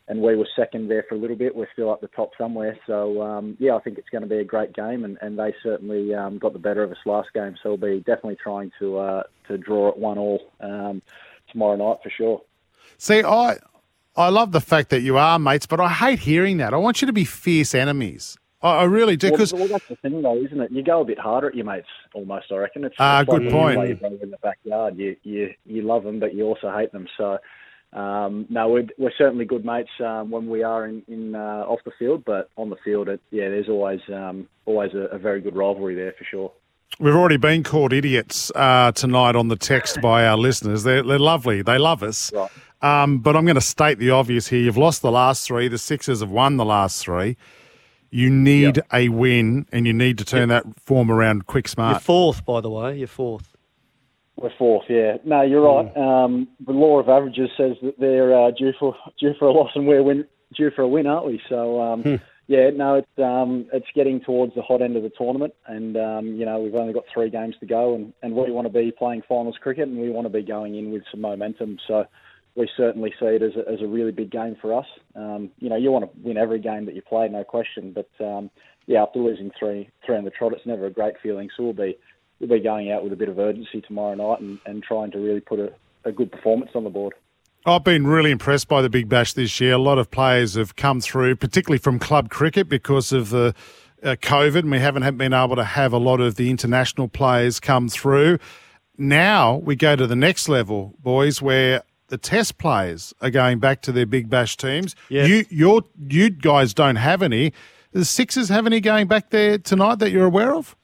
and 0.09 0.23
we 0.23 0.37
were 0.37 0.49
second 0.57 0.89
there 0.89 1.05
for 1.09 1.15
a 1.15 1.19
little 1.19 1.37
bit. 1.37 1.55
We're 1.55 1.69
still 1.73 1.93
at 1.93 2.01
the 2.01 2.09
top 2.09 2.31
somewhere. 2.39 2.79
So 2.87 3.23
um, 3.23 3.57
yeah, 3.59 3.75
I 3.75 3.81
think 3.81 3.99
it's 3.99 4.09
going 4.09 4.23
to 4.23 4.29
be 4.29 4.39
a 4.39 4.45
great 4.45 4.75
game, 4.75 5.05
and, 5.05 5.19
and 5.21 5.39
they 5.39 5.55
certainly 5.63 6.15
um, 6.15 6.39
got 6.39 6.55
the 6.55 6.59
better 6.59 6.83
of 6.83 6.91
us 6.91 6.99
last 7.05 7.29
game. 7.35 7.57
So 7.63 7.75
we'll 7.75 7.99
be 7.99 7.99
definitely 7.99 8.39
trying 8.43 8.73
to 8.79 8.99
uh, 8.99 9.23
to 9.49 9.59
draw 9.59 9.89
it 9.89 9.99
one 9.99 10.19
all 10.19 10.53
um, 10.61 11.03
tomorrow 11.51 11.77
night 11.77 11.99
for 12.03 12.11
sure. 12.11 12.43
See, 12.97 13.23
I 13.23 13.59
I 14.17 14.31
love 14.31 14.53
the 14.53 14.61
fact 14.61 14.91
that 14.91 15.03
you 15.03 15.17
are 15.19 15.39
mates, 15.39 15.67
but 15.67 15.81
I 15.81 15.91
hate 15.91 16.21
hearing 16.21 16.57
that. 16.57 16.73
I 16.73 16.79
want 16.79 17.03
you 17.03 17.07
to 17.07 17.13
be 17.13 17.25
fierce 17.25 17.75
enemies. 17.75 18.39
I, 18.63 18.79
I 18.79 18.85
really 18.85 19.17
do 19.17 19.31
because 19.31 19.53
well, 19.53 19.69
that's 19.69 19.87
the 19.89 19.97
thing, 19.97 20.21
though, 20.23 20.37
isn't 20.37 20.61
it? 20.61 20.71
You 20.73 20.83
go 20.83 21.01
a 21.01 21.05
bit 21.05 21.19
harder 21.19 21.49
at 21.49 21.55
your 21.55 21.65
mates, 21.67 21.87
almost. 22.15 22.47
I 22.51 22.57
reckon. 22.57 22.85
It's, 22.85 22.97
Ah, 22.99 23.19
like 23.19 23.29
good 23.29 23.43
when 23.45 23.53
point. 23.53 23.89
You 23.89 23.97
play 23.97 24.19
in 24.23 24.31
the 24.31 24.39
backyard. 24.39 24.97
You 24.97 25.17
you 25.23 25.55
you 25.67 25.83
love 25.83 26.05
them, 26.05 26.19
but 26.21 26.35
you 26.35 26.45
also 26.45 26.73
hate 26.77 26.93
them. 26.93 27.07
So. 27.17 27.39
Um, 27.91 28.45
no, 28.51 28.69
we're, 28.69 28.87
we're 28.99 29.13
certainly 29.17 29.47
good 29.47 29.65
mates 29.65 29.89
um, 30.05 30.31
when 30.31 30.47
we 30.47 30.63
are 30.63 30.85
in, 30.85 31.03
in 31.09 31.35
uh, 31.35 31.65
off 31.67 31.81
the 31.87 31.91
field, 31.99 32.23
but 32.23 32.51
on 32.59 32.69
the 32.69 32.77
field, 32.85 33.09
it, 33.09 33.19
yeah, 33.31 33.49
there's 33.49 33.71
always 33.71 34.01
um, 34.13 34.47
always 34.67 34.93
a, 34.93 35.07
a 35.15 35.17
very 35.17 35.41
good 35.41 35.57
rivalry 35.57 35.95
there 35.95 36.13
for 36.19 36.25
sure. 36.25 36.53
we've 37.01 37.15
already 37.15 37.39
been 37.39 37.63
called 37.63 37.95
idiots 37.95 38.53
uh, 38.55 38.93
tonight 38.93 39.37
on 39.37 39.49
the 39.49 39.57
text 39.57 40.03
by 40.03 40.27
our 40.27 40.37
listeners. 40.37 40.83
They're 40.83 41.03
they're 41.03 41.19
lovely. 41.19 41.63
They 41.63 41.79
love 41.79 42.03
us. 42.03 42.31
Right. 42.35 42.51
Um, 42.83 43.21
but 43.21 43.37
I'm 43.37 43.47
going 43.47 43.55
to 43.55 43.61
state 43.63 43.99
the 43.99 44.11
obvious 44.11 44.49
here. 44.49 44.61
You've 44.61 44.77
lost 44.77 45.01
the 45.01 45.11
last 45.11 45.47
three. 45.47 45.67
The 45.69 45.79
Sixers 45.79 46.21
have 46.21 46.31
won 46.31 46.59
the 46.59 46.67
last 46.67 47.03
three. 47.03 47.39
You 48.11 48.31
need 48.31 48.81
a 48.93 49.09
win, 49.09 49.67
and 49.71 49.87
you 49.87 49.93
need 49.93 50.19
to 50.19 50.25
turn 50.25 50.49
that 50.49 50.65
form 50.81 51.11
around 51.11 51.47
quick, 51.47 51.69
smart. 51.69 51.89
You're 51.89 52.01
smart. 52.01 52.03
fourth, 52.03 52.45
by 52.45 52.61
the 52.61 52.71
way. 52.71 52.97
You're 52.99 53.07
fourth. 53.07 53.55
We're 54.37 54.51
fourth, 54.57 54.85
yeah. 54.89 55.17
No, 55.25 55.43
you're 55.43 55.63
right. 55.63 55.95
Um, 55.97 56.49
the 56.65 56.73
law 56.73 57.01
of 57.01 57.09
averages 57.09 57.51
says 57.57 57.77
that 57.83 57.99
they're 57.99 58.39
uh, 58.39 58.53
due 58.53 58.73
for 58.79 58.95
due 59.19 59.35
for 59.39 59.47
a 59.47 59.53
loss 59.53 59.71
and 59.75 59.87
we're 59.87 60.03
win, 60.03 60.27
due 60.57 60.71
for 60.71 60.83
a 60.83 60.89
win, 60.89 61.09
aren't 61.09 61.27
we? 61.27 61.41
So 61.49 61.81
um, 61.81 62.21
yeah, 62.47 62.71
no, 62.71 62.95
it's 62.95 63.19
um, 63.19 63.67
it's 63.73 63.87
getting 63.95 64.21
towards 64.21 64.55
the 64.55 64.63
hot 64.63 64.81
end 64.81 64.97
of 64.97 65.03
the 65.03 65.11
tournament, 65.11 65.55
and 65.67 65.97
um, 65.97 66.27
you 66.29 66.47
know 66.47 66.61
we've 66.61 66.75
only 66.75 66.93
got 66.93 67.05
three 67.13 67.31
games 67.31 67.57
to 67.61 67.67
go, 67.67 67.95
and, 67.95 68.13
and 68.23 68.35
we 68.35 68.51
want 68.53 68.67
to 68.67 68.73
be 68.73 68.93
playing 68.93 69.23
finals 69.29 69.59
cricket, 69.61 69.89
and 69.89 69.99
we 69.99 70.09
want 70.09 70.25
to 70.25 70.31
be 70.31 70.43
going 70.43 70.77
in 70.77 70.93
with 70.93 71.03
some 71.11 71.21
momentum. 71.21 71.79
So 71.87 72.07
we 72.59 72.69
certainly 72.77 73.15
see 73.21 73.27
it 73.27 73.43
as 73.43 73.53
a, 73.55 73.71
as 73.71 73.81
a 73.81 73.87
really 73.87 74.11
big 74.11 74.31
game 74.31 74.57
for 74.61 74.75
us. 74.77 74.87
Um, 75.15 75.51
you 75.59 75.69
know, 75.71 75.77
you 75.77 75.93
want 75.93 76.13
to 76.13 76.21
win 76.21 76.37
every 76.37 76.59
game 76.59 76.87
that 76.87 76.95
you 76.97 77.03
play, 77.03 77.29
no 77.29 77.45
question. 77.45 77.95
But 77.95 78.11
um, 78.25 78.51
yeah, 78.87 79.05
after 79.05 79.21
losing 79.21 79.53
three 79.57 79.89
three 80.05 80.17
on 80.17 80.25
the 80.25 80.31
trot, 80.31 80.53
it's 80.53 80.67
never 80.67 80.87
a 80.87 80.91
great 80.91 81.15
feeling. 81.23 81.49
So 81.57 81.63
we'll 81.63 81.73
be 81.73 81.97
we'll 82.41 82.51
be 82.51 82.59
going 82.59 82.91
out 82.91 83.05
with 83.05 83.13
a 83.13 83.17
bit 83.17 83.29
of 83.29 83.39
urgency 83.39 83.81
tomorrow 83.81 84.15
night 84.15 84.41
and, 84.41 84.59
and 84.67 84.83
trying 84.83 85.13
to 85.13 85.19
really 85.19 85.41
put 85.41 85.61
a, 85.61 85.73
a 86.05 86.11
good 86.11 86.33
performance 86.33 86.73
on 86.75 86.83
the 86.83 86.91
board. 86.91 87.15
I've 87.65 87.85
been 87.85 88.07
really 88.07 88.33
impressed 88.33 88.67
by 88.67 88.83
the 88.83 88.91
Big 88.91 89.09
Bash 89.09 89.35
this 89.35 89.61
year. 89.61 89.75
A 89.75 89.79
lot 89.79 89.99
of 89.99 90.11
players 90.11 90.55
have 90.55 90.75
come 90.75 91.01
through, 91.01 91.37
particularly 91.37 91.79
from 91.79 91.99
club 91.99 92.29
cricket, 92.29 92.69
because 92.69 93.13
of 93.13 93.31
the 93.31 93.55
uh, 94.03 94.17
COVID, 94.17 94.61
and 94.61 94.71
we 94.71 94.79
haven't 94.79 95.17
been 95.17 95.33
able 95.33 95.57
to 95.57 95.65
have 95.65 95.93
a 95.93 95.99
lot 95.99 96.21
of 96.21 96.37
the 96.37 96.51
international 96.51 97.09
players 97.09 97.61
come 97.61 97.89
through. 97.89 98.39
Now 98.97 99.57
we 99.57 99.77
go 99.77 99.95
to 99.95 100.09
the 100.09 100.17
next 100.17 100.49
level, 100.49 100.95
boys, 101.01 101.41
where 101.41 101.83
the 102.09 102.19
Test 102.19 102.59
players 102.59 103.15
are 103.21 103.31
going 103.31 103.59
back 103.59 103.83
to 103.83 103.93
their 103.93 104.07
Big 104.07 104.29
Bash 104.29 104.57
teams. 104.57 104.97
Yeah. 105.09 105.27
You, 105.27 105.45
your, 105.49 105.83
you 106.09 106.31
guys 106.31 106.75
don't 106.75 106.97
have 106.97 107.23
any. 107.23 107.53
The 107.93 108.05
Sixers 108.05 108.49
have 108.49 108.67
any 108.67 108.81
going 108.81 109.07
back 109.07 109.31
there 109.31 109.59
tonight 109.59 109.97
that 110.01 110.11
you're 110.11 110.27
aware 110.27 110.55
of? 110.55 110.77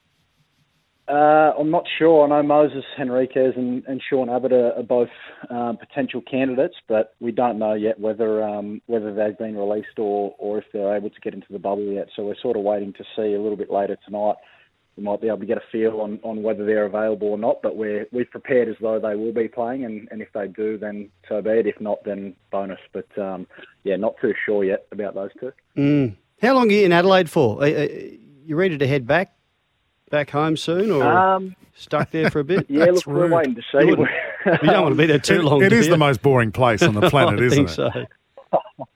Uh, 1.06 1.52
I'm 1.58 1.70
not 1.70 1.84
sure. 1.98 2.24
I 2.24 2.28
know 2.28 2.48
Moises 2.48 2.82
Henriques 2.98 3.58
and, 3.58 3.84
and 3.87 4.00
Sean 4.08 4.30
Abbott 4.30 4.52
are, 4.52 4.72
are 4.72 4.82
both 4.82 5.10
um, 5.50 5.76
potential 5.76 6.22
candidates, 6.22 6.76
but 6.88 7.14
we 7.20 7.30
don't 7.30 7.58
know 7.58 7.74
yet 7.74 8.00
whether 8.00 8.42
um, 8.42 8.80
whether 8.87 9.12
they've 9.14 9.37
been 9.37 9.54
released 9.54 9.98
or, 9.98 10.34
or 10.38 10.56
if 10.56 10.64
they're 10.72 10.96
able 10.96 11.10
to 11.10 11.20
get 11.20 11.34
into 11.34 11.46
the 11.50 11.58
bubble 11.58 11.92
yet. 11.92 12.08
So 12.16 12.24
we're 12.24 12.40
sort 12.40 12.56
of 12.56 12.62
waiting 12.62 12.94
to 12.94 13.04
see 13.14 13.34
a 13.34 13.40
little 13.40 13.56
bit 13.56 13.70
later 13.70 13.98
tonight. 14.02 14.37
We 14.96 15.02
might 15.02 15.20
be 15.20 15.26
able 15.26 15.38
to 15.40 15.46
get 15.46 15.59
a 15.59 15.62
feel 15.72 16.00
on, 16.00 16.20
on 16.22 16.42
whether 16.42 16.64
they're 16.64 16.87
available 16.87 17.28
or 17.28 17.38
not, 17.38 17.62
but 17.62 17.76
we're 17.76 18.07
we've 18.12 18.30
prepared 18.30 18.68
as 18.68 18.76
though 18.80 19.00
they 19.00 19.16
will 19.16 19.33
be 19.33 19.48
playing, 19.48 19.85
and, 19.85 20.07
and 20.12 20.22
if 20.22 20.28
they 20.33 20.46
do, 20.46 20.78
then 20.78 21.09
so 21.28 21.42
be 21.42 21.50
it. 21.50 21.66
If 21.66 21.80
not, 21.80 22.04
then 22.04 22.37
bonus. 22.52 22.78
But 22.92 23.07
um, 23.18 23.46
yeah, 23.83 23.96
not 23.96 24.14
too 24.20 24.35
sure 24.46 24.62
yet 24.64 24.87
about 24.92 25.14
those 25.14 25.30
two. 25.40 25.52
Mm. 25.76 26.14
How 26.40 26.54
long 26.54 26.68
are 26.68 26.72
you 26.72 26.85
in 26.85 26.92
Adelaide 26.92 27.28
for? 27.28 27.61
Are, 27.62 27.66
are 27.66 27.88
you 27.88 28.54
ready 28.57 28.78
to 28.78 28.87
head 28.87 29.07
back 29.07 29.35
back 30.11 30.30
home 30.30 30.57
soon, 30.57 30.92
or 30.92 31.02
Um, 31.02 31.57
stuck 31.74 32.11
there 32.12 32.30
for 32.30 32.38
a 32.40 32.44
bit? 32.44 32.66
Yeah, 32.70 32.85
look, 32.85 33.04
we're 33.07 33.28
waiting 33.28 33.57
to 33.57 33.62
see. 33.72 33.87
You, 33.88 33.96
you 34.62 34.68
don't 34.70 34.83
want 34.83 34.92
to 34.94 34.98
be 34.98 35.07
there 35.07 35.18
too 35.18 35.42
long. 35.42 35.61
it 35.62 35.70
do 35.70 35.76
is 35.76 35.87
you? 35.87 35.90
the 35.92 35.98
most 35.98 36.22
boring 36.22 36.52
place 36.52 36.83
on 36.83 36.94
the 36.94 37.09
planet, 37.11 37.40
I 37.40 37.44
isn't 37.46 37.66
think 37.68 37.78
it? 37.96 38.09
So. 38.78 38.87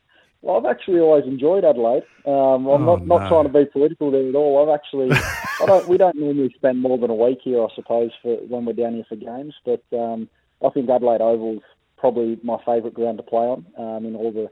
Well, 0.42 0.56
I've 0.56 0.70
actually 0.70 1.00
always 1.00 1.24
enjoyed 1.24 1.64
Adelaide. 1.64 2.04
Um, 2.24 2.66
I'm 2.66 2.68
Oh, 2.68 2.96
not, 2.96 3.06
not 3.06 3.22
no. 3.22 3.28
trying 3.28 3.44
to 3.44 3.58
be 3.58 3.64
political 3.64 4.10
there 4.10 4.28
at 4.28 4.34
all. 4.36 4.62
I've 4.62 4.74
actually, 4.74 5.10
I 5.60 5.66
don't, 5.66 5.88
we 5.88 5.96
don't 5.96 6.16
normally 6.16 6.52
spend 6.56 6.80
more 6.80 6.96
than 6.96 7.10
a 7.10 7.14
week 7.14 7.40
here, 7.42 7.62
I 7.62 7.68
suppose, 7.74 8.10
for 8.22 8.36
when 8.46 8.64
we're 8.64 8.72
down 8.74 8.94
here 8.94 9.04
for 9.08 9.16
games. 9.16 9.54
But 9.64 9.82
um, 9.92 10.28
I 10.64 10.68
think 10.70 10.88
Adelaide 10.88 11.20
Oval's 11.20 11.62
probably 11.96 12.38
my 12.44 12.56
favourite 12.64 12.94
ground 12.94 13.16
to 13.18 13.24
play 13.24 13.46
on 13.46 13.66
um, 13.76 14.06
in 14.06 14.14
all 14.14 14.30
the 14.32 14.48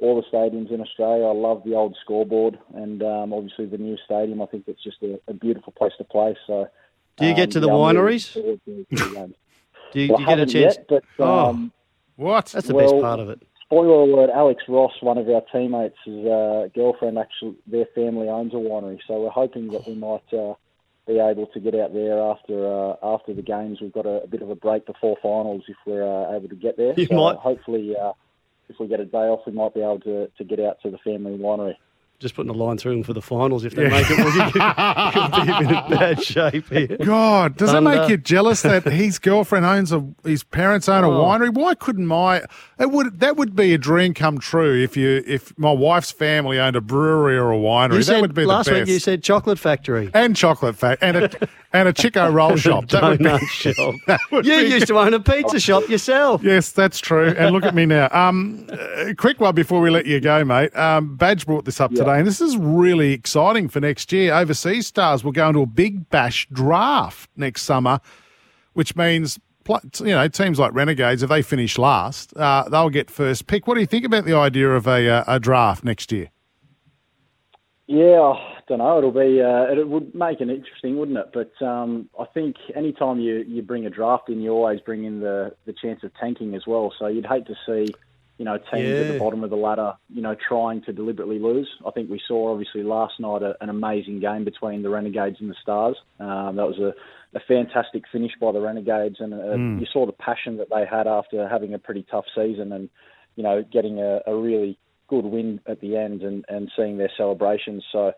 all 0.00 0.14
the 0.20 0.26
stadiums 0.36 0.70
in 0.72 0.80
Australia. 0.80 1.24
I 1.26 1.32
love 1.32 1.62
the 1.64 1.74
old 1.74 1.96
scoreboard 2.00 2.56
and 2.74 3.02
um, 3.02 3.32
obviously 3.32 3.66
the 3.66 3.78
new 3.78 3.96
stadium. 4.04 4.40
I 4.40 4.46
think 4.46 4.64
it's 4.68 4.82
just 4.82 5.02
a, 5.02 5.18
a 5.26 5.32
beautiful 5.34 5.72
place 5.72 5.92
to 5.98 6.04
play. 6.04 6.36
So, 6.46 6.68
Do 7.16 7.26
you 7.26 7.34
get 7.34 7.44
um, 7.48 7.50
to 7.50 7.60
the 7.60 7.66
yeah, 7.66 7.72
I'm 7.74 7.96
really 7.96 8.16
wineries? 8.18 8.36
looking 8.36 8.60
forward 8.64 8.86
to 8.90 8.96
the 9.08 9.14
games. 9.14 9.34
Do 9.92 10.00
you, 10.00 10.08
Well, 10.10 10.18
do 10.18 10.22
you 10.22 10.28
get 10.28 10.38
a 10.40 10.46
chance? 10.46 10.76
Yet, 10.76 10.86
but, 10.88 11.04
oh, 11.18 11.46
um, 11.48 11.72
what? 12.16 12.46
That's 12.46 12.66
the 12.68 12.74
well, 12.74 12.92
best 12.92 13.02
part 13.02 13.18
of 13.20 13.30
it. 13.30 13.40
Spoiler 13.68 14.00
alert: 14.02 14.30
Alex 14.34 14.62
Ross, 14.66 14.92
one 15.02 15.18
of 15.18 15.28
our 15.28 15.42
teammates' 15.52 15.94
uh, 16.06 16.68
girlfriend, 16.74 17.18
actually 17.18 17.54
their 17.66 17.84
family 17.94 18.26
owns 18.26 18.54
a 18.54 18.56
winery, 18.56 18.98
so 19.06 19.20
we're 19.20 19.28
hoping 19.28 19.70
that 19.72 19.86
we 19.86 19.94
might 19.94 20.24
uh, 20.32 20.54
be 21.06 21.18
able 21.18 21.46
to 21.48 21.60
get 21.60 21.74
out 21.74 21.92
there 21.92 22.18
after 22.18 22.66
uh, 22.66 22.96
after 23.02 23.34
the 23.34 23.42
games. 23.42 23.82
We've 23.82 23.92
got 23.92 24.06
a, 24.06 24.22
a 24.22 24.26
bit 24.26 24.40
of 24.40 24.48
a 24.48 24.54
break 24.54 24.86
before 24.86 25.18
finals 25.22 25.64
if 25.68 25.76
we're 25.84 26.02
uh, 26.02 26.34
able 26.34 26.48
to 26.48 26.56
get 26.56 26.78
there. 26.78 26.94
You 26.96 27.04
so 27.08 27.14
might- 27.16 27.36
hopefully, 27.36 27.94
uh, 27.94 28.12
if 28.70 28.80
we 28.80 28.88
get 28.88 29.00
a 29.00 29.04
day 29.04 29.28
off, 29.28 29.40
we 29.46 29.52
might 29.52 29.74
be 29.74 29.80
able 29.80 30.00
to, 30.00 30.28
to 30.28 30.44
get 30.44 30.60
out 30.60 30.80
to 30.82 30.90
the 30.90 30.98
family 30.98 31.36
winery. 31.36 31.74
Just 32.20 32.34
putting 32.34 32.50
a 32.50 32.54
line 32.54 32.76
through 32.78 32.94
them 32.94 33.02
for 33.04 33.12
the 33.12 33.22
finals 33.22 33.64
if 33.64 33.74
they 33.76 33.84
Yeah. 33.84 33.90
make 33.90 34.10
it. 34.10 34.18
Well, 34.18 34.34
you 34.34 34.50
could, 34.50 34.60
could 35.12 35.68
be 35.68 35.74
in 35.74 35.90
bad 35.98 36.20
shape 36.24 36.68
here. 36.68 36.96
God, 37.04 37.56
does 37.56 37.70
it 37.70 37.74
Thunder. 37.74 37.90
make 37.90 38.08
you 38.08 38.16
jealous 38.16 38.62
that 38.62 38.84
his 38.86 39.20
girlfriend 39.20 39.64
owns 39.64 39.92
a 39.92 40.04
his 40.24 40.42
parents 40.42 40.88
own 40.88 41.04
a 41.04 41.08
Oh. 41.08 41.22
winery? 41.24 41.54
Why 41.54 41.76
couldn't 41.76 42.06
my 42.06 42.42
it 42.80 42.90
would 42.90 43.20
that 43.20 43.36
would 43.36 43.54
be 43.54 43.72
a 43.72 43.78
dream 43.78 44.14
come 44.14 44.38
true 44.38 44.82
if 44.82 44.96
you 44.96 45.22
if 45.28 45.56
my 45.56 45.70
wife's 45.70 46.10
family 46.10 46.58
owned 46.58 46.74
a 46.74 46.80
brewery 46.80 47.36
or 47.38 47.52
a 47.52 47.56
winery. 47.56 47.92
You 47.92 47.98
that 47.98 48.04
said, 48.04 48.20
would 48.22 48.34
be 48.34 48.44
last 48.46 48.64
the 48.66 48.72
best. 48.72 48.80
week 48.86 48.94
you 48.94 48.98
said 48.98 49.22
chocolate 49.22 49.58
factory. 49.60 50.10
and 50.12 50.34
chocolate 50.34 50.74
fact 50.74 51.04
and 51.04 51.16
a 51.16 51.30
and 51.72 51.86
a 51.86 51.92
Chiko 51.92 52.32
roll 52.32 52.56
shop. 52.56 52.88
That 52.88 53.02
would 53.04 53.18
be, 53.18 53.24
Donut 53.26 53.40
shop. 53.48 53.94
that 54.08 54.20
would 54.32 54.44
You 54.46 54.56
be- 54.62 54.68
used 54.70 54.86
to 54.88 54.98
own 54.98 55.12
a 55.14 55.20
pizza 55.20 55.60
shop 55.68 55.88
yourself. 55.88 56.42
Yes, 56.42 56.72
that's 56.72 56.98
true. 56.98 57.28
And 57.28 57.54
look 57.54 57.62
at 57.64 57.74
me 57.76 57.84
now. 57.86 58.08
Um, 58.10 58.66
quick 59.18 59.38
one 59.38 59.54
before 59.54 59.80
we 59.82 59.90
let 59.90 60.06
you 60.06 60.18
go, 60.18 60.44
mate. 60.44 60.74
Um, 60.74 61.14
Badge 61.16 61.44
brought 61.46 61.66
this 61.66 61.78
up 61.78 61.90
today, 61.92 62.07
and 62.12 62.26
this 62.26 62.40
is 62.40 62.56
really 62.56 63.12
exciting 63.12 63.68
for 63.68 63.80
next 63.80 64.12
year. 64.12 64.34
Overseas 64.34 64.86
stars 64.86 65.24
will 65.24 65.32
go 65.32 65.48
into 65.48 65.60
a 65.60 65.66
big 65.66 66.08
bash 66.10 66.46
draft 66.52 67.30
next 67.36 67.62
summer, 67.62 68.00
which 68.72 68.96
means 68.96 69.38
you 70.00 70.06
know 70.06 70.28
teams 70.28 70.58
like 70.58 70.72
Renegades, 70.72 71.22
if 71.22 71.28
they 71.28 71.42
finish 71.42 71.78
last, 71.78 72.36
uh, 72.36 72.68
they'll 72.68 72.90
get 72.90 73.10
first 73.10 73.46
pick. 73.46 73.66
What 73.66 73.74
do 73.74 73.80
you 73.80 73.86
think 73.86 74.04
about 74.04 74.24
the 74.24 74.34
idea 74.34 74.70
of 74.70 74.86
a, 74.86 75.08
uh, 75.08 75.24
a 75.26 75.40
draft 75.40 75.84
next 75.84 76.10
year? 76.12 76.30
Yeah, 77.86 78.20
I 78.20 78.60
don't 78.68 78.78
know. 78.78 78.98
It'll 78.98 79.10
be 79.10 79.40
uh, 79.40 79.72
it 79.72 79.88
would 79.88 80.14
make 80.14 80.42
it 80.42 80.50
interesting, 80.50 80.98
wouldn't 80.98 81.16
it? 81.16 81.30
But 81.32 81.66
um, 81.66 82.10
I 82.20 82.26
think 82.34 82.56
anytime 82.76 83.18
you, 83.18 83.44
you 83.48 83.62
bring 83.62 83.86
a 83.86 83.90
draft 83.90 84.28
in, 84.28 84.42
you 84.42 84.50
always 84.50 84.80
bring 84.80 85.04
in 85.04 85.20
the, 85.20 85.54
the 85.64 85.72
chance 85.72 86.02
of 86.02 86.12
tanking 86.20 86.54
as 86.54 86.66
well. 86.66 86.92
So 86.98 87.06
you'd 87.06 87.24
hate 87.24 87.46
to 87.46 87.54
see, 87.66 87.86
you 88.38 88.44
know, 88.44 88.56
teams 88.56 88.94
at 89.00 89.08
the 89.12 89.18
bottom 89.18 89.42
of 89.44 89.50
the 89.50 89.56
ladder, 89.56 89.92
you 90.08 90.22
know, 90.22 90.36
trying 90.48 90.80
to 90.82 90.92
deliberately 90.92 91.38
lose. 91.40 91.68
I 91.86 91.90
think 91.90 92.08
we 92.08 92.20
saw 92.26 92.52
obviously 92.52 92.84
last 92.84 93.14
night 93.18 93.42
a, 93.42 93.54
an 93.60 93.68
amazing 93.68 94.20
game 94.20 94.44
between 94.44 94.82
the 94.82 94.88
Renegades 94.88 95.36
and 95.40 95.50
the 95.50 95.56
Stars. 95.60 95.96
Um, 96.20 96.56
that 96.56 96.66
was 96.66 96.78
a, 96.78 96.94
a 97.36 97.40
fantastic 97.48 98.04
finish 98.10 98.32
by 98.40 98.52
the 98.52 98.60
Renegades, 98.60 99.16
and 99.18 99.34
uh, 99.34 99.36
Mm. 99.58 99.80
you 99.80 99.86
saw 99.92 100.06
the 100.06 100.12
passion 100.12 100.56
that 100.58 100.68
they 100.70 100.84
had 100.88 101.06
after 101.06 101.48
having 101.48 101.74
a 101.74 101.78
pretty 101.78 102.06
tough 102.10 102.26
season, 102.34 102.72
and 102.72 102.88
you 103.34 103.42
know, 103.42 103.64
getting 103.72 103.98
a, 104.00 104.20
a 104.26 104.34
really 104.34 104.78
good 105.08 105.24
win 105.24 105.60
at 105.66 105.80
the 105.80 105.96
end 105.96 106.22
and, 106.22 106.44
and 106.48 106.70
seeing 106.76 106.98
their 106.98 107.10
celebrations. 107.16 107.84
So 107.90 108.12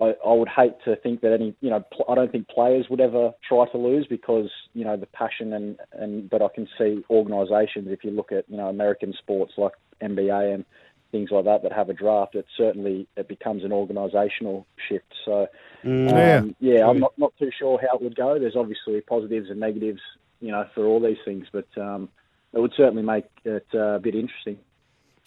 I, 0.00 0.14
I 0.26 0.32
would 0.32 0.48
hate 0.48 0.74
to 0.84 0.96
think 0.96 1.20
that 1.22 1.32
any, 1.32 1.54
you 1.60 1.70
know, 1.70 1.84
pl- 1.92 2.06
I 2.08 2.14
don't 2.14 2.30
think 2.30 2.48
players 2.48 2.86
would 2.90 3.00
ever 3.00 3.32
try 3.48 3.66
to 3.68 3.78
lose 3.78 4.06
because, 4.06 4.50
you 4.74 4.84
know, 4.84 4.96
the 4.96 5.06
passion 5.06 5.52
and, 5.52 5.78
and 5.92 6.28
but 6.28 6.42
I 6.42 6.48
can 6.54 6.68
see 6.78 7.02
organisations, 7.10 7.88
if 7.90 8.04
you 8.04 8.10
look 8.10 8.32
at, 8.32 8.44
you 8.48 8.56
know, 8.56 8.68
American 8.68 9.14
sports 9.18 9.54
like 9.56 9.72
NBA 10.02 10.54
and 10.54 10.64
things 11.12 11.30
like 11.30 11.44
that 11.44 11.62
that 11.62 11.72
have 11.72 11.88
a 11.88 11.94
draft, 11.94 12.34
it 12.34 12.46
certainly, 12.56 13.06
it 13.16 13.28
becomes 13.28 13.64
an 13.64 13.70
organisational 13.70 14.64
shift. 14.88 15.12
So, 15.24 15.48
Mm. 15.84 16.40
um, 16.40 16.56
yeah, 16.58 16.88
I'm 16.88 16.98
not, 16.98 17.16
not 17.16 17.32
too 17.38 17.50
sure 17.56 17.78
how 17.80 17.96
it 17.96 18.02
would 18.02 18.16
go. 18.16 18.38
There's 18.40 18.56
obviously 18.56 19.00
positives 19.02 19.50
and 19.50 19.60
negatives, 19.60 20.00
you 20.40 20.50
know, 20.50 20.66
for 20.74 20.84
all 20.84 20.98
these 21.00 21.18
things, 21.24 21.46
but 21.52 21.68
um, 21.76 22.08
it 22.52 22.58
would 22.58 22.72
certainly 22.76 23.02
make 23.02 23.26
it 23.44 23.66
uh, 23.72 23.94
a 23.94 23.98
bit 24.00 24.16
interesting. 24.16 24.58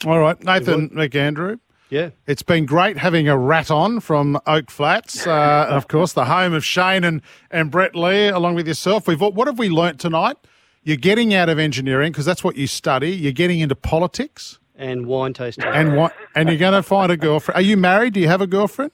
All 0.05 0.19
right, 0.19 0.41
Nathan 0.43 0.89
McAndrew. 0.89 1.59
Yeah. 1.89 2.09
It's 2.27 2.43
been 2.43 2.65
great 2.65 2.97
having 2.97 3.27
a 3.27 3.37
rat 3.37 3.71
on 3.71 3.99
from 3.99 4.39
Oak 4.45 4.69
Flats, 4.69 5.25
uh, 5.25 5.65
and 5.67 5.75
of 5.75 5.87
course, 5.87 6.13
the 6.13 6.25
home 6.25 6.53
of 6.53 6.63
Shane 6.63 7.03
and, 7.03 7.21
and 7.49 7.71
Brett 7.71 7.95
Lee, 7.95 8.27
along 8.27 8.55
with 8.55 8.67
yourself. 8.67 9.07
We've 9.07 9.19
what 9.19 9.47
have 9.47 9.57
we 9.57 9.69
learnt 9.69 9.99
tonight? 9.99 10.37
You're 10.83 10.97
getting 10.97 11.33
out 11.33 11.49
of 11.49 11.57
engineering 11.59 12.11
because 12.11 12.25
that's 12.25 12.43
what 12.43 12.55
you 12.55 12.67
study. 12.67 13.11
You're 13.11 13.31
getting 13.31 13.59
into 13.59 13.75
politics, 13.75 14.59
And 14.75 15.07
wine 15.07 15.33
tasting. 15.33 15.65
and 15.65 15.95
what? 15.97 16.13
And 16.35 16.47
you're 16.49 16.57
going 16.59 16.73
to 16.73 16.83
find 16.83 17.11
a 17.11 17.17
girlfriend. 17.17 17.57
Are 17.57 17.61
you 17.61 17.75
married? 17.75 18.13
Do 18.13 18.19
you 18.19 18.27
have 18.27 18.41
a 18.41 18.47
girlfriend? 18.47 18.91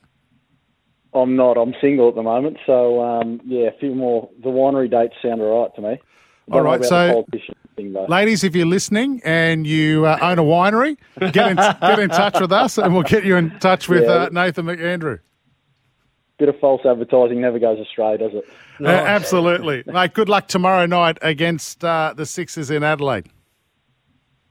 I'm 1.14 1.36
not. 1.36 1.58
I'm 1.58 1.74
single 1.80 2.10
at 2.10 2.16
the 2.16 2.24
moment, 2.24 2.58
so 2.66 3.02
um, 3.04 3.40
yeah, 3.46 3.68
a 3.68 3.78
few 3.80 3.94
more. 3.94 4.30
The 4.42 4.50
winery 4.50 4.90
dates 4.90 5.16
sound 5.22 5.42
all 5.42 5.64
right 5.64 5.76
to 5.76 5.82
me. 5.82 5.88
Don't 5.90 6.00
All 6.58 6.60
know 6.64 6.70
right, 6.70 6.76
about 6.78 6.88
so- 6.90 7.08
the 7.08 7.14
politician 7.14 7.56
thing 7.76 7.94
though. 7.94 8.06
Ladies, 8.06 8.44
if 8.44 8.56
you're 8.56 8.66
listening 8.66 9.22
and 9.24 9.66
you 9.68 10.06
uh, 10.06 10.18
own 10.22 10.40
a 10.40 10.44
winery, 10.44 10.98
get 11.32 11.50
in, 11.52 11.56
get 11.58 12.00
in 12.00 12.10
touch 12.10 12.40
with 12.40 12.52
us, 12.52 12.78
and 12.78 12.94
we'll 12.94 13.04
get 13.04 13.26
you 13.26 13.36
in 13.36 13.52
touch 13.60 13.88
with 13.90 14.04
Yeah. 14.04 14.10
uh, 14.12 14.30
Nathan 14.32 14.66
McAndrew. 14.66 15.20
Bit 16.38 16.50
of 16.50 16.60
false 16.60 16.82
advertising 16.86 17.40
never 17.42 17.60
goes 17.60 17.80
astray, 17.80 18.18
does 18.18 18.32
it? 18.34 18.44
Uh, 18.84 18.88
absolutely, 18.90 19.84
mate. 19.86 20.14
Good 20.14 20.28
luck 20.28 20.48
tomorrow 20.50 20.86
night 20.86 21.18
against 21.22 21.84
uh, 21.86 22.14
the 22.16 22.26
Sixers 22.26 22.70
in 22.70 22.84
Adelaide. 22.84 23.28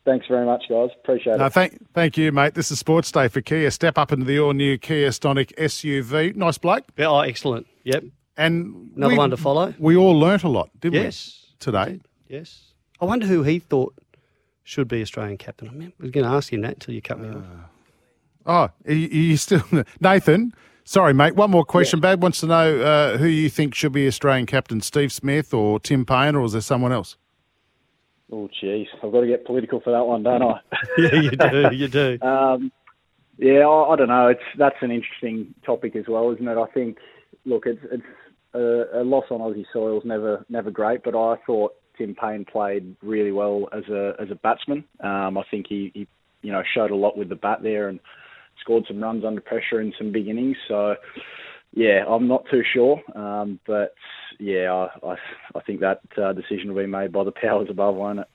Thanks 0.06 0.26
very 0.26 0.44
much, 0.46 0.64
guys. 0.68 0.90
Appreciate 1.02 1.38
No, 1.38 1.46
it. 1.46 1.52
thank, 1.52 1.92
thank 1.94 2.16
you, 2.18 2.30
mate. 2.32 2.54
This 2.54 2.70
is 2.70 2.78
Sports 2.78 3.10
Day 3.10 3.28
for 3.28 3.40
Kia. 3.40 3.70
Step 3.70 3.96
up 3.98 4.12
into 4.12 4.24
the 4.26 4.38
all-new 4.38 4.76
Kia 4.78 5.08
Stonic 5.10 5.54
SUV. 5.56 6.34
Nice 6.36 6.58
bloke. 6.58 6.84
Yeah, 6.98 7.06
oh, 7.08 7.20
excellent. 7.20 7.66
Yep. 7.84 8.04
And 8.36 8.90
Another 8.96 9.12
we- 9.12 9.18
one 9.18 9.30
to 9.30 9.36
follow. 9.38 9.74
We 9.78 9.96
all 9.96 10.18
learnt 10.18 10.42
a 10.44 10.48
lot, 10.48 10.68
didn't 10.80 10.94
we? 10.98 11.04
Yes. 11.04 11.46
we, 11.52 11.56
today? 11.58 12.00
Yes. 12.28 12.72
I 13.04 13.06
wonder 13.06 13.26
who 13.26 13.42
he 13.42 13.58
thought 13.58 13.94
should 14.62 14.88
be 14.88 15.02
Australian 15.02 15.36
captain. 15.36 15.68
I, 15.68 15.72
mean, 15.72 15.92
was 16.00 16.10
going 16.10 16.24
to 16.24 16.32
ask 16.32 16.50
him 16.50 16.62
that 16.62 16.72
until 16.72 16.94
you 16.94 17.02
cut 17.02 17.20
me 17.20 17.28
off. 17.28 17.44
Oh, 18.46 18.90
you, 18.90 18.96
you 18.96 19.36
still... 19.36 19.62
Nathan, 20.00 20.54
sorry, 20.84 21.12
mate. 21.12 21.36
One 21.36 21.50
more 21.50 21.66
question. 21.66 22.00
Bad 22.00 22.22
wants 22.22 22.40
to 22.40 22.46
know 22.46 22.80
uh, 22.80 23.18
who 23.18 23.26
you 23.26 23.50
think 23.50 23.74
should 23.74 23.92
be 23.92 24.06
Australian 24.06 24.46
captain, 24.46 24.80
Steve 24.80 25.12
Smith 25.12 25.52
or 25.52 25.78
Tim 25.78 26.06
Paine, 26.06 26.34
or 26.34 26.46
is 26.46 26.52
there 26.52 26.62
someone 26.62 26.92
else? 26.92 27.18
Oh, 28.32 28.48
jeez, 28.62 28.86
I've 29.02 29.12
got 29.12 29.20
to 29.20 29.26
get 29.26 29.44
political 29.44 29.80
for 29.80 29.90
that 29.90 30.06
one, 30.06 30.22
don't 30.22 30.40
I? 30.40 30.60
yeah, 30.96 31.14
you 31.14 31.30
do. 31.30 31.70
You 31.76 31.88
do. 31.88 32.18
Um, 32.26 32.72
yeah, 33.36 33.66
I, 33.66 33.92
I 33.92 33.96
don't 33.96 34.08
know. 34.08 34.28
It's 34.28 34.40
that's 34.56 34.76
an 34.80 34.92
interesting 34.92 35.54
topic 35.66 35.94
as 35.94 36.04
well, 36.08 36.30
isn't 36.30 36.48
it? 36.48 36.56
I 36.56 36.66
think. 36.72 36.98
Look, 37.44 37.66
it's 37.66 37.80
it's 37.90 38.04
a, 38.54 39.00
a 39.00 39.04
loss 39.04 39.24
on 39.30 39.40
Aussie 39.40 39.66
soil 39.72 39.98
is 39.98 40.04
never 40.04 40.46
never 40.48 40.70
great, 40.70 41.02
but 41.02 41.16
I 41.16 41.36
thought 41.44 41.74
Tim 41.96 42.14
Paine 42.14 42.44
played 42.44 42.96
really 43.02 43.32
well 43.32 43.68
as 43.72 43.84
a 43.88 44.14
as 44.20 44.30
a 44.30 44.34
batsman. 44.36 44.84
Um, 45.00 45.38
I 45.38 45.42
think 45.50 45.66
he, 45.68 45.90
he 45.94 46.06
you 46.42 46.52
know 46.52 46.62
showed 46.74 46.90
a 46.90 46.96
lot 46.96 47.16
with 47.16 47.28
the 47.28 47.36
bat 47.36 47.60
there 47.62 47.88
and 47.88 48.00
scored 48.60 48.84
some 48.86 49.02
runs 49.02 49.24
under 49.24 49.40
pressure 49.40 49.80
in 49.80 49.92
some 49.98 50.12
beginnings. 50.12 50.56
So 50.68 50.94
yeah, 51.72 52.04
I'm 52.08 52.28
not 52.28 52.44
too 52.50 52.62
sure, 52.72 53.00
um, 53.16 53.58
but 53.66 53.94
yeah, 54.38 54.72
I, 55.02 55.06
I, 55.06 55.16
I 55.56 55.60
think 55.66 55.80
that 55.80 56.00
uh, 56.16 56.32
decision 56.32 56.72
will 56.72 56.82
be 56.82 56.86
made 56.86 57.12
by 57.12 57.24
the 57.24 57.32
powers 57.32 57.68
above, 57.70 57.96
won't 57.96 58.20
it? 58.20 58.28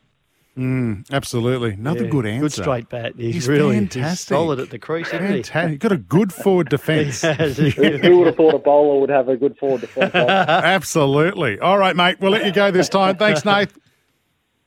Mm, 0.58 1.10
absolutely. 1.12 1.72
Another 1.72 2.04
Yeah, 2.04 2.10
good 2.10 2.26
answer. 2.26 2.42
Good 2.42 2.52
straight 2.52 2.90
bat. 2.90 3.14
He's, 3.16 3.34
He's 3.36 3.48
really 3.48 3.76
fantastic. 3.76 4.10
He's 4.10 4.20
solid 4.22 4.60
at 4.60 4.70
the 4.72 4.80
crease, 4.80 5.08
isn't 5.08 5.22
he? 5.26 5.34
Fantastic. 5.44 5.80
Got 5.80 5.92
a 5.94 5.98
good 5.98 6.34
forward 6.34 6.70
defence. 6.70 7.22
He 7.22 7.28
has. 7.28 7.58
who, 7.58 7.70
who 7.70 8.18
would 8.18 8.28
have 8.28 8.36
thought 8.36 8.56
a 8.56 8.60
bowler 8.60 9.00
would 9.00 9.10
have 9.10 9.30
a 9.30 9.38
good 9.38 9.58
forward 9.58 9.82
defence? 9.82 10.14
Absolutely. 10.16 11.60
All 11.60 11.78
right, 11.78 11.96
mate. 11.96 12.18
We'll 12.20 12.32
let 12.32 12.46
you 12.46 12.52
go 12.52 12.72
this 12.72 12.90
time. 12.90 13.16
Thanks, 13.16 13.46
Nath. 13.46 13.78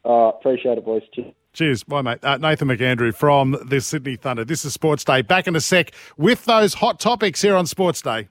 uh, 0.04 0.28
appreciate 0.38 0.78
it, 0.78 0.84
boys. 0.84 1.02
Cheers. 1.12 1.34
Cheers. 1.52 1.84
Bye, 1.84 2.00
mate. 2.00 2.18
Uh, 2.24 2.38
Nathan 2.38 2.68
McAndrew 2.68 3.14
from 3.14 3.58
the 3.66 3.80
Sydney 3.82 4.16
Thunder. 4.16 4.44
This 4.44 4.64
is 4.64 4.72
Sports 4.72 5.04
Day. 5.04 5.20
Back 5.20 5.46
in 5.46 5.54
a 5.54 5.60
sec 5.60 5.92
with 6.16 6.46
those 6.46 6.74
hot 6.74 6.98
topics 6.98 7.42
here 7.42 7.54
on 7.54 7.66
Sports 7.66 8.00
Day. 8.00 8.28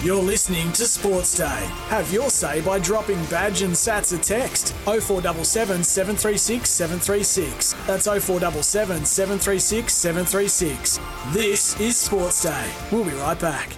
You're 0.00 0.22
listening 0.22 0.72
to 0.72 0.84
Sports 0.84 1.36
Day. 1.36 1.68
Have 1.88 2.12
your 2.12 2.30
say 2.30 2.60
by 2.60 2.78
dropping 2.78 3.24
badge 3.26 3.62
and 3.62 3.72
sats 3.72 4.12
a 4.16 4.20
text 4.20 4.74
0477 4.84 5.84
736 5.84 6.68
736. 6.68 7.72
That's 7.86 8.06
0477 8.06 9.04
736 9.04 9.92
736. 9.92 11.00
This 11.32 11.78
is 11.80 11.96
Sports 11.96 12.42
Day. 12.42 12.72
We'll 12.90 13.04
be 13.04 13.10
right 13.12 13.38
back. 13.38 13.76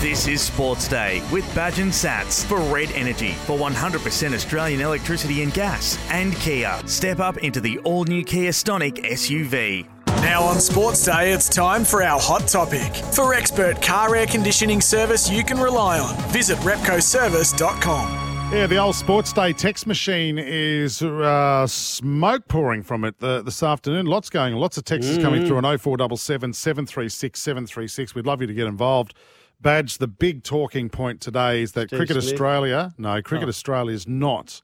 This 0.00 0.28
is 0.28 0.40
Sports 0.40 0.86
Day 0.86 1.20
with 1.32 1.44
Badge 1.56 1.80
and 1.80 1.90
Sats 1.90 2.44
for 2.44 2.60
Red 2.72 2.92
Energy 2.92 3.32
for 3.46 3.58
100% 3.58 4.32
Australian 4.32 4.80
electricity 4.80 5.42
and 5.42 5.52
gas. 5.52 5.98
And 6.10 6.36
Kia. 6.36 6.80
Step 6.86 7.18
up 7.18 7.38
into 7.38 7.60
the 7.60 7.80
all 7.80 8.04
new 8.04 8.22
Kia 8.22 8.52
Stonic 8.52 9.04
SUV. 9.04 9.88
Now 10.16 10.42
on 10.42 10.60
Sports 10.60 11.04
Day, 11.04 11.32
it's 11.32 11.48
time 11.48 11.84
for 11.84 12.02
our 12.02 12.18
hot 12.20 12.48
topic. 12.48 12.94
For 13.14 13.34
expert 13.34 13.80
car 13.80 14.16
air 14.16 14.26
conditioning 14.26 14.80
service 14.80 15.30
you 15.30 15.44
can 15.44 15.58
rely 15.58 15.98
on, 16.00 16.16
visit 16.30 16.58
repcoservice.com. 16.58 18.26
Yeah, 18.52 18.66
the 18.66 18.78
old 18.78 18.94
Sports 18.96 19.32
Day 19.32 19.52
text 19.52 19.86
machine 19.86 20.38
is 20.38 21.02
uh, 21.02 21.66
smoke 21.66 22.48
pouring 22.48 22.82
from 22.82 23.04
it 23.04 23.18
the, 23.20 23.42
this 23.42 23.62
afternoon. 23.62 24.06
Lots 24.06 24.30
going, 24.30 24.54
lots 24.54 24.76
of 24.78 24.84
texts 24.84 25.18
coming 25.18 25.46
through 25.46 25.58
on 25.58 25.64
0477 25.78 26.52
736 26.54 27.40
736. 27.40 28.14
We'd 28.14 28.26
love 28.26 28.40
you 28.40 28.46
to 28.46 28.54
get 28.54 28.66
involved. 28.66 29.14
Badge, 29.60 29.98
the 29.98 30.06
big 30.08 30.44
talking 30.44 30.88
point 30.88 31.20
today 31.20 31.62
is 31.62 31.72
that 31.72 31.88
Steve 31.90 31.98
Cricket 31.98 32.14
Smith? 32.22 32.32
Australia, 32.32 32.94
no, 32.96 33.20
Cricket 33.22 33.46
Oh. 33.46 33.50
Australia 33.50 33.94
is 33.94 34.08
not 34.08 34.62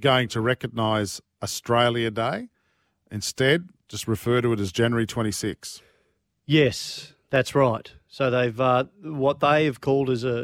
going 0.00 0.26
to 0.28 0.40
recognise 0.40 1.20
Australia 1.42 2.10
Day. 2.10 2.48
Instead, 3.10 3.68
just 3.92 4.08
refer 4.08 4.40
to 4.40 4.54
it 4.54 4.58
as 4.58 4.72
January 4.72 5.06
26. 5.06 5.82
Yes, 6.46 7.12
that's 7.28 7.54
right. 7.54 7.92
So 8.08 8.30
they've 8.30 8.58
uh, 8.58 8.84
what 9.02 9.40
they 9.40 9.66
have 9.66 9.82
called 9.82 10.08
as 10.08 10.24
a, 10.24 10.38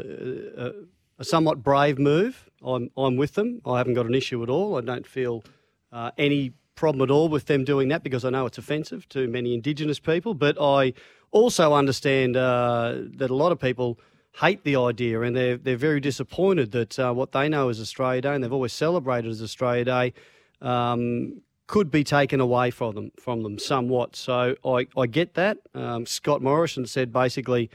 a, 0.55 0.71
a 1.17 1.23
somewhat 1.23 1.63
brave 1.63 1.97
move. 1.97 2.47
I'm 2.63 2.91
I'm 2.95 3.17
with 3.17 3.33
them. 3.33 3.61
I 3.65 3.79
haven't 3.79 3.95
got 3.95 4.05
an 4.05 4.13
issue 4.13 4.43
at 4.43 4.49
all. 4.49 4.77
I 4.77 4.81
don't 4.81 5.07
feel 5.07 5.43
uh, 5.91 6.11
any 6.15 6.53
problem 6.75 7.01
at 7.01 7.09
all 7.11 7.27
with 7.27 7.47
them 7.47 7.65
doing 7.65 7.89
that 7.89 8.03
because 8.03 8.23
I 8.23 8.29
know 8.29 8.45
it's 8.45 8.59
offensive 8.59 9.09
to 9.09 9.27
many 9.27 9.55
Indigenous 9.55 9.99
people. 9.99 10.35
But 10.35 10.55
I 10.61 10.93
also 11.31 11.73
understand 11.73 12.37
uh, 12.37 12.97
that 13.17 13.31
a 13.31 13.35
lot 13.35 13.51
of 13.51 13.59
people 13.59 13.99
hate 14.41 14.63
the 14.63 14.75
idea 14.75 15.21
and 15.21 15.35
they're 15.35 15.57
they're 15.57 15.75
very 15.75 15.99
disappointed 15.99 16.71
that 16.73 16.99
uh, 16.99 17.11
what 17.13 17.31
they 17.31 17.49
know 17.49 17.69
as 17.69 17.81
Australia 17.81 18.21
Day 18.21 18.35
and 18.35 18.43
they've 18.43 18.53
always 18.53 18.73
celebrated 18.73 19.31
as 19.31 19.41
Australia 19.41 19.85
Day. 19.85 20.13
Um, 20.61 21.41
could 21.69 21.91
be 21.91 22.03
taken 22.03 22.41
away 22.41 22.71
from 22.71 22.95
them 22.95 23.11
from 23.19 23.43
them 23.43 23.59
somewhat. 23.59 24.15
So 24.15 24.55
I, 24.65 24.87
I 24.97 25.05
get 25.05 25.35
that. 25.35 25.59
Um, 25.75 26.07
Scott 26.07 26.41
Morrison 26.41 26.87
said 26.87 27.13
basically, 27.13 27.69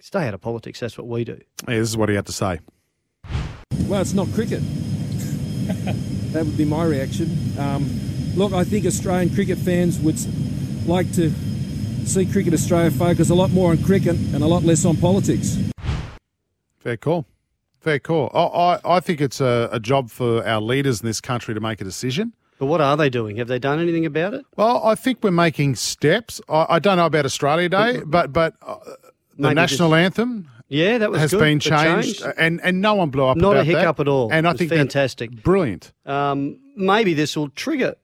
stay 0.00 0.28
out 0.28 0.34
of 0.34 0.40
politics. 0.40 0.78
That's 0.78 0.96
what 0.96 1.08
we 1.08 1.24
do. 1.24 1.40
Yeah, 1.68 1.80
this 1.80 1.88
is 1.88 1.96
what 1.96 2.08
he 2.08 2.14
had 2.14 2.26
to 2.26 2.32
say. 2.32 2.60
Well, 3.88 4.00
it's 4.00 4.14
not 4.14 4.28
cricket. 4.32 4.62
that 6.32 6.46
would 6.46 6.56
be 6.56 6.64
my 6.64 6.84
reaction. 6.84 7.36
Um, 7.58 7.90
look, 8.36 8.52
I 8.52 8.62
think 8.62 8.86
Australian 8.86 9.34
cricket 9.34 9.58
fans 9.58 9.98
would 9.98 10.18
like 10.86 11.10
to 11.14 11.32
see 12.06 12.26
Cricket 12.26 12.54
Australia 12.54 12.92
focus 12.92 13.30
a 13.30 13.34
lot 13.34 13.50
more 13.50 13.72
on 13.72 13.82
cricket 13.82 14.14
and 14.14 14.44
a 14.44 14.46
lot 14.46 14.62
less 14.62 14.84
on 14.84 14.96
politics. 14.98 15.58
Fair 16.78 16.96
call. 16.96 17.26
Fair 17.80 17.98
call. 17.98 18.30
I, 18.32 18.42
I, 18.44 18.96
I 18.98 19.00
think 19.00 19.20
it's 19.20 19.40
a, 19.40 19.68
a 19.72 19.80
job 19.80 20.10
for 20.10 20.46
our 20.46 20.60
leaders 20.60 21.00
in 21.00 21.06
this 21.06 21.20
country 21.20 21.54
to 21.54 21.60
make 21.60 21.80
a 21.80 21.84
decision. 21.84 22.32
But 22.58 22.66
what 22.66 22.80
are 22.80 22.96
they 22.96 23.10
doing? 23.10 23.36
Have 23.36 23.48
they 23.48 23.58
done 23.58 23.78
anything 23.80 24.06
about 24.06 24.32
it? 24.34 24.44
Well, 24.56 24.82
I 24.84 24.94
think 24.94 25.22
we're 25.22 25.30
making 25.30 25.74
steps. 25.76 26.40
I, 26.48 26.66
I 26.70 26.78
don't 26.78 26.96
know 26.96 27.06
about 27.06 27.24
Australia 27.24 27.68
Day, 27.68 28.00
but 28.04 28.32
but 28.32 28.54
uh, 28.62 28.76
the 28.84 28.98
Maybe 29.38 29.54
national 29.54 29.90
just- 29.90 29.98
anthem 30.18 30.48
Yeah, 30.68 30.98
that 30.98 31.10
was 31.10 31.20
has 31.20 31.30
good. 31.32 31.40
been 31.40 31.58
It 31.58 31.60
changed, 31.60 32.20
changed. 32.22 32.38
and 32.38 32.60
and 32.62 32.80
no 32.80 32.94
one 32.94 33.10
blew 33.10 33.26
up. 33.26 33.36
Not 33.36 33.48
a 33.56 33.60
about 33.60 33.66
that. 33.66 33.78
hiccup 33.78 34.00
at 34.00 34.08
all. 34.08 34.32
And 34.32 34.46
I 34.46 34.50
It 34.50 34.52
was 34.54 34.58
think 34.58 34.70
that's 34.70 34.78
fantastic. 34.78 35.42
brilliant. 35.42 35.92
Um, 36.06 36.58
maybe 36.76 37.12
this 37.14 37.36
will 37.36 37.50
trigger 37.50 37.94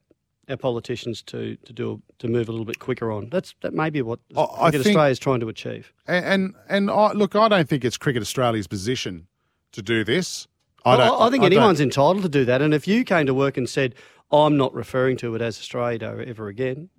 our 0.49 0.57
politicians 0.57 1.21
to 1.23 1.55
to 1.65 1.73
do 1.73 2.01
to 2.19 2.27
move 2.27 2.47
a 2.47 2.51
little 2.51 2.65
bit 2.65 2.77
quicker 2.79 3.11
on. 3.11 3.29
That's 3.29 3.55
that 3.61 3.73
may 3.73 3.89
be 3.89 4.01
what 4.03 4.19
I 4.37 4.69
Cricket 4.69 4.83
think- 4.83 4.85
Australia 4.97 5.11
is 5.11 5.19
trying 5.19 5.39
to 5.39 5.49
achieve. 5.49 5.91
And 6.07 6.25
and, 6.25 6.55
and 6.69 6.91
I, 6.91 7.11
look, 7.13 7.35
I 7.35 7.47
don't 7.47 7.67
think 7.67 7.83
it's 7.83 7.97
Cricket 7.97 8.21
Australia's 8.21 8.67
position 8.67 9.27
to 9.71 9.81
do 9.81 10.03
this. 10.03 10.47
I, 10.85 10.97
don't. 10.97 11.21
I, 11.21 11.29
think 11.29 11.43
don't- 11.43 11.53
anyone's 11.53 11.79
entitled 11.79 12.23
to 12.23 12.29
do 12.29 12.43
that. 12.45 12.61
And 12.61 12.73
if 12.73 12.87
you 12.89 13.05
came 13.05 13.25
to 13.25 13.33
work 13.33 13.55
and 13.55 13.69
said, 13.69 13.95
"I'm 14.33 14.57
not 14.57 14.73
referring 14.73 15.17
to 15.17 15.35
it 15.35 15.41
as 15.41 15.59
Australia 15.59 15.99
Day 15.99 16.25
ever 16.27 16.47
again," 16.47 16.89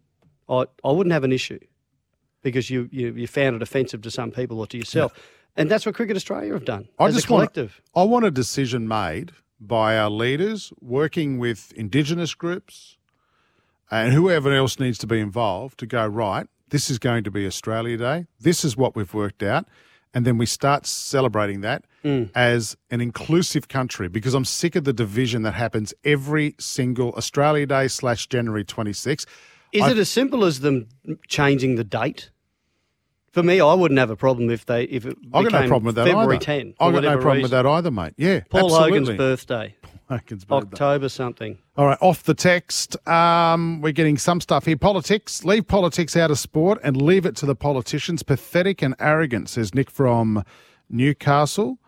I 0.48 0.64
I 0.82 0.92
wouldn't 0.92 1.12
have 1.12 1.24
an 1.24 1.32
issue 1.32 1.58
because 2.42 2.70
you 2.70 2.88
you, 2.92 3.12
you 3.14 3.26
found 3.26 3.56
it 3.56 3.62
offensive 3.62 4.00
to 4.02 4.10
some 4.10 4.30
people 4.30 4.60
or 4.60 4.66
to 4.68 4.78
yourself. 4.78 5.12
And 5.56 5.70
that's 5.70 5.86
what 5.86 5.94
Cricket 5.94 6.16
Australia 6.16 6.52
have 6.52 6.64
done 6.64 6.88
I 6.98 7.06
as 7.06 7.14
just 7.14 7.26
a 7.26 7.28
collective. 7.28 7.80
Want, 7.94 8.08
I 8.08 8.10
want 8.10 8.24
a 8.24 8.30
decision 8.30 8.88
made 8.88 9.32
by 9.60 9.96
our 9.96 10.10
leaders, 10.10 10.72
working 10.80 11.38
with 11.38 11.72
Indigenous 11.72 12.34
groups 12.34 12.98
and 13.90 14.12
whoever 14.12 14.52
else 14.52 14.80
needs 14.80 14.98
to 14.98 15.06
be 15.06 15.20
involved 15.20 15.78
to 15.78 15.86
go 15.86 16.06
right. 16.06 16.48
This 16.70 16.90
is 16.90 16.98
going 16.98 17.24
to 17.24 17.30
be 17.30 17.46
Australia 17.46 17.96
Day. 17.96 18.26
This 18.40 18.64
is 18.64 18.76
what 18.76 18.96
we've 18.96 19.14
worked 19.14 19.42
out, 19.42 19.66
and 20.14 20.24
then 20.24 20.38
we 20.38 20.46
start 20.46 20.86
celebrating 20.86 21.60
that 21.62 21.84
Mm. 22.04 22.30
as 22.34 22.76
an 22.90 23.00
inclusive 23.00 23.68
country. 23.68 24.08
Because 24.08 24.34
I'm 24.34 24.44
sick 24.44 24.76
of 24.76 24.84
the 24.84 24.92
division 24.92 25.42
that 25.42 25.54
happens 25.54 25.92
every 26.04 26.54
single 26.58 27.12
Australia 27.14 27.66
Day 27.66 27.88
slash 27.88 28.26
January 28.28 28.62
26. 28.64 29.26
Is 29.72 29.82
I- 29.82 29.90
it 29.90 29.98
as 29.98 30.08
simple 30.10 30.44
as 30.44 30.60
them 30.60 30.86
changing 31.28 31.74
the 31.76 31.84
date? 31.84 32.30
For 33.32 33.42
me, 33.42 33.60
I 33.60 33.74
wouldn't 33.74 33.98
have 33.98 34.10
a 34.10 34.16
problem 34.16 34.48
if 34.50 34.64
they 34.66 34.84
if 34.84 35.04
it 35.06 35.16
I've 35.32 35.44
got 35.44 35.52
no 35.52 35.58
became 35.58 35.68
problem 35.68 35.84
with 35.86 35.94
that 35.96 36.06
February 36.06 36.36
either. 36.36 36.44
10. 36.44 36.74
I've 36.78 36.92
got 36.92 37.02
no 37.02 37.18
problem 37.18 37.42
with 37.42 37.50
that 37.50 37.66
either, 37.66 37.90
mate. 37.90 38.12
Yeah, 38.16 38.40
Paul 38.48 38.66
absolutely. 38.66 38.98
Hogan's 39.00 39.18
birthday, 39.18 39.74
Birthday. 40.10 40.46
October 40.50 41.08
something. 41.08 41.58
All 41.76 41.86
right, 41.86 41.98
off 42.00 42.22
the 42.24 42.34
text, 42.34 42.96
um, 43.08 43.80
we're 43.80 43.92
getting 43.92 44.18
some 44.18 44.40
stuff 44.40 44.66
here. 44.66 44.76
Politics, 44.76 45.44
leave 45.44 45.66
politics 45.66 46.16
out 46.16 46.30
of 46.30 46.38
sport 46.38 46.78
and 46.84 47.00
leave 47.00 47.24
it 47.26 47.34
to 47.36 47.46
the 47.46 47.54
politicians. 47.56 48.22
Pathetic 48.22 48.82
and 48.82 48.94
arrogant, 48.98 49.48
says 49.48 49.74
Nick 49.74 49.90
from 49.90 50.44
Newcastle. 50.90 51.78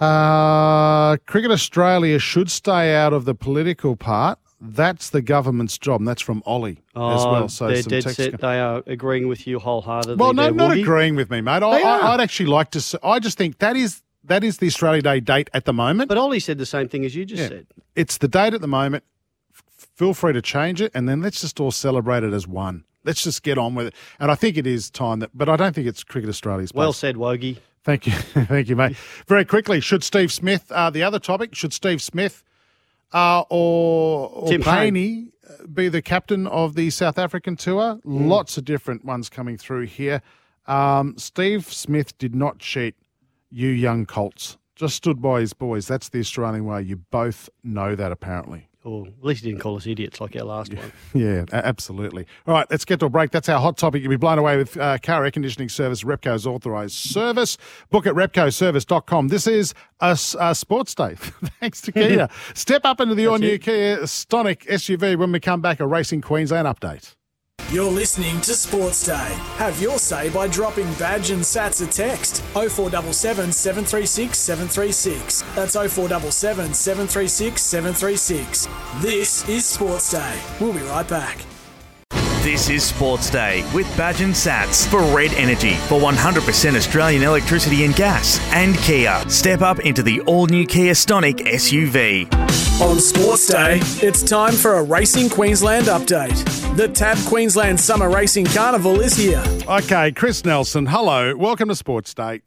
Uh, 0.00 1.16
Cricket 1.26 1.50
Australia 1.50 2.18
should 2.18 2.50
stay 2.50 2.94
out 2.94 3.12
of 3.12 3.24
the 3.24 3.34
political 3.34 3.94
part. 3.96 4.38
That's 4.60 5.10
the 5.10 5.22
government's 5.22 5.76
job. 5.78 6.00
And 6.00 6.08
that's 6.08 6.22
from 6.22 6.42
Ollie 6.46 6.78
as 6.94 7.24
well. 7.24 7.48
So 7.48 7.66
Oh, 7.66 7.68
they're 7.68 7.82
some 7.82 7.90
dead 7.90 8.02
text 8.02 8.16
set. 8.16 8.40
They 8.40 8.60
are 8.60 8.82
agreeing 8.86 9.28
with 9.28 9.46
you 9.46 9.58
wholeheartedly. 9.58 10.16
well, 10.16 10.32
no, 10.32 10.50
not 10.50 10.76
agreeing 10.76 11.16
with 11.16 11.30
me, 11.30 11.40
mate. 11.40 11.62
I, 11.62 11.80
I, 11.80 12.14
I'd 12.14 12.20
actually 12.20 12.46
like 12.46 12.70
to. 12.72 13.00
I 13.02 13.18
just 13.18 13.36
think 13.38 13.58
that 13.58 13.76
is 13.76 14.02
that 14.24 14.44
is 14.44 14.58
the 14.58 14.66
Australia 14.66 15.02
Day 15.02 15.20
date 15.20 15.50
at 15.52 15.64
the 15.64 15.72
moment. 15.72 16.08
But 16.08 16.18
Ollie 16.18 16.40
said 16.40 16.58
the 16.58 16.66
same 16.66 16.88
thing 16.88 17.04
as 17.04 17.14
you 17.14 17.24
just 17.24 17.42
Yeah. 17.42 17.48
said. 17.48 17.66
It's 17.96 18.18
the 18.18 18.28
date 18.28 18.54
at 18.54 18.60
the 18.60 18.68
moment. 18.68 19.04
F- 19.52 19.62
Feel 19.96 20.14
free 20.14 20.32
to 20.32 20.42
change 20.42 20.80
it, 20.80 20.90
and 20.94 21.08
then 21.08 21.20
let's 21.20 21.40
just 21.40 21.58
all 21.60 21.70
celebrate 21.70 22.22
it 22.24 22.32
as 22.32 22.46
one. 22.46 22.84
Let's 23.04 23.22
just 23.24 23.42
get 23.42 23.58
on 23.58 23.74
with 23.74 23.88
it. 23.88 23.94
And 24.20 24.30
I 24.30 24.34
think 24.36 24.56
it 24.56 24.66
is 24.66 24.88
time 24.90 25.18
that, 25.20 25.30
but 25.34 25.48
I 25.48 25.56
don't 25.56 25.74
think 25.74 25.86
it's 25.88 26.04
Cricket 26.04 26.28
Australia's. 26.30 26.72
Well 26.72 26.88
place. 26.88 26.98
said, 26.98 27.16
Wogie. 27.16 27.58
Thank 27.84 28.06
you, 28.06 28.12
thank 28.46 28.68
you, 28.68 28.76
mate. 28.76 28.96
Very 29.26 29.44
quickly, 29.44 29.80
should 29.80 30.04
Steve 30.04 30.30
Smith? 30.32 30.70
Uh, 30.70 30.88
the 30.90 31.02
other 31.02 31.18
topic: 31.18 31.54
should 31.54 31.72
Steve 31.72 32.00
Smith 32.00 32.44
uh, 33.12 33.40
or, 33.50 34.28
or 34.30 34.48
Tim 34.48 34.62
Paine. 34.62 34.94
Paney 34.94 35.28
uh, 35.48 35.66
be 35.66 35.88
the 35.88 36.00
captain 36.00 36.46
of 36.46 36.76
the 36.76 36.90
South 36.90 37.18
African 37.18 37.56
tour? 37.56 37.96
Mm. 38.06 38.28
Lots 38.28 38.56
of 38.56 38.64
different 38.64 39.04
ones 39.04 39.28
coming 39.28 39.58
through 39.58 39.86
here. 39.86 40.22
Um, 40.68 41.18
Steve 41.18 41.66
Smith 41.66 42.16
did 42.18 42.36
not 42.36 42.60
cheat. 42.60 42.94
You 43.52 43.68
young 43.68 44.06
colts 44.06 44.56
just 44.74 44.96
stood 44.96 45.20
by 45.20 45.40
his 45.40 45.52
boys. 45.52 45.86
That's 45.86 46.08
the 46.08 46.20
Australian 46.20 46.64
way. 46.64 46.82
You 46.82 46.96
both 46.96 47.50
know 47.62 47.94
that, 47.94 48.10
apparently. 48.10 48.68
or 48.82 49.06
at 49.06 49.22
least 49.22 49.44
he 49.44 49.50
didn't 49.50 49.60
call 49.62 49.76
us 49.76 49.86
idiots 49.86 50.20
like 50.20 50.34
our 50.34 50.42
last 50.44 50.72
one. 50.74 50.90
Yeah, 51.14 51.44
absolutely. 51.52 52.26
All 52.46 52.54
right, 52.54 52.66
let's 52.70 52.84
get 52.86 52.98
to 53.00 53.06
a 53.06 53.08
break. 53.10 53.30
That's 53.30 53.48
our 53.50 53.60
hot 53.60 53.76
topic. 53.76 54.00
You'll 54.02 54.10
be 54.10 54.16
blown 54.16 54.38
away 54.38 54.56
with 54.56 54.76
uh, 54.78 54.96
car 54.98 55.24
air 55.24 55.30
conditioning 55.30 55.68
service, 55.68 56.02
Repco's 56.02 56.46
authorised 56.46 56.94
service. 56.94 57.58
Book 57.90 58.06
at 58.06 58.14
repcoservice.com. 58.14 59.28
This 59.28 59.46
is 59.46 59.74
a 60.00 60.16
sports 60.16 60.94
day. 60.94 61.14
Thanks 61.60 61.82
to 61.82 61.92
Kia. 61.92 62.28
Step 62.54 62.84
up 62.84 63.00
into 63.00 63.14
the 63.14 63.26
all 63.26 63.38
new 63.38 63.58
Kia 63.58 63.98
Stonic 63.98 64.66
SUV 64.66 65.16
when 65.16 65.30
we 65.30 65.38
come 65.40 65.60
back. 65.60 65.78
A 65.78 65.86
Racing 65.86 66.22
Queensland 66.22 66.66
update. 66.66 67.14
You're 67.72 67.90
listening 67.90 68.38
to 68.42 68.52
Sports 68.52 69.06
Day. 69.06 69.32
Have 69.56 69.80
your 69.80 69.98
say 69.98 70.28
by 70.28 70.46
dropping 70.46 70.92
badge 70.94 71.30
and 71.30 71.40
sats 71.40 71.82
a 71.82 71.90
text 71.90 72.42
0477 72.52 73.50
736 73.50 74.36
736. 74.38 75.42
That's 75.54 75.72
0477 75.74 76.74
736 76.74 77.62
736. 77.62 78.68
This 79.00 79.48
is 79.48 79.64
Sports 79.64 80.10
Day. 80.10 80.38
We'll 80.60 80.74
be 80.74 80.80
right 80.80 81.08
back. 81.08 81.38
This 82.42 82.68
is 82.68 82.82
Sports 82.82 83.30
Day 83.30 83.64
with 83.72 83.86
Badge 83.96 84.20
and 84.20 84.34
Sats 84.34 84.86
for 84.86 85.00
Red 85.16 85.32
Energy 85.34 85.76
for 85.88 85.98
100% 85.98 86.76
Australian 86.76 87.22
electricity 87.22 87.84
and 87.86 87.96
gas. 87.96 88.38
And 88.52 88.76
Kia. 88.78 89.24
Step 89.30 89.62
up 89.62 89.80
into 89.80 90.02
the 90.02 90.20
all 90.22 90.46
new 90.46 90.66
Kia 90.66 90.92
Stonic 90.92 91.36
SUV. 91.46 92.51
On 92.82 92.98
Sports 92.98 93.46
Day, 93.46 93.78
it's 94.04 94.24
time 94.24 94.54
for 94.54 94.74
a 94.74 94.82
Racing 94.82 95.30
Queensland 95.30 95.86
update. 95.86 96.36
The 96.76 96.88
TAB 96.88 97.16
Queensland 97.28 97.78
Summer 97.78 98.10
Racing 98.10 98.44
Carnival 98.46 99.00
is 99.00 99.14
here. 99.14 99.42
Okay, 99.68 100.10
Chris 100.10 100.44
Nelson, 100.44 100.86
hello. 100.86 101.36
Welcome 101.36 101.68
to 101.68 101.76
Sports 101.76 102.12
Day. 102.12 102.42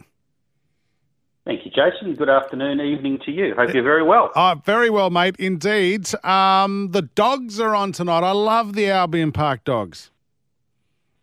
Thank 1.46 1.64
you, 1.64 1.72
Jason. 1.72 2.16
Good 2.16 2.28
afternoon, 2.28 2.82
evening 2.82 3.20
to 3.26 3.32
you. 3.32 3.56
Hope 3.56 3.74
you're 3.74 3.82
very 3.82 4.04
well. 4.04 4.30
Uh, 4.36 4.56
very 4.56 4.90
well, 4.90 5.10
mate, 5.10 5.38
indeed. 5.40 6.14
Um, 6.26 6.90
the 6.92 7.04
dogs 7.04 7.62
are 7.62 7.74
on 7.74 7.94
tonight. 7.94 8.24
I 8.24 8.32
love 8.32 8.74
the 8.74 8.90
Albion 8.90 9.32
Park 9.32 9.64
dogs. 9.64 10.12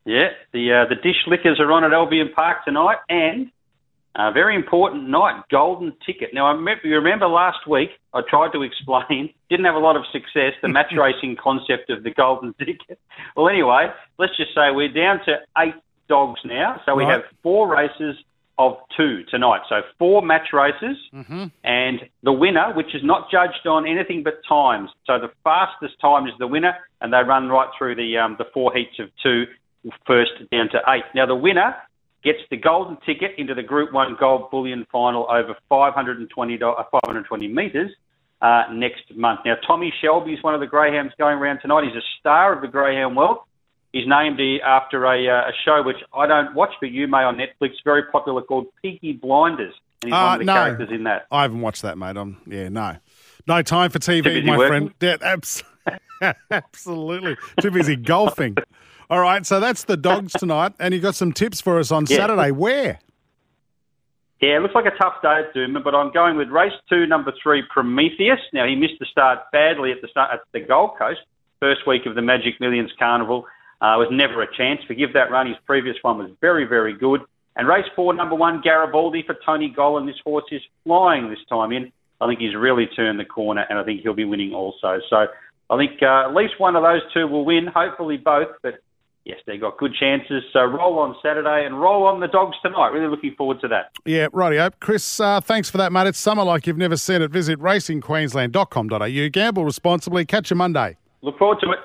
Yeah, 0.07 0.31
the 0.53 0.73
uh, 0.73 0.89
the 0.89 0.97
dish 0.97 1.27
lickers 1.27 1.61
are 1.61 1.71
on 1.71 1.85
at 1.85 1.93
Albion 1.93 2.31
Park 2.35 2.65
tonight, 2.65 2.97
and 3.11 3.51
a 4.15 4.31
very 4.33 4.55
important 4.55 5.09
night, 5.09 5.43
golden 5.51 5.93
ticket. 6.05 6.31
Now, 6.35 6.47
I 6.47 6.53
remember, 6.53 6.87
you 6.87 6.97
remember 6.97 7.27
last 7.29 7.67
week 7.67 7.91
I 8.13 8.21
tried 8.29 8.53
to 8.53 8.63
explain, 8.63 9.33
didn't 9.51 9.65
have 9.65 9.75
a 9.75 9.79
lot 9.79 9.97
of 9.97 10.03
success, 10.13 10.53
the 10.61 10.69
match 10.69 10.93
racing 10.97 11.37
concept 11.43 11.91
of 11.91 12.03
the 12.03 12.11
golden 12.11 12.55
ticket. 12.55 12.99
Well, 13.37 13.49
anyway, 13.49 13.89
let's 14.19 14.37
just 14.37 14.55
say 14.55 14.71
we're 14.71 14.93
down 14.93 15.21
to 15.27 15.37
eight 15.59 15.75
dogs 16.09 16.41
now, 16.45 16.81
so 16.85 16.95
we 16.95 17.05
Right. 17.05 17.13
have 17.13 17.23
four 17.43 17.69
races 17.75 18.17
of 18.59 18.77
two 18.97 19.23
tonight. 19.31 19.63
So 19.71 19.81
four 19.99 20.21
match 20.21 20.49
races. 20.53 20.99
Mm-hmm. 21.15 21.45
and 21.65 22.01
the 22.23 22.33
winner, 22.33 22.73
which 22.75 22.95
is 22.95 23.03
not 23.03 23.31
judged 23.31 23.67
on 23.67 23.89
anything 23.89 24.23
but 24.23 24.35
times. 24.47 24.91
So 25.07 25.19
the 25.19 25.31
fastest 25.43 25.95
time 26.01 26.27
is 26.27 26.35
the 26.39 26.47
winner, 26.47 26.77
and 27.01 27.13
they 27.13 27.23
run 27.23 27.49
right 27.49 27.69
through 27.79 27.95
the 27.97 28.19
um, 28.19 28.37
the 28.39 28.45
four 28.53 28.73
heats 28.75 28.99
of 28.99 29.09
two, 29.23 29.47
first 30.07 30.33
down 30.53 30.69
to 30.71 30.81
eight. 30.89 31.05
Now 31.15 31.25
the 31.25 31.35
winner 31.35 31.75
gets 32.25 32.39
the 32.51 32.57
golden 32.57 32.97
ticket 33.05 33.33
into 33.39 33.55
the 33.55 33.63
Group 33.63 33.93
One 33.93 34.17
Gold 34.19 34.51
Bullion 34.51 34.87
Final 34.91 35.27
over 35.31 35.55
520 35.69 36.63
uh, 36.63 36.75
520 36.91 37.49
metres. 37.49 37.91
Uh, 38.41 38.65
next 38.73 39.05
month. 39.15 39.39
Now, 39.45 39.55
Tommy 39.65 39.95
Shelby 40.03 40.33
is 40.33 40.43
one 40.43 40.53
of 40.53 40.59
the 40.59 40.67
greyhounds 40.67 41.13
going 41.17 41.39
around 41.39 41.61
tonight. 41.61 41.85
He's 41.85 41.95
a 41.95 42.03
star 42.19 42.53
of 42.53 42.61
the 42.61 42.67
greyhound 42.67 43.17
world. 43.17 43.39
He's 43.93 44.03
named 44.05 44.41
after 44.67 45.05
a, 45.05 45.29
uh, 45.29 45.51
a 45.51 45.53
show 45.65 45.81
which 45.85 45.99
I 46.13 46.27
don't 46.27 46.53
watch, 46.53 46.73
but 46.81 46.91
you 46.91 47.07
may 47.07 47.19
on 47.19 47.37
Netflix, 47.37 47.75
very 47.85 48.03
popular 48.11 48.43
called 48.43 48.67
Peaky 48.83 49.13
Blinders. 49.13 49.73
And 50.03 50.09
he's 50.09 50.13
Uh, 50.13 50.25
one 50.25 50.33
of 50.33 50.39
the 50.41 50.45
no. 50.47 50.55
characters 50.55 50.89
in 50.91 51.05
that. 51.05 51.27
I 51.31 51.43
haven't 51.43 51.61
watched 51.61 51.83
that, 51.83 51.97
mate. 51.97 52.17
I'm, 52.17 52.37
yeah, 52.49 52.69
no. 52.69 52.97
No 53.47 53.63
time 53.63 53.91
for 53.91 54.01
TV, 54.01 54.45
my 54.45 54.57
working? 54.59 54.89
friend. 54.91 54.95
Yeah, 55.01 55.17
abs- 55.23 55.63
absolutely. 56.51 57.37
Too 57.61 57.71
busy 57.71 57.95
golfing. 57.95 58.57
All 59.13 59.21
right, 59.21 59.45
so 59.45 59.61
that's 59.61 59.85
the 59.85 59.99
dogs 59.99 60.33
tonight, 60.39 60.73
and 60.81 60.95
you 60.95 60.99
got 61.01 61.15
some 61.15 61.33
tips 61.33 61.61
for 61.61 61.79
us 61.79 61.91
on 61.93 62.07
Yeah. 62.09 62.17
Saturday. 62.17 62.51
Where? 62.51 62.99
Yeah, 64.41 64.57
it 64.57 64.61
looks 64.63 64.75
like 64.75 64.87
a 64.87 64.97
tough 64.97 65.21
day 65.21 65.43
at 65.47 65.55
Doomben, 65.55 65.85
but 65.85 65.95
I'm 65.95 66.11
going 66.13 66.39
with 66.39 66.49
race 66.49 66.73
two, 66.89 67.05
number 67.07 67.31
three, 67.43 67.63
Prometheus. 67.71 68.41
Now, 68.55 68.67
he 68.67 68.75
missed 68.75 68.95
the 69.01 69.05
start 69.05 69.41
badly 69.53 69.93
at 69.93 70.01
the 70.01 70.09
start 70.09 70.31
at 70.33 70.41
the 70.53 70.61
Gold 70.61 70.93
Coast, 70.99 71.21
first 71.61 71.87
week 71.87 72.07
of 72.07 72.15
the 72.15 72.23
Magic 72.23 72.59
Millions 72.59 72.91
Carnival. 72.99 73.45
Uh, 73.83 74.01
was 74.01 74.09
never 74.11 74.41
a 74.41 74.57
chance. 74.57 74.81
Forgive 74.87 75.13
that 75.13 75.31
run. 75.31 75.47
His 75.47 75.57
previous 75.67 75.97
one 76.01 76.17
was 76.17 76.31
very, 76.41 76.65
very 76.65 76.95
good. 76.95 77.21
And 77.55 77.69
race 77.69 77.85
four, 77.95 78.15
number 78.15 78.35
one, 78.35 78.63
Garibaldi 78.63 79.25
for 79.27 79.37
Tony 79.45 79.71
Gollan. 79.77 80.07
This 80.07 80.17
horse 80.25 80.47
is 80.51 80.63
flying 80.85 81.29
this 81.29 81.45
time 81.51 81.71
in. 81.71 81.93
I 82.19 82.29
think 82.29 82.41
he's 82.41 82.55
really 82.55 82.87
turned 82.87 83.21
the 83.21 83.27
corner, 83.27 83.67
and 83.69 83.79
I 83.79 83.85
think 83.85 84.01
he'll 84.01 84.15
be 84.15 84.25
winning 84.25 84.55
also. 84.55 85.01
So 85.11 85.27
I 85.69 85.77
think 85.77 86.03
uh, 86.03 86.29
at 86.31 86.35
least 86.35 86.55
one 86.59 86.77
of 86.77 86.83
those 86.83 87.03
two 87.13 87.27
will 87.29 87.45
win. 87.45 87.67
Hopefully 87.67 88.17
both, 88.17 88.49
but 88.63 88.77
yes, 89.25 89.39
they've 89.47 89.61
got 89.61 89.79
good 89.79 89.95
chances. 89.95 90.43
So 90.53 90.61
roll 90.65 90.99
on 90.99 91.15
Saturday 91.23 91.65
and 91.67 91.81
roll 91.81 92.05
on 92.07 92.21
the 92.21 92.29
dogs 92.29 92.57
tonight. 92.63 92.89
Really 92.89 93.09
looking 93.09 93.35
forward 93.37 93.61
to 93.61 93.69
that. 93.69 93.91
Yeah, 94.05 94.29
rightio. 94.29 94.73
Chris, 94.81 95.21
uh, 95.21 95.41
thanks 95.41 95.71
for 95.71 95.79
that, 95.79 95.93
mate. 95.93 96.07
It's 96.07 96.19
summer 96.19 96.45
like 96.45 96.67
you've 96.67 96.77
never 96.79 96.97
seen 96.97 97.23
it. 97.23 97.31
Visit 97.31 97.59
racingqueensland.com.au. 97.61 99.29
Gamble 99.31 99.65
responsibly. 99.65 100.25
Catch 100.25 100.51
you 100.51 100.57
Monday. 100.57 100.97
Look 101.23 101.39
forward 101.39 101.59
to 101.61 101.71
it. 101.73 101.79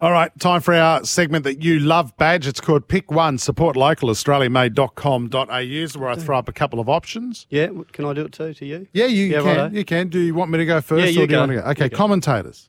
All 0.00 0.10
right, 0.10 0.36
time 0.40 0.60
for 0.60 0.74
our 0.74 1.04
segment 1.04 1.44
that 1.44 1.62
you 1.62 1.78
love 1.78 2.16
badge. 2.16 2.48
It's 2.48 2.60
called 2.60 2.88
Pick 2.88 3.12
One, 3.12 3.38
support 3.38 3.76
local, 3.76 4.08
australiamade.com.au, 4.08 5.58
is 5.60 5.96
where 5.96 6.08
I 6.08 6.16
throw 6.16 6.36
up 6.38 6.48
a 6.48 6.52
couple 6.52 6.80
of 6.80 6.88
options. 6.88 7.46
Yeah, 7.50 7.68
can 7.92 8.06
I 8.06 8.12
do 8.12 8.22
it 8.22 8.32
too 8.32 8.52
to 8.52 8.66
you? 8.66 8.88
Yeah, 8.92 9.04
you 9.06 9.26
Yeah, 9.26 9.38
can. 9.42 9.46
righto. 9.46 9.68
You 9.76 9.84
can. 9.84 10.08
Do 10.08 10.18
you 10.18 10.34
want 10.34 10.50
me 10.50 10.58
to 10.58 10.66
go 10.66 10.80
first 10.80 11.04
Yeah, 11.04 11.10
you 11.10 11.22
or 11.22 11.26
do 11.28 11.34
you 11.34 11.36
go. 11.36 11.40
want 11.42 11.50
to 11.52 11.56
go? 11.58 11.62
Okay, 11.68 11.84
You 11.84 11.90
go. 11.90 11.96
commentators. 11.96 12.68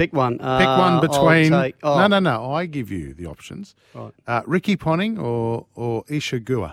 Pick 0.00 0.14
one. 0.14 0.38
Pick 0.38 0.46
Uh, 0.46 0.76
one 0.78 0.92
I'll 0.94 1.00
between. 1.02 1.50
take- 1.52 1.74
oh, 1.82 1.98
No, 1.98 2.06
no, 2.06 2.20
no. 2.20 2.52
I 2.54 2.64
give 2.64 2.90
you 2.90 3.12
the 3.12 3.26
options. 3.26 3.74
Right. 3.94 4.12
Uh, 4.26 4.40
Ricky 4.46 4.74
Ponting 4.74 5.18
or, 5.18 5.66
or 5.74 6.04
Isa 6.08 6.40
Guha? 6.40 6.72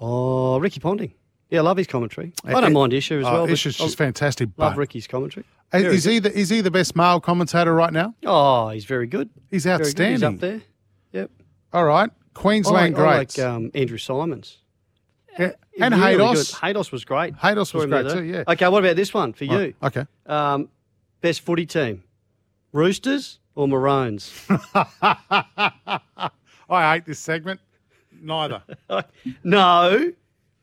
Oh, 0.00 0.58
Ricky 0.60 0.78
Ponting. 0.78 1.12
Yeah, 1.50 1.60
I 1.60 1.62
love 1.62 1.76
his 1.76 1.86
commentary. 1.88 2.32
I 2.44 2.52
Uh, 2.52 2.60
don't 2.60 2.72
mind 2.72 2.92
Isa 2.92 3.14
as 3.14 3.26
oh, 3.26 3.32
well. 3.32 3.50
Isa's 3.50 3.76
just 3.76 3.94
I 4.00 4.04
fantastic. 4.04 4.50
Love 4.56 4.72
but- 4.74 4.78
Ricky's 4.78 5.06
commentary. 5.08 5.44
Is, 5.72 5.82
Very 5.82 5.94
is 5.96 6.04
he 6.04 6.18
the, 6.20 6.32
is 6.38 6.48
he 6.50 6.60
the 6.60 6.70
best 6.70 6.94
male 6.94 7.18
commentator 7.20 7.74
right 7.74 7.92
now? 7.92 8.14
Oh, 8.24 8.68
he's 8.68 8.84
very 8.84 9.08
good. 9.08 9.28
He's 9.50 9.64
Very 9.64 9.78
good. 9.78 9.86
outstanding. 9.86 10.14
He's 10.14 10.22
up 10.22 10.38
there. 10.38 10.60
Yep. 11.12 11.30
All 11.72 11.84
right, 11.84 12.10
I 12.10 12.38
Queensland 12.38 12.94
like, 12.96 13.02
I 13.02 13.16
like 13.18 13.38
um, 13.40 13.70
Andrew 13.74 13.98
Symonds. 13.98 14.58
Yeah, 15.36 15.50
and 15.80 15.92
really 15.96 16.16
Haydos. 16.16 16.34
good. 16.60 16.74
Haydos 16.76 16.92
was 16.92 17.04
great. 17.04 17.34
Haydos 17.34 17.74
was 17.74 17.86
great 17.86 18.08
too. 18.08 18.22
Yeah. 18.22 18.44
Okay, 18.46 18.68
what 18.68 18.84
about 18.84 18.94
this 18.94 19.12
one 19.12 19.32
for 19.32 19.44
Oh, 19.50 19.58
you? 19.58 19.74
okay. 19.82 20.06
Um, 20.26 20.68
best 21.24 21.40
footy 21.40 21.64
team: 21.64 22.04
Roosters 22.72 23.38
or 23.54 23.66
Maroons? 23.66 24.30
I 24.70 26.30
hate 26.68 27.06
this 27.06 27.18
segment. 27.18 27.60
Neither. 28.20 28.62
no. 29.42 30.12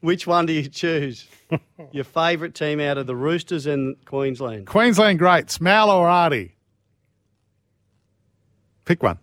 Which 0.01 0.27
one 0.27 0.45
do 0.45 0.53
you 0.53 0.69
choose? 0.69 1.27
Your 1.91 2.03
favourite 2.03 2.53
team 2.53 2.79
out 2.79 2.99
of 2.99 3.07
the 3.07 3.15
Roosters 3.15 3.65
and 3.65 3.95
Queensland? 4.05 4.67
Queensland 4.67 5.17
greats, 5.17 5.59
Mal 5.59 5.89
or 5.89 6.07
Artie? 6.07 6.55
Pick 8.85 9.01
one. 9.01 9.17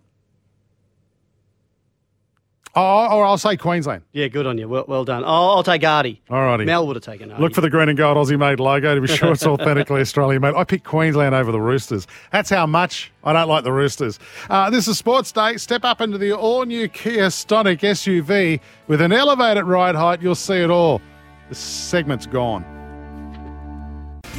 Oh, 2.75 3.17
or 3.17 3.25
I'll 3.25 3.37
say 3.37 3.57
Queensland. 3.57 4.03
Yeah, 4.11 4.27
good 4.27 4.45
on 4.45 4.57
you. 4.57 4.69
Well, 4.69 4.85
well 4.87 5.03
done. 5.03 5.23
Oh, 5.25 5.55
I'll 5.55 5.63
take 5.63 5.83
Artie. 5.83 6.21
All 6.29 6.39
righty. 6.41 6.65
Mel 6.65 6.85
would 6.87 6.95
have 6.95 7.03
taken 7.03 7.31
Artie. 7.31 7.41
Look 7.41 7.53
for 7.55 7.61
the 7.61 7.69
green 7.69 7.89
and 7.89 7.97
gold 7.97 8.15
Aussie 8.15 8.37
made 8.37 8.59
logo 8.59 8.93
to 8.95 9.01
be 9.01 9.07
sure 9.07 9.31
it's 9.33 9.45
authentically 9.47 10.01
Australian 10.01 10.41
made. 10.41 10.53
I 10.55 10.63
picked 10.63 10.85
Queensland 10.85 11.33
over 11.33 11.51
the 11.51 11.59
Roosters. 11.59 12.05
That's 12.31 12.49
how 12.49 12.67
much 12.67 13.11
I 13.23 13.33
don't 13.33 13.47
like 13.49 13.63
the 13.63 13.73
Roosters. 13.73 14.19
Uh, 14.49 14.69
this 14.69 14.87
is 14.87 14.97
Sports 14.97 15.31
Day. 15.31 15.57
Step 15.57 15.83
up 15.83 15.99
into 15.99 16.17
the 16.19 16.31
all 16.33 16.63
new 16.65 16.87
Kia 16.87 17.27
Stonic 17.27 17.79
SUV 17.79 18.59
with 18.87 19.01
an 19.01 19.11
elevated 19.11 19.65
ride 19.65 19.95
height. 19.95 20.21
You'll 20.21 20.35
see 20.35 20.57
it 20.57 20.69
all. 20.69 21.01
The 21.49 21.55
segment's 21.55 22.27
gone. 22.27 22.78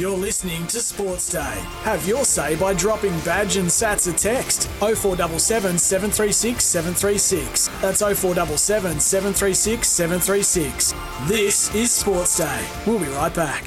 You're 0.01 0.16
listening 0.16 0.66
to 0.68 0.80
Sports 0.80 1.30
Day. 1.30 1.62
Have 1.82 2.09
your 2.09 2.24
say 2.24 2.57
by 2.57 2.72
dropping 2.72 3.12
badge 3.20 3.59
and 3.59 3.68
sats 3.68 4.09
a 4.09 4.16
text 4.16 4.66
0477 4.78 5.76
736 5.76 6.64
736. 6.64 7.68
That's 7.82 8.01
0477 8.01 8.98
736 8.98 9.86
736. 9.86 10.94
This 11.28 11.74
is 11.74 11.92
Sports 11.92 12.38
Day. 12.38 12.66
We'll 12.86 12.98
be 12.98 13.09
right 13.09 13.34
back. 13.34 13.66